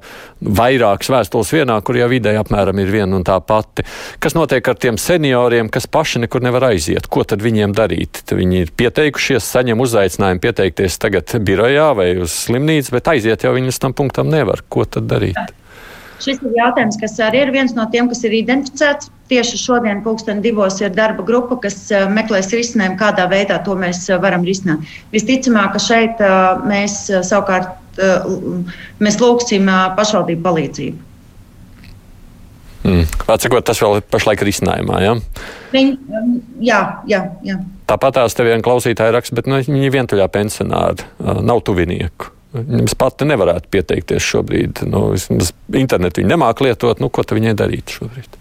vairākas 0.42 1.12
vēstules 1.12 1.52
vienā, 1.56 1.78
kur 1.86 1.98
jau 2.00 2.08
vidēji 2.12 2.42
apmēram 2.42 2.82
ir 2.82 2.92
viena 2.94 3.18
un 3.18 3.26
tā 3.28 3.38
pati. 3.44 3.86
Kas 4.24 4.38
notiek 4.38 4.68
ar 4.68 4.80
tiem 4.80 5.00
senioriem, 5.02 5.72
kas 5.74 5.90
paši 5.92 6.24
nekur 6.26 6.46
nevar 6.46 6.70
aiziet? 6.72 7.10
Ko 7.12 7.26
tad 7.28 7.44
viņiem 7.46 7.76
darīt? 7.78 8.24
Tad 8.24 8.38
viņi 8.40 8.64
ir 8.66 8.74
pieteikušies, 8.78 9.46
saņem 9.46 9.84
uzaicinājumu 9.86 10.44
pieteikties 10.44 11.00
tagad 11.02 11.38
birojā 11.48 11.92
vai 11.98 12.12
uz 12.22 12.36
slimnīcu, 12.48 12.94
bet 12.98 13.14
aiziet 13.16 13.48
jau 13.48 13.56
viņi 13.58 13.72
līdz 13.72 13.82
tam 13.86 13.98
punktam 13.98 14.30
nevar. 14.34 14.66
Ko 14.70 14.86
tad 14.86 15.10
darīt? 15.10 15.40
Šis 16.18 16.40
ir 16.42 16.56
jautājums, 16.58 16.98
kas 16.98 17.14
arī 17.22 17.44
ir 17.46 17.52
viens 17.54 17.76
no 17.78 17.86
tiem, 17.94 18.08
kas 18.10 18.24
ir 18.26 18.34
identificēts. 18.40 19.12
Tieši 19.28 19.58
šodien, 19.60 20.00
pulksten 20.06 20.40
divos, 20.42 20.80
ir 20.80 20.94
darba 20.96 21.26
grupa, 21.28 21.58
kas 21.66 21.76
eh, 21.92 22.06
meklēs 22.10 22.48
risinājumu, 22.56 22.96
kādā 23.00 23.26
veidā 23.30 23.60
to 23.66 23.76
mēs 23.78 24.06
eh, 24.08 24.18
varam 24.24 24.46
risināt. 24.48 24.88
Visticamāk, 25.12 25.74
ka 25.76 25.82
šeit 25.84 26.24
eh, 26.24 26.64
mēs 26.70 26.96
savukārt 27.28 27.76
mēs 29.04 29.20
lūgsim 29.22 29.70
pašvaldību 29.98 30.46
palīdzību. 30.46 31.04
Mm. 32.88 33.04
Atsakot, 33.28 33.66
tas 33.68 33.82
vēl 33.84 34.00
ir 34.00 34.06
pašlaik 34.08 34.42
risinājumā. 34.48 35.00
Ja? 35.04 35.16
Viņ, 35.74 35.90
um, 36.08 36.36
jā, 36.64 36.80
jā, 37.10 37.20
jā. 37.44 37.58
Tāpat 37.90 38.16
tās 38.20 38.36
te 38.38 38.46
viena 38.48 38.64
klausītāja 38.64 39.16
raksta, 39.16 39.36
bet 39.36 39.50
nu, 39.50 39.60
viņi 39.60 39.90
ir 39.90 39.96
vientuļā 39.96 40.28
pensionāri, 40.32 41.08
nav 41.20 41.64
tuvinieku. 41.68 42.32
Viņas 42.58 42.96
pati 42.98 43.28
nevarētu 43.28 43.70
pieteikties 43.74 44.24
šobrīd. 44.24 44.86
Nu, 44.88 45.10
internetu 45.76 46.24
viņa 46.24 46.32
nemāķi 46.32 46.70
lietot. 46.70 47.02
Nu, 47.04 47.12
ko 47.12 47.26
viņai 47.28 47.58
darīt 47.60 47.98
šobrīd? 47.98 48.40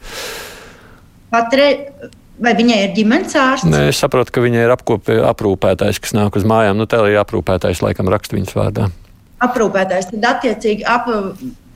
Patre... 1.34 1.72
Vai 2.36 2.50
viņai 2.52 2.74
ir 2.84 2.90
ģimenes 2.92 3.32
ārsts? 3.40 3.64
Nē, 3.72 3.86
es 3.88 3.96
saprotu, 4.02 4.28
ka 4.36 4.42
viņai 4.44 4.66
ir 4.66 4.72
apkopē, 4.74 5.14
aprūpētājs, 5.24 5.96
kas 6.04 6.12
nāk 6.12 6.34
uz 6.36 6.44
mājām. 6.44 6.76
Nu, 6.76 6.84
tā 6.84 6.98
ir 7.08 7.16
aprūpētājs, 7.22 7.80
laikam, 7.80 8.10
raksta 8.12 8.36
viņas 8.36 8.52
vārdā. 8.52 8.90
Aprūpētājs. 9.44 10.10
Tad, 10.12 10.28
attiecīgi, 10.30 10.84
ap, 10.88 11.10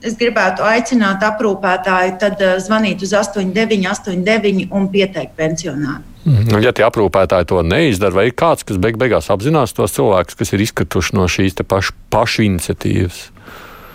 es 0.01 0.15
gribētu 0.17 0.65
aicināt 0.65 1.21
aprūpētāju 1.25 2.15
tad, 2.21 2.39
uh, 2.41 2.55
zvanīt 2.61 3.03
uz 3.05 3.13
89, 3.17 3.85
89 3.91 4.71
un 4.73 4.87
pieteikt 4.93 5.37
pensionāru. 5.37 6.01
Mm, 6.21 6.61
ja 6.61 6.73
tie 6.73 6.85
aprūpētāji 6.85 7.47
to 7.49 7.61
neizdara, 7.65 8.13
vai 8.19 8.27
ir 8.29 8.35
kāds, 8.37 8.65
kas 8.67 8.77
beig 8.81 8.97
beigās 9.01 9.31
apzinās 9.33 9.73
tos 9.77 9.95
cilvēkus, 9.95 10.37
kas 10.37 10.53
ir 10.53 10.61
izkrituši 10.67 11.17
no 11.17 11.25
šīs 11.29 11.57
pašu, 11.65 11.95
pašu 12.13 12.45
iniciatīvas? 12.45 13.23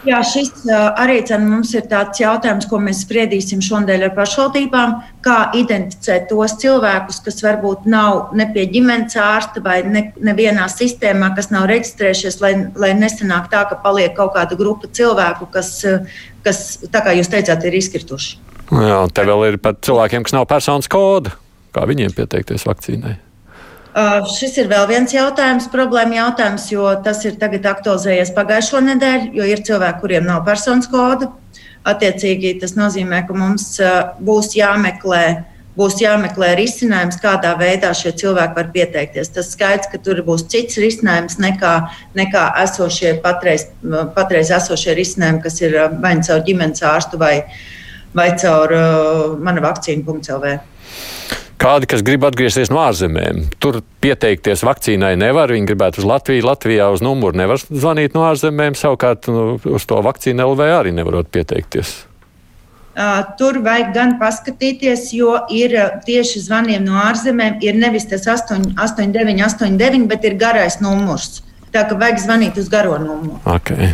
Jā, 0.06 0.20
šis 0.22 0.68
arī 0.70 1.18
mums 1.42 1.72
ir 1.74 1.88
tāds 1.90 2.20
jautājums, 2.20 2.68
ko 2.70 2.78
mēs 2.78 3.00
spriedīsim 3.02 3.62
šodien 3.64 4.04
ar 4.06 4.12
pašvaldībām. 4.14 4.94
Kā 5.26 5.38
identificēt 5.58 6.28
tos 6.30 6.54
cilvēkus, 6.62 7.18
kas 7.24 7.42
varbūt 7.42 7.88
nav 7.90 8.30
ne 8.38 8.46
pie 8.54 8.68
ģimenes 8.70 9.18
ārsta 9.18 9.62
vai 9.64 9.80
ne, 9.82 10.04
nevienā 10.22 10.68
sistēmā, 10.70 11.32
kas 11.34 11.50
nav 11.50 11.66
reģistrējušies, 11.72 12.38
lai, 12.44 12.52
lai 12.78 12.92
nesanāk 12.94 13.50
tā, 13.50 13.64
ka 13.66 13.80
paliek 13.82 14.14
kaut 14.14 14.36
kāda 14.38 14.58
grupa 14.58 14.86
cilvēku, 14.86 15.50
kas, 15.50 15.74
kas 16.46 16.64
tā 16.86 17.02
kā 17.02 17.16
jūs 17.18 17.32
teicāt, 17.32 17.66
ir 17.66 17.80
izkrituši. 17.82 18.38
Jā, 18.70 19.02
te 19.10 19.26
vēl 19.26 19.48
ir 19.50 19.60
par 19.62 19.74
cilvēkiem, 19.82 20.26
kas 20.26 20.38
nav 20.38 20.46
personas 20.50 20.90
koda. 20.90 21.34
Kā 21.74 21.82
viņiem 21.90 22.14
pieteikties 22.14 22.66
vakcīnai? 22.66 23.18
Šis 24.36 24.58
ir 24.60 24.68
vēl 24.68 24.84
viens 24.90 25.12
jautājums, 25.14 25.70
problēma 25.72 26.18
jautājums, 26.18 26.66
jo 26.68 26.90
tas 27.04 27.22
ir 27.24 27.38
tagad 27.40 27.64
aktualizējies 27.70 28.34
pagājušo 28.36 28.82
nedēļu, 28.84 29.30
jo 29.38 29.46
ir 29.48 29.62
cilvēki, 29.64 30.02
kuriem 30.02 30.26
nav 30.28 30.42
personas 30.44 30.90
koda. 30.92 31.30
Attiecīgi, 31.86 32.58
tas 32.60 32.74
nozīmē, 32.76 33.22
ka 33.28 33.36
mums 33.36 33.76
būs 34.26 34.52
jāmeklē 34.58 35.22
būs 35.76 35.98
jāmeklē 36.00 36.54
risinājums, 36.56 37.18
kādā 37.20 37.52
veidā 37.60 37.92
šie 37.96 38.14
cilvēki 38.16 38.56
var 38.56 38.70
pieteikties. 38.72 39.30
Tas 39.34 39.50
skaidrs, 39.52 39.90
ka 39.92 40.00
tur 40.00 40.22
būs 40.26 40.46
cits 40.52 40.78
risinājums 40.80 41.36
nekā, 41.42 41.74
nekā 42.16 42.44
esošie 42.64 43.16
patreiz, 43.24 43.68
patreiz 44.16 44.52
esošie 44.56 44.96
risinājumi, 44.96 45.42
kas 45.44 45.60
ir 45.60 45.76
vai 46.00 46.14
nu 46.16 46.24
caur 46.26 46.44
ģimenes 46.46 46.84
ārstu 46.92 47.20
vai, 47.20 47.34
vai 48.16 48.30
caur 48.40 48.72
uh, 48.72 49.36
mana 49.36 49.64
vakcīna.lv. 49.68 50.56
Kādi, 51.56 51.88
kas 51.88 52.02
grib 52.04 52.24
atgriezties 52.28 52.68
no 52.68 52.82
ārzemēm, 52.84 53.46
tur 53.62 53.80
pieteikties 54.04 54.64
vakcīnai 54.66 55.14
nevar. 55.18 55.54
Viņi 55.54 55.70
gribētu 55.70 56.02
uz 56.02 56.08
Latviju, 56.08 56.44
Latvijā 56.44 56.90
uz 56.92 57.00
numuru 57.04 57.38
nevar 57.40 57.62
zvanīt 57.62 58.16
no 58.16 58.26
ārzemēm. 58.28 58.76
Savukārt 58.76 59.30
nu, 59.32 59.56
uz 59.72 59.86
to 59.88 60.02
vakcīnu 60.04 60.44
LV 60.52 60.68
arī 60.76 60.92
nevarot 60.96 61.32
pieteikties. 61.32 61.94
Uh, 62.96 63.18
tur 63.36 63.58
vajag 63.64 63.90
gan 63.92 64.14
paskatīties, 64.20 65.10
jo 65.12 65.34
ir 65.52 65.74
tieši 66.06 66.40
zvaniem 66.46 66.84
no 66.84 66.96
ārzemēm, 67.02 67.58
ir 67.64 67.76
nevis 67.76 68.08
tas 68.08 68.24
8, 68.24 68.70
8, 68.80 69.10
9, 69.12 69.42
8, 69.44 69.76
9, 69.80 70.06
bet 70.12 70.24
ir 70.24 70.38
garais 70.40 70.78
numurs. 70.80 71.42
Tā 71.76 71.84
kā 71.88 71.98
vajag 72.00 72.22
zvanīt 72.24 72.60
uz 72.60 72.70
garo 72.72 72.96
numuru. 73.00 73.36
Okay. 73.52 73.92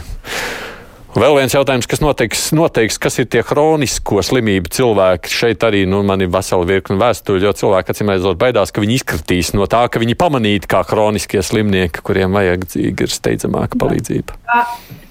Vēl 1.12 1.34
viens 1.36 1.52
jautājums, 1.52 1.84
kas 1.84 2.00
noteiks, 2.00 2.42
noteiks 2.56 2.96
kas 3.02 3.18
ir 3.20 3.26
tie 3.28 3.42
hronisko 3.44 4.22
slimību 4.24 4.70
cilvēki. 4.72 5.28
Šeit 5.28 5.64
arī 5.66 5.82
nu, 5.84 5.98
man 6.08 6.24
ir 6.24 6.30
vesela 6.32 6.64
virkne 6.64 6.96
vēstuļu, 7.02 7.42
jo 7.44 7.52
cilvēki 7.58 7.92
acīm 7.92 8.12
redzot 8.14 8.38
baidās, 8.40 8.72
ka 8.72 8.80
viņi 8.80 8.96
izkritīs 8.96 9.50
no 9.52 9.68
tā, 9.68 9.82
ka 9.92 10.00
viņi 10.00 10.16
pamanīti 10.16 10.70
kā 10.72 10.80
hroniskie 10.88 11.42
slimnieki, 11.44 12.00
kuriem 12.06 12.32
vajadzīga 12.32 13.04
ir 13.04 13.12
steidzamāka 13.12 13.76
palīdzība. 13.82 14.38
Tā, 14.48 14.62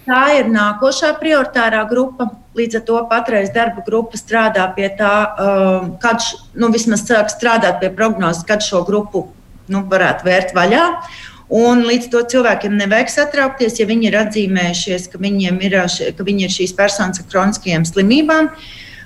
tā 0.07 0.23
ir 0.39 0.49
nākošā 0.49 1.13
prioritārā 1.21 1.83
grupa. 1.91 2.31
Līdz 2.57 2.81
ar 2.81 2.87
to 2.89 3.03
patreiz 3.11 3.53
darba 3.53 3.85
grupa 3.85 4.17
strādā 4.17 4.65
pie 4.73 4.89
tā, 4.97 5.13
um, 5.37 5.93
kad 6.01 6.25
nu, 6.57 6.73
vismaz 6.73 7.05
sāk 7.05 7.29
strādāt 7.29 7.77
pie 7.83 7.93
prognozes, 7.93 8.41
kad 8.49 8.65
šo 8.65 8.81
grupu 8.89 9.27
nu, 9.69 9.85
varētu 9.93 10.25
vērt 10.25 10.57
vaļā. 10.57 10.87
Un 11.51 11.81
līdz 11.83 12.07
to 12.13 12.21
cilvēkiem 12.31 12.77
nevajag 12.79 13.09
satraukties, 13.11 13.75
ja 13.81 13.87
viņi 13.89 14.07
ir 14.07 14.15
atzīmējušies, 14.21 15.09
ka, 15.11 15.19
ir, 15.19 15.75
ka 16.15 16.23
viņi 16.23 16.45
ir 16.47 16.53
šīs 16.53 16.71
personas 16.77 17.19
ar 17.19 17.27
kroniskajām 17.27 17.83
slimībām. 17.87 18.47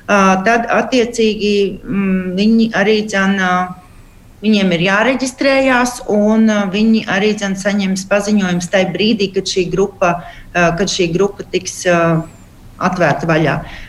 Tad, 0.06 0.68
attiecīgi, 0.70 1.56
mm, 1.82 2.36
viņi 2.38 2.68
arī 2.78 3.00
dzana, 3.10 3.50
viņiem 4.46 4.76
ir 4.78 4.86
jāreģistrējās, 4.86 6.04
un 6.14 6.46
viņi 6.70 7.08
arī 7.10 7.34
dzana, 7.34 7.58
saņems 7.58 8.06
paziņojumus 8.14 8.70
tajā 8.70 8.92
brīdī, 8.94 9.32
kad 9.34 9.50
šī 9.50 9.66
grupa, 9.74 10.14
kad 10.54 10.86
šī 10.86 11.10
grupa 11.18 11.48
tiks 11.50 11.82
atvērta 12.78 13.26
vaļā. 13.26 13.58
Te 13.66 13.85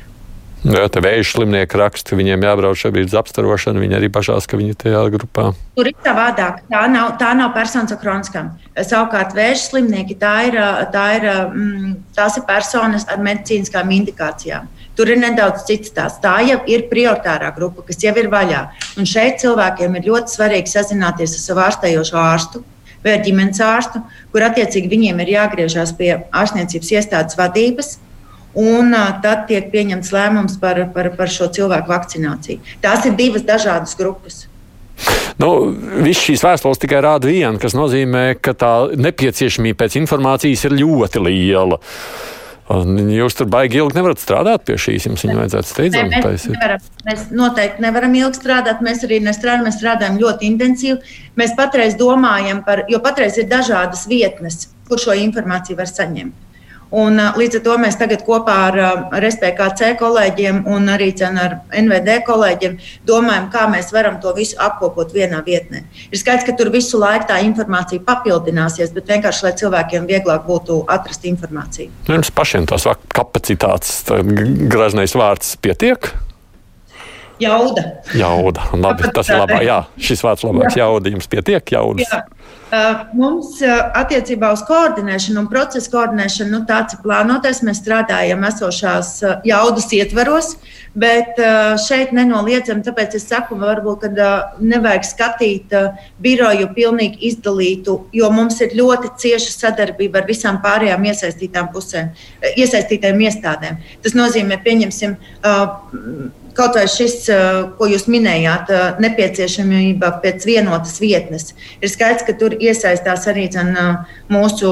vēža 0.67 1.25
slimnieki 1.31 1.79
raksta, 1.79 2.17
viņiem 2.19 2.45
jābrauc 2.47 2.79
šobrīd 2.81 3.11
uz 3.11 3.17
apstarošanu. 3.21 3.83
Viņi 3.85 3.97
arī 3.99 4.09
bažās, 4.13 4.49
ka 4.51 4.59
viņi 4.59 4.75
ir 4.75 4.79
tajā 4.81 5.03
grupā. 5.15 5.51
Tur 5.79 5.91
ir 5.91 5.97
savādāk. 6.05 6.63
Tā 6.71 6.85
nav, 6.91 7.13
tā 7.21 7.33
nav 7.39 7.53
personas 7.55 7.93
ar 7.95 8.01
kroniskām. 8.01 8.53
Savukārt, 8.77 9.35
vēža 9.37 9.63
slimnieki 9.63 10.17
tā 10.21 10.35
ir, 10.49 10.59
tā 10.95 11.07
ir, 11.19 11.29
mm, 11.31 11.93
tās 12.17 12.39
ir 12.41 12.47
personas 12.49 13.07
ar 13.09 13.23
medicīniskām 13.23 13.93
indikācijām. 13.99 14.71
Tur 14.97 15.13
ir 15.13 15.21
nedaudz 15.21 15.67
cits 15.69 15.93
tās. 15.93 16.17
Tā 16.23 16.39
jau 16.49 16.63
ir 16.67 16.89
prioritārā 16.91 17.53
grupa, 17.55 17.85
kas 17.87 18.01
jau 18.03 18.15
ir 18.17 18.31
vaļā. 18.33 18.63
Un 18.97 19.05
šeit 19.05 19.43
cilvēkiem 19.43 19.99
ir 19.99 20.09
ļoti 20.09 20.39
svarīgi 20.39 20.73
sazināties 20.73 21.37
ar 21.37 21.45
savu 21.45 21.63
ārstējošo 21.67 22.17
ārstu 22.23 22.65
vai 23.05 23.21
ģimenes 23.23 23.61
ārstu, 23.63 24.01
kur 24.33 24.43
attiecīgi 24.43 24.91
viņiem 24.91 25.21
ir 25.23 25.37
jāgriežas 25.37 25.93
pie 25.99 26.11
ārstniecības 26.35 26.93
iestādes 26.97 27.39
vadības 27.39 27.99
un 28.57 28.97
tad 29.23 29.47
tiek 29.51 29.71
pieņemts 29.73 30.13
lēmums 30.17 30.59
par, 30.63 30.81
par, 30.95 31.13
par 31.19 31.33
šo 31.33 31.51
cilvēku 31.53 31.93
vakcināciju. 31.93 32.77
Tās 32.85 33.09
ir 33.09 33.17
divas 33.19 33.45
dažādas 33.47 33.97
grupas. 33.99 34.47
Nu, 35.37 35.51
Viss 36.01 36.25
šīs 36.25 36.45
vēstules 36.45 36.81
tikai 36.81 37.03
rāda 37.05 37.29
vienu, 37.29 37.61
kas 37.61 37.77
nozīmē, 37.77 38.39
ka 38.41 38.57
tā 38.57 38.73
nepieciešamība 38.97 39.85
pēc 39.85 39.99
informācijas 40.01 40.65
ir 40.69 40.79
ļoti 40.81 41.23
liela. 41.27 41.81
Un 42.73 42.97
jūs 43.15 43.37
tur 43.39 43.47
baigi 43.47 43.79
ilgi 43.79 43.95
nevarat 43.95 44.19
strādāt 44.19 44.65
pie 44.67 44.75
šīs. 44.81 45.05
Jums 45.07 45.23
viņa 45.23 45.37
vajadzētu 45.39 45.71
steidzami 45.71 46.23
taisīt. 46.25 46.57
Nevaram, 46.57 46.89
mēs 47.07 47.29
noteikti 47.39 47.85
nevaram 47.85 48.17
ilgi 48.19 48.41
strādāt. 48.41 48.81
Mēs 48.83 49.05
arī 49.07 49.21
nestrādājam, 49.23 49.69
mēs 49.69 49.79
strādājam 49.79 50.19
ļoti 50.25 50.51
intensīvi. 50.51 51.15
Mēs 51.39 51.55
patreiz 51.61 51.95
domājam 52.01 52.65
par, 52.67 52.83
jo 52.91 52.99
patreiz 53.05 53.39
ir 53.39 53.47
dažādas 53.53 54.09
vietnes, 54.11 54.67
kur 54.89 54.99
šo 54.99 55.15
informāciju 55.29 55.79
var 55.79 55.93
saņemt. 55.93 56.46
Un, 56.95 57.19
līdz 57.19 57.59
ar 57.59 57.63
to 57.65 57.77
mēs 57.83 57.97
tagad 57.99 58.23
kopā 58.27 58.55
ar, 58.69 58.77
ar 59.11 59.25
SPKC 59.27 59.97
kolēģiem 59.99 60.61
un 60.71 60.87
arī 60.93 61.09
ar 61.27 61.57
NVD 61.75 62.21
kolēģiem 62.27 62.77
domājam, 63.09 63.49
kā 63.51 63.65
mēs 63.73 63.91
varam 63.95 64.21
to 64.23 64.31
visu 64.37 64.59
apkopot 64.63 65.11
vienā 65.15 65.43
vietnē. 65.47 65.83
Ir 66.13 66.21
skaidrs, 66.21 66.47
ka 66.47 66.55
tur 66.59 66.71
visu 66.71 67.01
laiku 67.03 67.27
tā 67.33 67.41
informācija 67.43 68.05
papildināsies, 68.07 68.95
bet 68.95 69.11
vienkārši, 69.11 69.45
lai 69.49 69.55
cilvēkiem 69.59 70.07
vieglāk 70.07 70.47
būtu 70.47 70.85
atrast 70.87 71.27
informāciju. 71.27 71.91
Jums 72.07 72.31
pašiem 72.31 72.69
tās 72.71 72.87
kapacitātes, 73.17 74.05
graznais 74.71 75.17
vārds 75.19 75.57
pietiek? 75.59 76.13
Jauda. 77.43 77.83
Jauda. 78.17 78.71
Labi, 78.73 79.11
tas 79.13 79.29
ir 79.29 79.37
labāk. 79.43 79.65
Jā, 79.67 79.83
šis 80.01 80.23
vārds 80.25 80.47
labāks. 80.47 80.79
Jauda 80.79 81.13
jums 81.13 81.29
pietiek, 81.29 81.75
jaudas. 81.75 82.09
Jā. 82.09 82.23
Mums 83.15 83.61
attiecībā 83.63 84.49
uz 84.51 84.63
koordinēšanu 84.67 85.45
un 85.45 85.49
procesu 85.51 85.91
koordinēšanu, 85.93 86.51
nu, 86.51 86.59
tāds 86.67 86.97
ir 86.97 87.03
plānotais. 87.05 87.61
Mēs 87.63 87.79
strādājam 87.79 88.43
esošās 88.49 89.11
jaudas 89.47 89.87
ietvaros, 89.95 90.57
bet 90.99 91.39
šeit 91.85 92.11
nenoliedzami, 92.17 92.83
tāpēc 92.87 93.15
es 93.21 93.29
saku, 93.31 93.55
varbūt, 93.61 94.09
ka 94.17 94.31
nevajag 94.59 95.07
skatīt 95.07 95.77
biroju 96.23 96.73
pilnīgi 96.75 97.31
izdalītu, 97.31 97.99
jo 98.19 98.31
mums 98.35 98.59
ir 98.67 98.75
ļoti 98.81 99.13
cieša 99.23 99.53
sadarbība 99.55 100.25
ar 100.25 100.27
visām 100.27 100.59
pārējām 100.65 101.07
iesaistītām 101.07 101.71
pusēm, 101.75 102.11
iesaistītām 102.57 103.23
iestādēm. 103.29 103.79
Tas 104.03 104.19
nozīmē, 104.19 104.59
pieņemsim, 104.67 105.15
Kaut 106.57 106.77
vai 106.79 106.87
šis, 106.89 107.27
ko 107.77 107.89
jūs 107.91 108.07
minējāt, 108.09 108.71
nepieciešamība 109.05 110.09
pēc 110.23 110.47
vienotas 110.49 110.95
vietnes. 111.03 111.51
Ir 111.85 111.93
skaidrs, 111.93 112.25
ka 112.25 112.33
tur 112.41 112.57
iesaistās 112.57 113.27
arī 113.29 113.45
dzen, 113.53 113.75
mūsu 114.33 114.71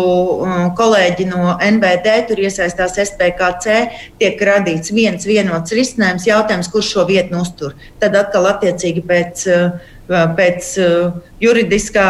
kolēģi 0.78 1.26
no 1.28 1.59
NBD, 1.59 2.14
tur 2.30 2.41
iesaistās 2.41 2.97
SPKC, 3.05 3.76
tiek 4.22 4.41
radīts 4.49 4.95
viens 4.97 5.28
vienots 5.28 5.76
risinājums, 5.76 6.24
jautājums, 6.30 6.72
kurš 6.72 6.95
šo 6.95 7.05
vietu 7.11 7.43
uztur. 7.43 7.76
Tad 8.01 8.16
atkal 8.16 8.49
attiecīgi 8.55 9.05
pēc, 9.05 9.45
pēc 10.09 10.72
juridiskā 11.45 12.09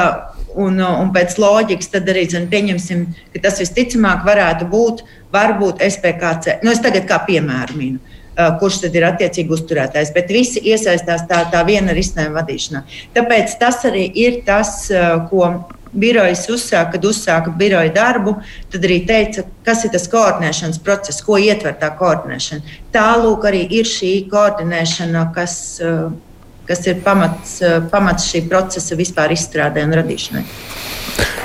un, 0.54 0.78
un 0.78 1.12
pēc 1.14 1.36
loģikas, 1.40 1.90
tad 1.94 2.08
arī 2.10 2.28
zin, 2.30 2.48
pieņemsim, 2.50 3.06
ka 3.34 3.42
tas 3.48 3.60
visticamāk 3.62 4.22
varētu 4.26 4.68
būt 4.70 5.02
varbūt 5.34 5.82
SPKC. 5.82 6.60
Nu, 6.62 6.70
es 6.74 6.82
tagad 6.84 7.08
kā 7.10 7.20
piemēru 7.26 7.78
minu. 7.78 8.13
Uh, 8.34 8.56
kurš 8.58 8.80
tad 8.82 8.96
ir 8.98 9.04
attiecīgi 9.06 9.52
uzturētājs. 9.54 10.08
Bet 10.10 10.32
visi 10.34 10.58
iesaistās 10.66 11.22
tā, 11.30 11.44
tā 11.52 11.60
viena 11.68 11.94
risinājuma 11.94 12.40
vadīšanā. 12.40 12.80
Tāpēc 13.14 13.52
tas 13.60 13.84
arī 13.86 14.08
ir 14.10 14.40
tas, 14.48 14.72
uh, 14.90 15.20
ko 15.30 15.52
birojas 15.94 16.42
uzsāka, 16.50 16.96
kad 16.96 17.06
uzsāka 17.06 17.52
biroja 17.54 17.92
darbu, 17.94 18.34
tad 18.74 18.88
arī 18.88 18.96
teica, 19.06 19.44
kas 19.62 19.84
ir 19.86 19.92
tas 19.94 20.08
koordinēšanas 20.10 20.82
process, 20.82 21.22
ko 21.22 21.38
ietver 21.38 21.76
tā 21.78 21.92
koordinēšana. 21.94 22.74
Tālūk 22.96 23.46
arī 23.52 23.62
ir 23.78 23.86
šī 23.86 24.12
koordinēšana, 24.34 25.28
kas, 25.36 25.54
uh, 25.84 26.08
kas 26.68 26.86
ir 26.88 27.00
pamats, 27.04 27.58
pamats 27.92 28.28
šī 28.30 28.44
procesa 28.48 28.96
vispār 28.98 29.34
izstrādē 29.36 29.84
un 29.86 29.94
radīšanai. 30.00 30.44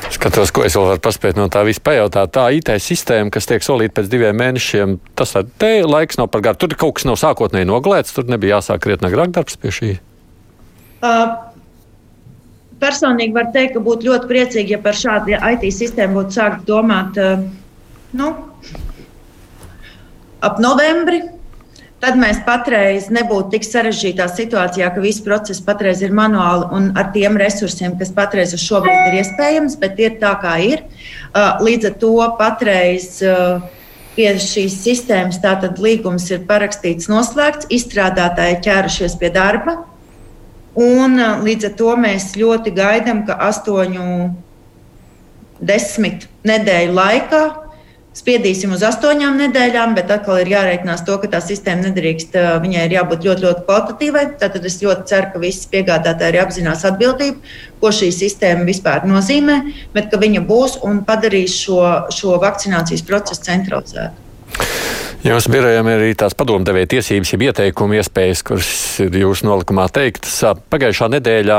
Skatos, 0.09 0.49
ko 0.51 0.63
es 0.65 0.73
vēl 0.75 0.87
varu 0.89 1.01
paspēt 1.05 1.37
no 1.37 1.45
tā 1.53 1.61
visa 1.67 1.81
pajautāt. 1.85 2.31
Tā 2.35 2.47
IT 2.57 2.71
sistēma, 2.81 3.29
kas 3.33 3.47
tiek 3.47 3.63
solīta 3.63 3.99
pēc 3.99 4.09
diviem 4.11 4.35
mēnešiem, 4.41 4.97
tas 5.15 5.35
te 5.61 5.69
laiks 5.85 6.17
nav 6.19 6.31
par 6.33 6.43
garu. 6.43 6.59
Tur 6.59 6.73
kaut 6.81 6.97
kas 6.97 7.05
nav 7.07 7.19
sākotnēji 7.21 7.69
noglēts, 7.69 8.15
tur 8.15 8.27
nebija 8.27 8.57
jāsāk 8.57 8.81
krietni 8.83 9.07
agrāk 9.11 9.31
darbs 9.35 9.59
pie 9.61 9.71
šī. 9.75 9.91
Uh, 10.99 11.37
personīgi 12.81 13.37
var 13.37 13.51
teikt, 13.55 13.77
ka 13.77 13.83
būtu 13.85 14.09
ļoti 14.09 14.29
priecīgi, 14.31 14.75
ja 14.75 14.81
par 14.83 14.97
šādu 14.97 15.37
IT 15.37 15.67
sistēmu 15.77 16.19
būtu 16.19 16.39
sākt 16.39 16.65
domāt 16.67 17.19
uh, 17.21 17.45
nu, 18.19 18.31
ap 20.41 20.59
novembri. 20.63 21.21
Tad 21.99 22.15
mēs 22.15 22.37
patreiz 22.45 23.09
nebūtu 23.11 23.51
tik 23.57 23.65
sarežģītā 23.67 24.29
situācijā, 24.31 24.87
ka 24.95 25.01
viss 25.03 25.19
process 25.23 25.59
patreiz 25.63 25.99
ir 26.05 26.13
manuāli 26.15 26.69
un 26.77 26.85
ar 26.99 27.09
tiem 27.11 27.35
resursiem, 27.39 27.97
kas 27.99 28.13
patreiz 28.15 28.53
uz 28.55 28.63
šobrīd 28.63 29.09
ir 29.09 29.17
iespējams, 29.19 29.75
bet 29.81 29.99
ir 29.99 30.15
tā, 30.21 30.31
kā 30.39 30.55
ir. 30.63 30.85
Uh, 31.33 31.59
līdz 31.65 31.89
ar 31.91 31.97
to 31.99 32.13
patreiz 32.39 33.19
uh, 33.27 33.59
pie 34.15 34.31
šīs 34.39 34.79
sistēmas 34.85 35.41
tātad 35.43 35.81
līgums 35.83 36.29
ir 36.31 36.47
parakstīts, 36.47 37.11
noslēgts, 37.11 37.67
izstrādātāji 37.67 38.61
ķērušies 38.69 39.19
pie 39.19 39.35
darba. 39.35 39.81
Un 40.79 41.19
uh, 41.19 41.43
līdz 41.43 41.73
ar 41.73 41.79
to 41.83 41.99
mēs 41.99 42.31
ļoti 42.39 42.77
gaidām, 42.79 43.25
ka 43.27 43.41
astoņu, 43.51 44.05
desmit 45.59 46.29
nedēļu 46.47 46.95
laikā 46.95 47.43
spiedīsim 48.17 48.73
uz 48.75 48.83
astoņām 48.85 49.37
nedēļām, 49.39 49.93
bet 49.97 50.11
atkal 50.13 50.41
ir 50.41 50.51
jārēķinās 50.53 51.03
to, 51.07 51.17
ka 51.21 51.29
tā 51.35 51.41
sistēma 51.43 51.87
nedrīkst, 51.87 52.35
viņai 52.63 52.85
ir 52.87 52.95
jābūt 52.97 53.27
ļoti, 53.27 53.45
ļoti 53.45 53.65
kvalitatīvai. 53.67 54.23
Tad 54.41 54.57
es 54.59 54.79
ļoti 54.83 55.05
ceru, 55.11 55.31
ka 55.33 55.43
visi 55.43 55.69
piegādātāji 55.71 56.41
apzinās 56.41 56.85
atbildību, 56.89 57.53
ko 57.79 57.93
šī 57.95 58.09
sistēma 58.15 58.65
vispār 58.67 59.05
nozīmē, 59.09 59.59
bet 59.95 60.09
ka 60.11 60.19
viņa 60.21 60.41
būs 60.49 60.79
un 60.87 61.03
padarīs 61.07 61.55
šo, 61.63 61.83
šo 62.15 62.39
vakcinācijas 62.41 63.05
procesu 63.07 63.45
centralizētu. 63.47 64.25
Jums 65.19 65.49
birojam 65.51 65.87
ir 65.91 65.99
arī 65.99 66.13
tās 66.15 66.31
padomdevēja 66.39 66.87
tiesības, 66.93 67.33
jeb 67.33 67.41
ieteikumu 67.49 67.97
iespējas, 67.99 68.39
kuras 68.47 68.69
ir 69.03 69.17
jūsu 69.19 69.49
nolikumā 69.49 69.89
teiktas. 69.91 70.37
Pagājušā 70.71 71.09
nedēļā 71.11 71.57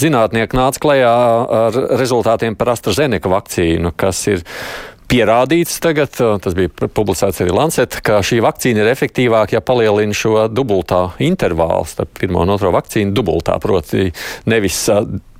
zinātnieki 0.00 0.56
nāca 0.56 0.80
klajā 0.80 1.12
ar 1.58 1.76
rezultātiem 2.00 2.56
par 2.56 2.72
AstraZeneca 2.72 3.28
vakcīnu, 3.28 3.92
kas 4.00 4.22
ir 4.32 4.40
pierādīts 5.10 5.76
tagad, 5.84 6.14
tas 6.14 6.56
bija 6.56 6.70
publicēts 6.88 7.42
arī 7.44 7.54
Lancet, 7.54 7.98
ka 8.04 8.22
šī 8.24 8.40
vakcīna 8.44 8.84
ir 8.84 8.90
efektīvāka, 8.92 9.56
ja 9.56 9.62
palielina 9.64 10.16
šo 10.16 10.46
dubultā 10.50 11.06
intervālu 11.22 11.86
starp 11.88 12.16
pirmo 12.20 12.42
un 12.44 12.54
otro 12.54 12.72
vakcīnu 12.74 13.14
dubultā, 13.16 13.58
proti 13.62 14.10
nevis 14.50 14.80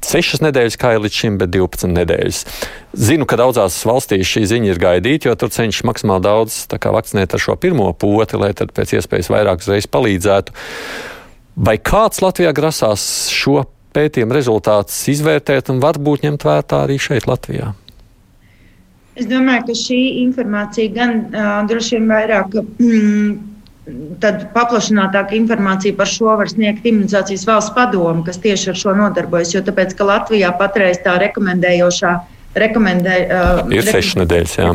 sešas 0.04 0.42
nedēļas, 0.44 0.78
kā 0.80 0.94
ir 0.94 1.02
līdz 1.04 1.20
šim, 1.20 1.38
bet 1.40 1.52
12 1.54 1.92
nedēļas. 1.94 2.42
Zinu, 3.06 3.26
ka 3.28 3.38
daudzās 3.40 3.78
valstīs 3.88 4.28
šī 4.28 4.44
ziņa 4.52 4.72
ir 4.72 4.82
gaidīta, 4.82 5.30
jo 5.30 5.36
tur 5.40 5.52
cenšas 5.54 5.86
maksimāli 5.88 6.26
daudz 6.26 6.64
vakcinēt 6.70 7.34
ar 7.34 7.42
šo 7.42 7.56
pirmo 7.60 7.90
poti, 7.96 8.40
lai 8.40 8.52
tad 8.56 8.74
pēc 8.76 8.98
iespējas 8.98 9.32
vairāk 9.32 9.64
uzreiz 9.64 9.88
palīdzētu. 9.90 10.56
Vai 11.64 11.78
kāds 11.78 12.20
Latvijā 12.24 12.50
grasās 12.54 13.30
šo 13.32 13.62
pētījumu 13.94 14.34
rezultātus 14.34 14.98
izvērtēt 15.12 15.70
un 15.70 15.80
varbūt 15.82 16.26
ņemt 16.26 16.46
vērā 16.46 16.82
arī 16.82 16.98
šeit, 17.00 17.28
Latvijā? 17.30 17.72
Es 19.14 19.26
domāju, 19.30 19.68
ka 19.68 19.74
šī 19.78 19.98
informācija 20.24 20.90
gan 20.94 21.18
uh, 21.30 21.50
droši 21.70 21.98
vien 21.98 22.08
vairāk. 22.10 22.56
Mm, 22.82 23.34
Tad 24.16 24.46
paplašinātāka 24.54 25.34
informācija 25.36 25.92
par 25.98 26.08
šo 26.08 26.38
var 26.40 26.48
sniegt 26.48 26.86
imunizācijas 26.88 27.42
valsts 27.44 27.74
padomu, 27.76 28.22
kas 28.24 28.38
tieši 28.40 28.70
ar 28.72 28.78
šo 28.80 28.94
nodarbojas. 28.96 29.50
Jo 29.52 29.60
tāpēc, 29.66 29.92
ka 29.98 30.06
Latvijā 30.08 30.48
patreiz 30.56 31.02
tā 31.04 31.18
rekomendējošā 31.20 32.14
rekomendē, 32.64 33.18
uh, 33.28 33.60
ir 33.68 33.84
sešas 33.84 34.16
nedēļas. 34.22 34.56
Jā. 34.56 34.70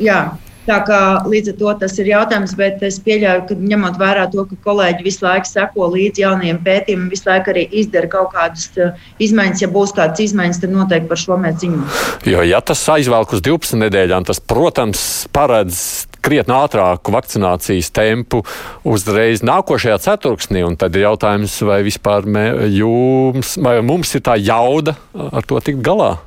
jā, 0.00 0.18
Tā 0.62 0.78
kā 0.86 0.98
līdz 1.26 1.52
ar 1.52 1.56
to 1.58 1.72
tas 1.80 1.96
ir 1.98 2.12
jautājums, 2.12 2.52
bet 2.58 2.82
es 2.86 3.00
pieļauju, 3.02 3.46
ka 3.48 3.56
ņemot 3.58 3.98
vērā 3.98 4.28
to, 4.30 4.44
ka 4.46 4.58
kolēģi 4.68 5.06
visu 5.06 5.26
laiku 5.26 5.50
seko 5.50 5.88
līdzi 5.90 6.22
jaunajiem 6.22 6.60
pētījumiem, 6.62 7.08
visu 7.10 7.26
laiku 7.26 7.50
arī 7.50 7.66
izdara 7.82 8.10
kaut 8.12 8.30
kādas 8.36 8.68
uh, 8.78 8.94
izmaiņas. 9.22 9.64
Ja 9.64 9.70
būs 9.74 9.94
kādas 9.96 10.22
izmaiņas, 10.22 10.62
tad 10.62 10.74
noteikti 10.76 11.10
par 11.10 11.22
šo 11.24 11.40
mēs 11.42 11.58
ziņosim. 11.64 12.30
Jo, 12.30 12.46
ja 12.46 12.62
tas 12.62 12.84
aizvelk 12.94 13.34
uz 13.34 13.42
12 13.42 13.82
nedēļām, 13.82 14.30
tas, 14.30 14.38
protams, 14.38 15.04
paredz 15.34 15.82
krietni 16.22 16.54
ātrāku 16.54 17.10
vakcinācijas 17.10 17.90
tempu 17.90 18.44
uzreiz 18.86 19.42
nākošajā 19.42 19.98
ceturksnī. 20.06 20.62
Tad 20.78 20.94
ir 20.94 21.08
jautājums, 21.08 21.58
vai 21.66 21.82
vispār 21.82 22.28
mē, 22.30 22.48
jums, 22.70 23.56
vai 23.58 23.80
mums 23.82 24.14
ir 24.14 24.22
tā 24.30 24.38
jauda 24.38 24.94
ar 25.10 25.42
to 25.42 25.58
tikt 25.58 25.82
galā 25.82 26.20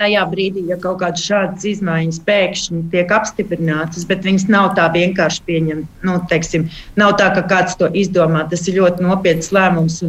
tajā 0.00 0.24
brīdī, 0.30 0.64
ja 0.70 0.78
kaut 0.80 0.98
kādas 1.02 1.22
šādas 1.22 1.64
izmaiņas 1.70 2.20
pēkšņi 2.26 2.80
tiek 2.92 3.12
apstiprinātas, 3.14 4.06
bet 4.08 4.26
viņas 4.26 4.48
nav 4.50 4.72
tā 4.78 4.88
vienkārši 4.94 5.44
pieņemtas. 5.46 6.02
Nu, 6.06 6.16
teiksim, 6.30 6.66
nav 7.00 7.14
tā, 7.20 7.30
ka 7.36 7.44
kāds 7.50 7.78
to 7.80 7.90
izdomā. 7.94 8.44
Tas 8.50 8.66
ir 8.68 8.80
ļoti 8.80 9.06
nopietns 9.06 9.52
lēmums, 9.54 10.00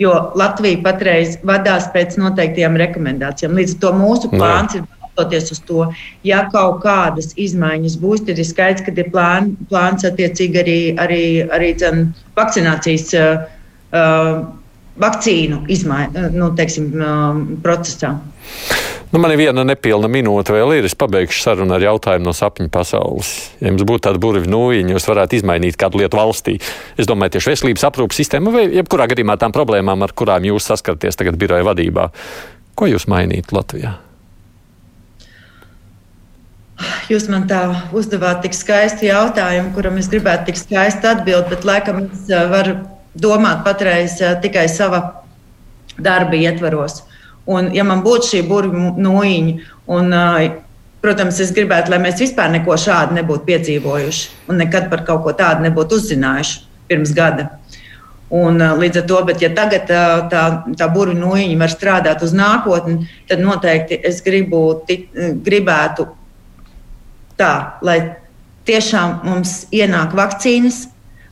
jo 0.00 0.14
Latvija 0.40 0.80
patreiz 0.86 1.36
vadās 1.44 1.90
pēc 1.94 2.18
noteiktiem 2.20 2.78
rekomendācijām. 2.80 3.56
Līdz 3.60 3.76
ar 3.76 3.82
to 3.84 3.94
mūsu 4.00 4.32
plāns 4.32 4.78
ir 4.80 4.88
uz 5.14 5.60
to, 5.68 5.84
ja 6.26 6.40
kaut 6.50 6.80
kādas 6.82 7.36
izmaiņas 7.38 8.00
būs, 8.02 8.24
tad 8.26 8.40
ir 8.40 8.48
skaidrs, 8.48 8.82
ka 8.82 8.90
ir 8.96 9.12
plān, 9.12 9.52
plāns 9.70 10.02
attiecīgi 10.08 10.58
arī, 10.64 10.78
arī, 10.98 11.22
arī 11.54 11.72
dzen, 11.78 12.08
vakcinācijas. 12.38 13.14
Uh, 13.94 14.42
vakcīnu 14.94 15.64
izmaiņu 15.74 16.28
nu, 16.38 16.48
teiksim, 16.58 16.84
uh, 16.98 17.38
procesā. 17.62 18.12
Nu, 19.14 19.20
man 19.22 19.30
ir 19.30 19.38
viena 19.38 19.62
nepilna 19.62 20.08
minūte 20.10 20.50
vēl 20.50 20.72
ir. 20.74 20.86
Es 20.88 20.96
pabeigšu 20.98 21.44
sarunu 21.44 21.76
ar 21.76 21.84
jautājumu 21.84 22.26
no 22.26 22.32
sapņu 22.34 22.66
pasaules. 22.74 23.28
Ja 23.60 23.70
jums 23.70 23.84
būtu 23.86 24.08
tāda 24.08 24.18
burvju 24.18 24.50
nūjiņa, 24.50 24.90
jūs 24.96 25.06
varētu 25.06 25.38
izmainīt 25.38 25.78
kādu 25.78 26.00
lietu 26.00 26.18
valstī. 26.18 26.56
Es 26.98 27.06
domāju, 27.06 27.36
tieši 27.36 27.52
veselības 27.52 27.86
aprūpas 27.86 28.18
sistēma 28.18 28.50
vai 28.56 28.64
jebkurā 28.80 29.06
gadījumā 29.12 29.36
tām 29.38 29.54
problēmām, 29.54 30.02
ar 30.02 30.16
kurām 30.18 30.48
jūs 30.50 30.66
saskaraties 30.66 31.20
tagad 31.20 31.38
biroja 31.38 31.62
vadībā. 31.70 32.08
Ko 32.74 32.90
jūs 32.90 33.06
mainītu 33.06 33.54
Latvijā? 33.54 33.94
Jūs 37.06 37.30
man 37.30 37.46
tā 37.46 37.62
uzdevāt 37.94 38.42
tik 38.42 38.58
skaistu 38.58 39.06
jautājumu, 39.12 39.76
kuram 39.78 40.02
es 40.02 40.10
gribētu 40.10 40.50
tik 40.50 40.58
skaisti 40.58 41.12
atbildēt, 41.14 41.54
bet 41.54 41.70
laikam 41.70 42.02
es 42.08 42.26
eh, 42.34 42.48
varu 42.50 42.80
domāt 43.14 43.62
patreiz 43.62 44.18
eh, 44.18 44.34
tikai 44.42 44.66
sava 44.66 45.04
darba 46.02 46.34
ietvaros. 46.34 47.04
Un, 47.50 47.68
ja 47.76 47.84
man 47.84 48.00
būtu 48.04 48.30
šī 48.30 48.44
burbuļu 48.48 48.94
nūjiņa, 49.04 49.72
un, 49.92 50.14
protams, 51.04 51.40
es 51.44 51.52
gribētu, 51.52 51.92
lai 51.92 52.00
mēs 52.00 52.22
vispār 52.22 52.48
neko 52.54 52.78
šādu 52.80 53.18
nebūtu 53.18 53.44
piedzīvojuši 53.50 54.48
un 54.48 54.62
nekad 54.62 54.88
par 54.92 55.04
kaut 55.04 55.26
ko 55.26 55.34
tādu 55.36 55.66
nebūtu 55.66 56.00
uzzinājuši 56.00 56.62
pirms 56.88 57.12
gada. 57.16 57.50
Un, 58.34 58.56
līdz 58.80 59.02
ar 59.02 59.04
to, 59.10 59.18
bet, 59.28 59.42
ja 59.44 59.50
tagad 59.54 59.84
tā, 59.90 60.02
tā, 60.32 60.88
burbuļu 60.88 61.18
nūjiņa 61.20 61.58
var 61.60 61.72
strādāt 61.72 62.24
uz 62.24 62.32
nākotni, 62.34 63.04
tad 63.28 63.44
noteikti 63.44 64.00
es 64.08 64.22
gribu, 64.24 64.64
tik, 64.88 65.10
gribētu 65.44 66.08
tā, 67.38 67.52
lai 67.84 67.98
tiešām 68.66 69.20
mums 69.28 69.66
ienāk 69.74 70.16
vakcīnas, 70.16 70.86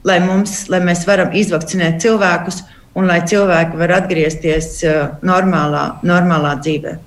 lai, 0.05 0.21
mums, 0.23 0.67
lai 0.69 0.83
mēs 0.85 1.07
varam 1.09 1.33
izvakcinēt 1.33 2.03
cilvēkus 2.05 2.61
un 2.99 3.09
lai 3.09 3.23
cilvēki 3.29 3.81
var 3.81 3.97
atgriezties 4.01 4.75
uh, 4.89 5.01
normālā, 5.27 5.87
normālā 6.07 6.57
dzīvē. 6.61 6.99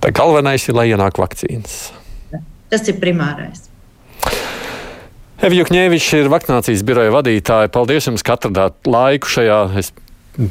Tā 0.00 0.12
galvenais 0.16 0.66
ir, 0.68 0.76
lai 0.76 0.90
ienāk 0.92 1.20
vakcīnas. 1.20 1.80
Tas 2.70 2.86
ir 2.88 3.00
primārais. 3.02 3.66
Evija 5.40 5.64
Kņēviča 5.64 6.20
ir 6.20 6.28
vakcinācijas 6.28 6.84
biroja 6.84 7.12
vadītāja. 7.14 7.70
Paldies 7.72 8.06
jums, 8.10 8.24
ka 8.24 8.36
atradāt 8.36 8.76
laiku 8.88 9.30
šajā, 9.32 9.60
es 9.80 9.88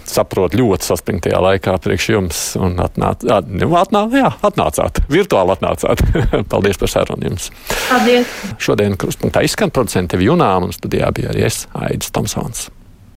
saprotu, 0.10 0.60
ļoti 0.60 0.88
saspringtajā 0.90 1.40
laikā 1.46 1.76
priekš 1.84 2.08
jums. 2.16 2.42
Un 2.60 2.80
atnāc, 2.82 3.24
nu, 3.54 3.70
atnā, 3.80 4.04
jā, 4.18 4.32
atnācāt, 4.50 5.04
virtuāli 5.12 5.56
atnācāt. 5.56 6.04
Paldies 6.52 6.82
par 6.82 6.94
sarunu 6.96 7.30
jums. 7.32 7.52
Paldies. 7.86 8.34
Šodien 8.62 8.98
krustpunktā 9.00 9.46
izskan 9.46 9.74
producenti 9.74 10.20
Junām 10.26 10.70
un 10.70 10.76
studijā 10.76 11.14
bija 11.16 11.34
arī 11.36 11.48
es, 11.50 11.64
Aidis 11.78 12.14
Tomsons. 12.16 12.68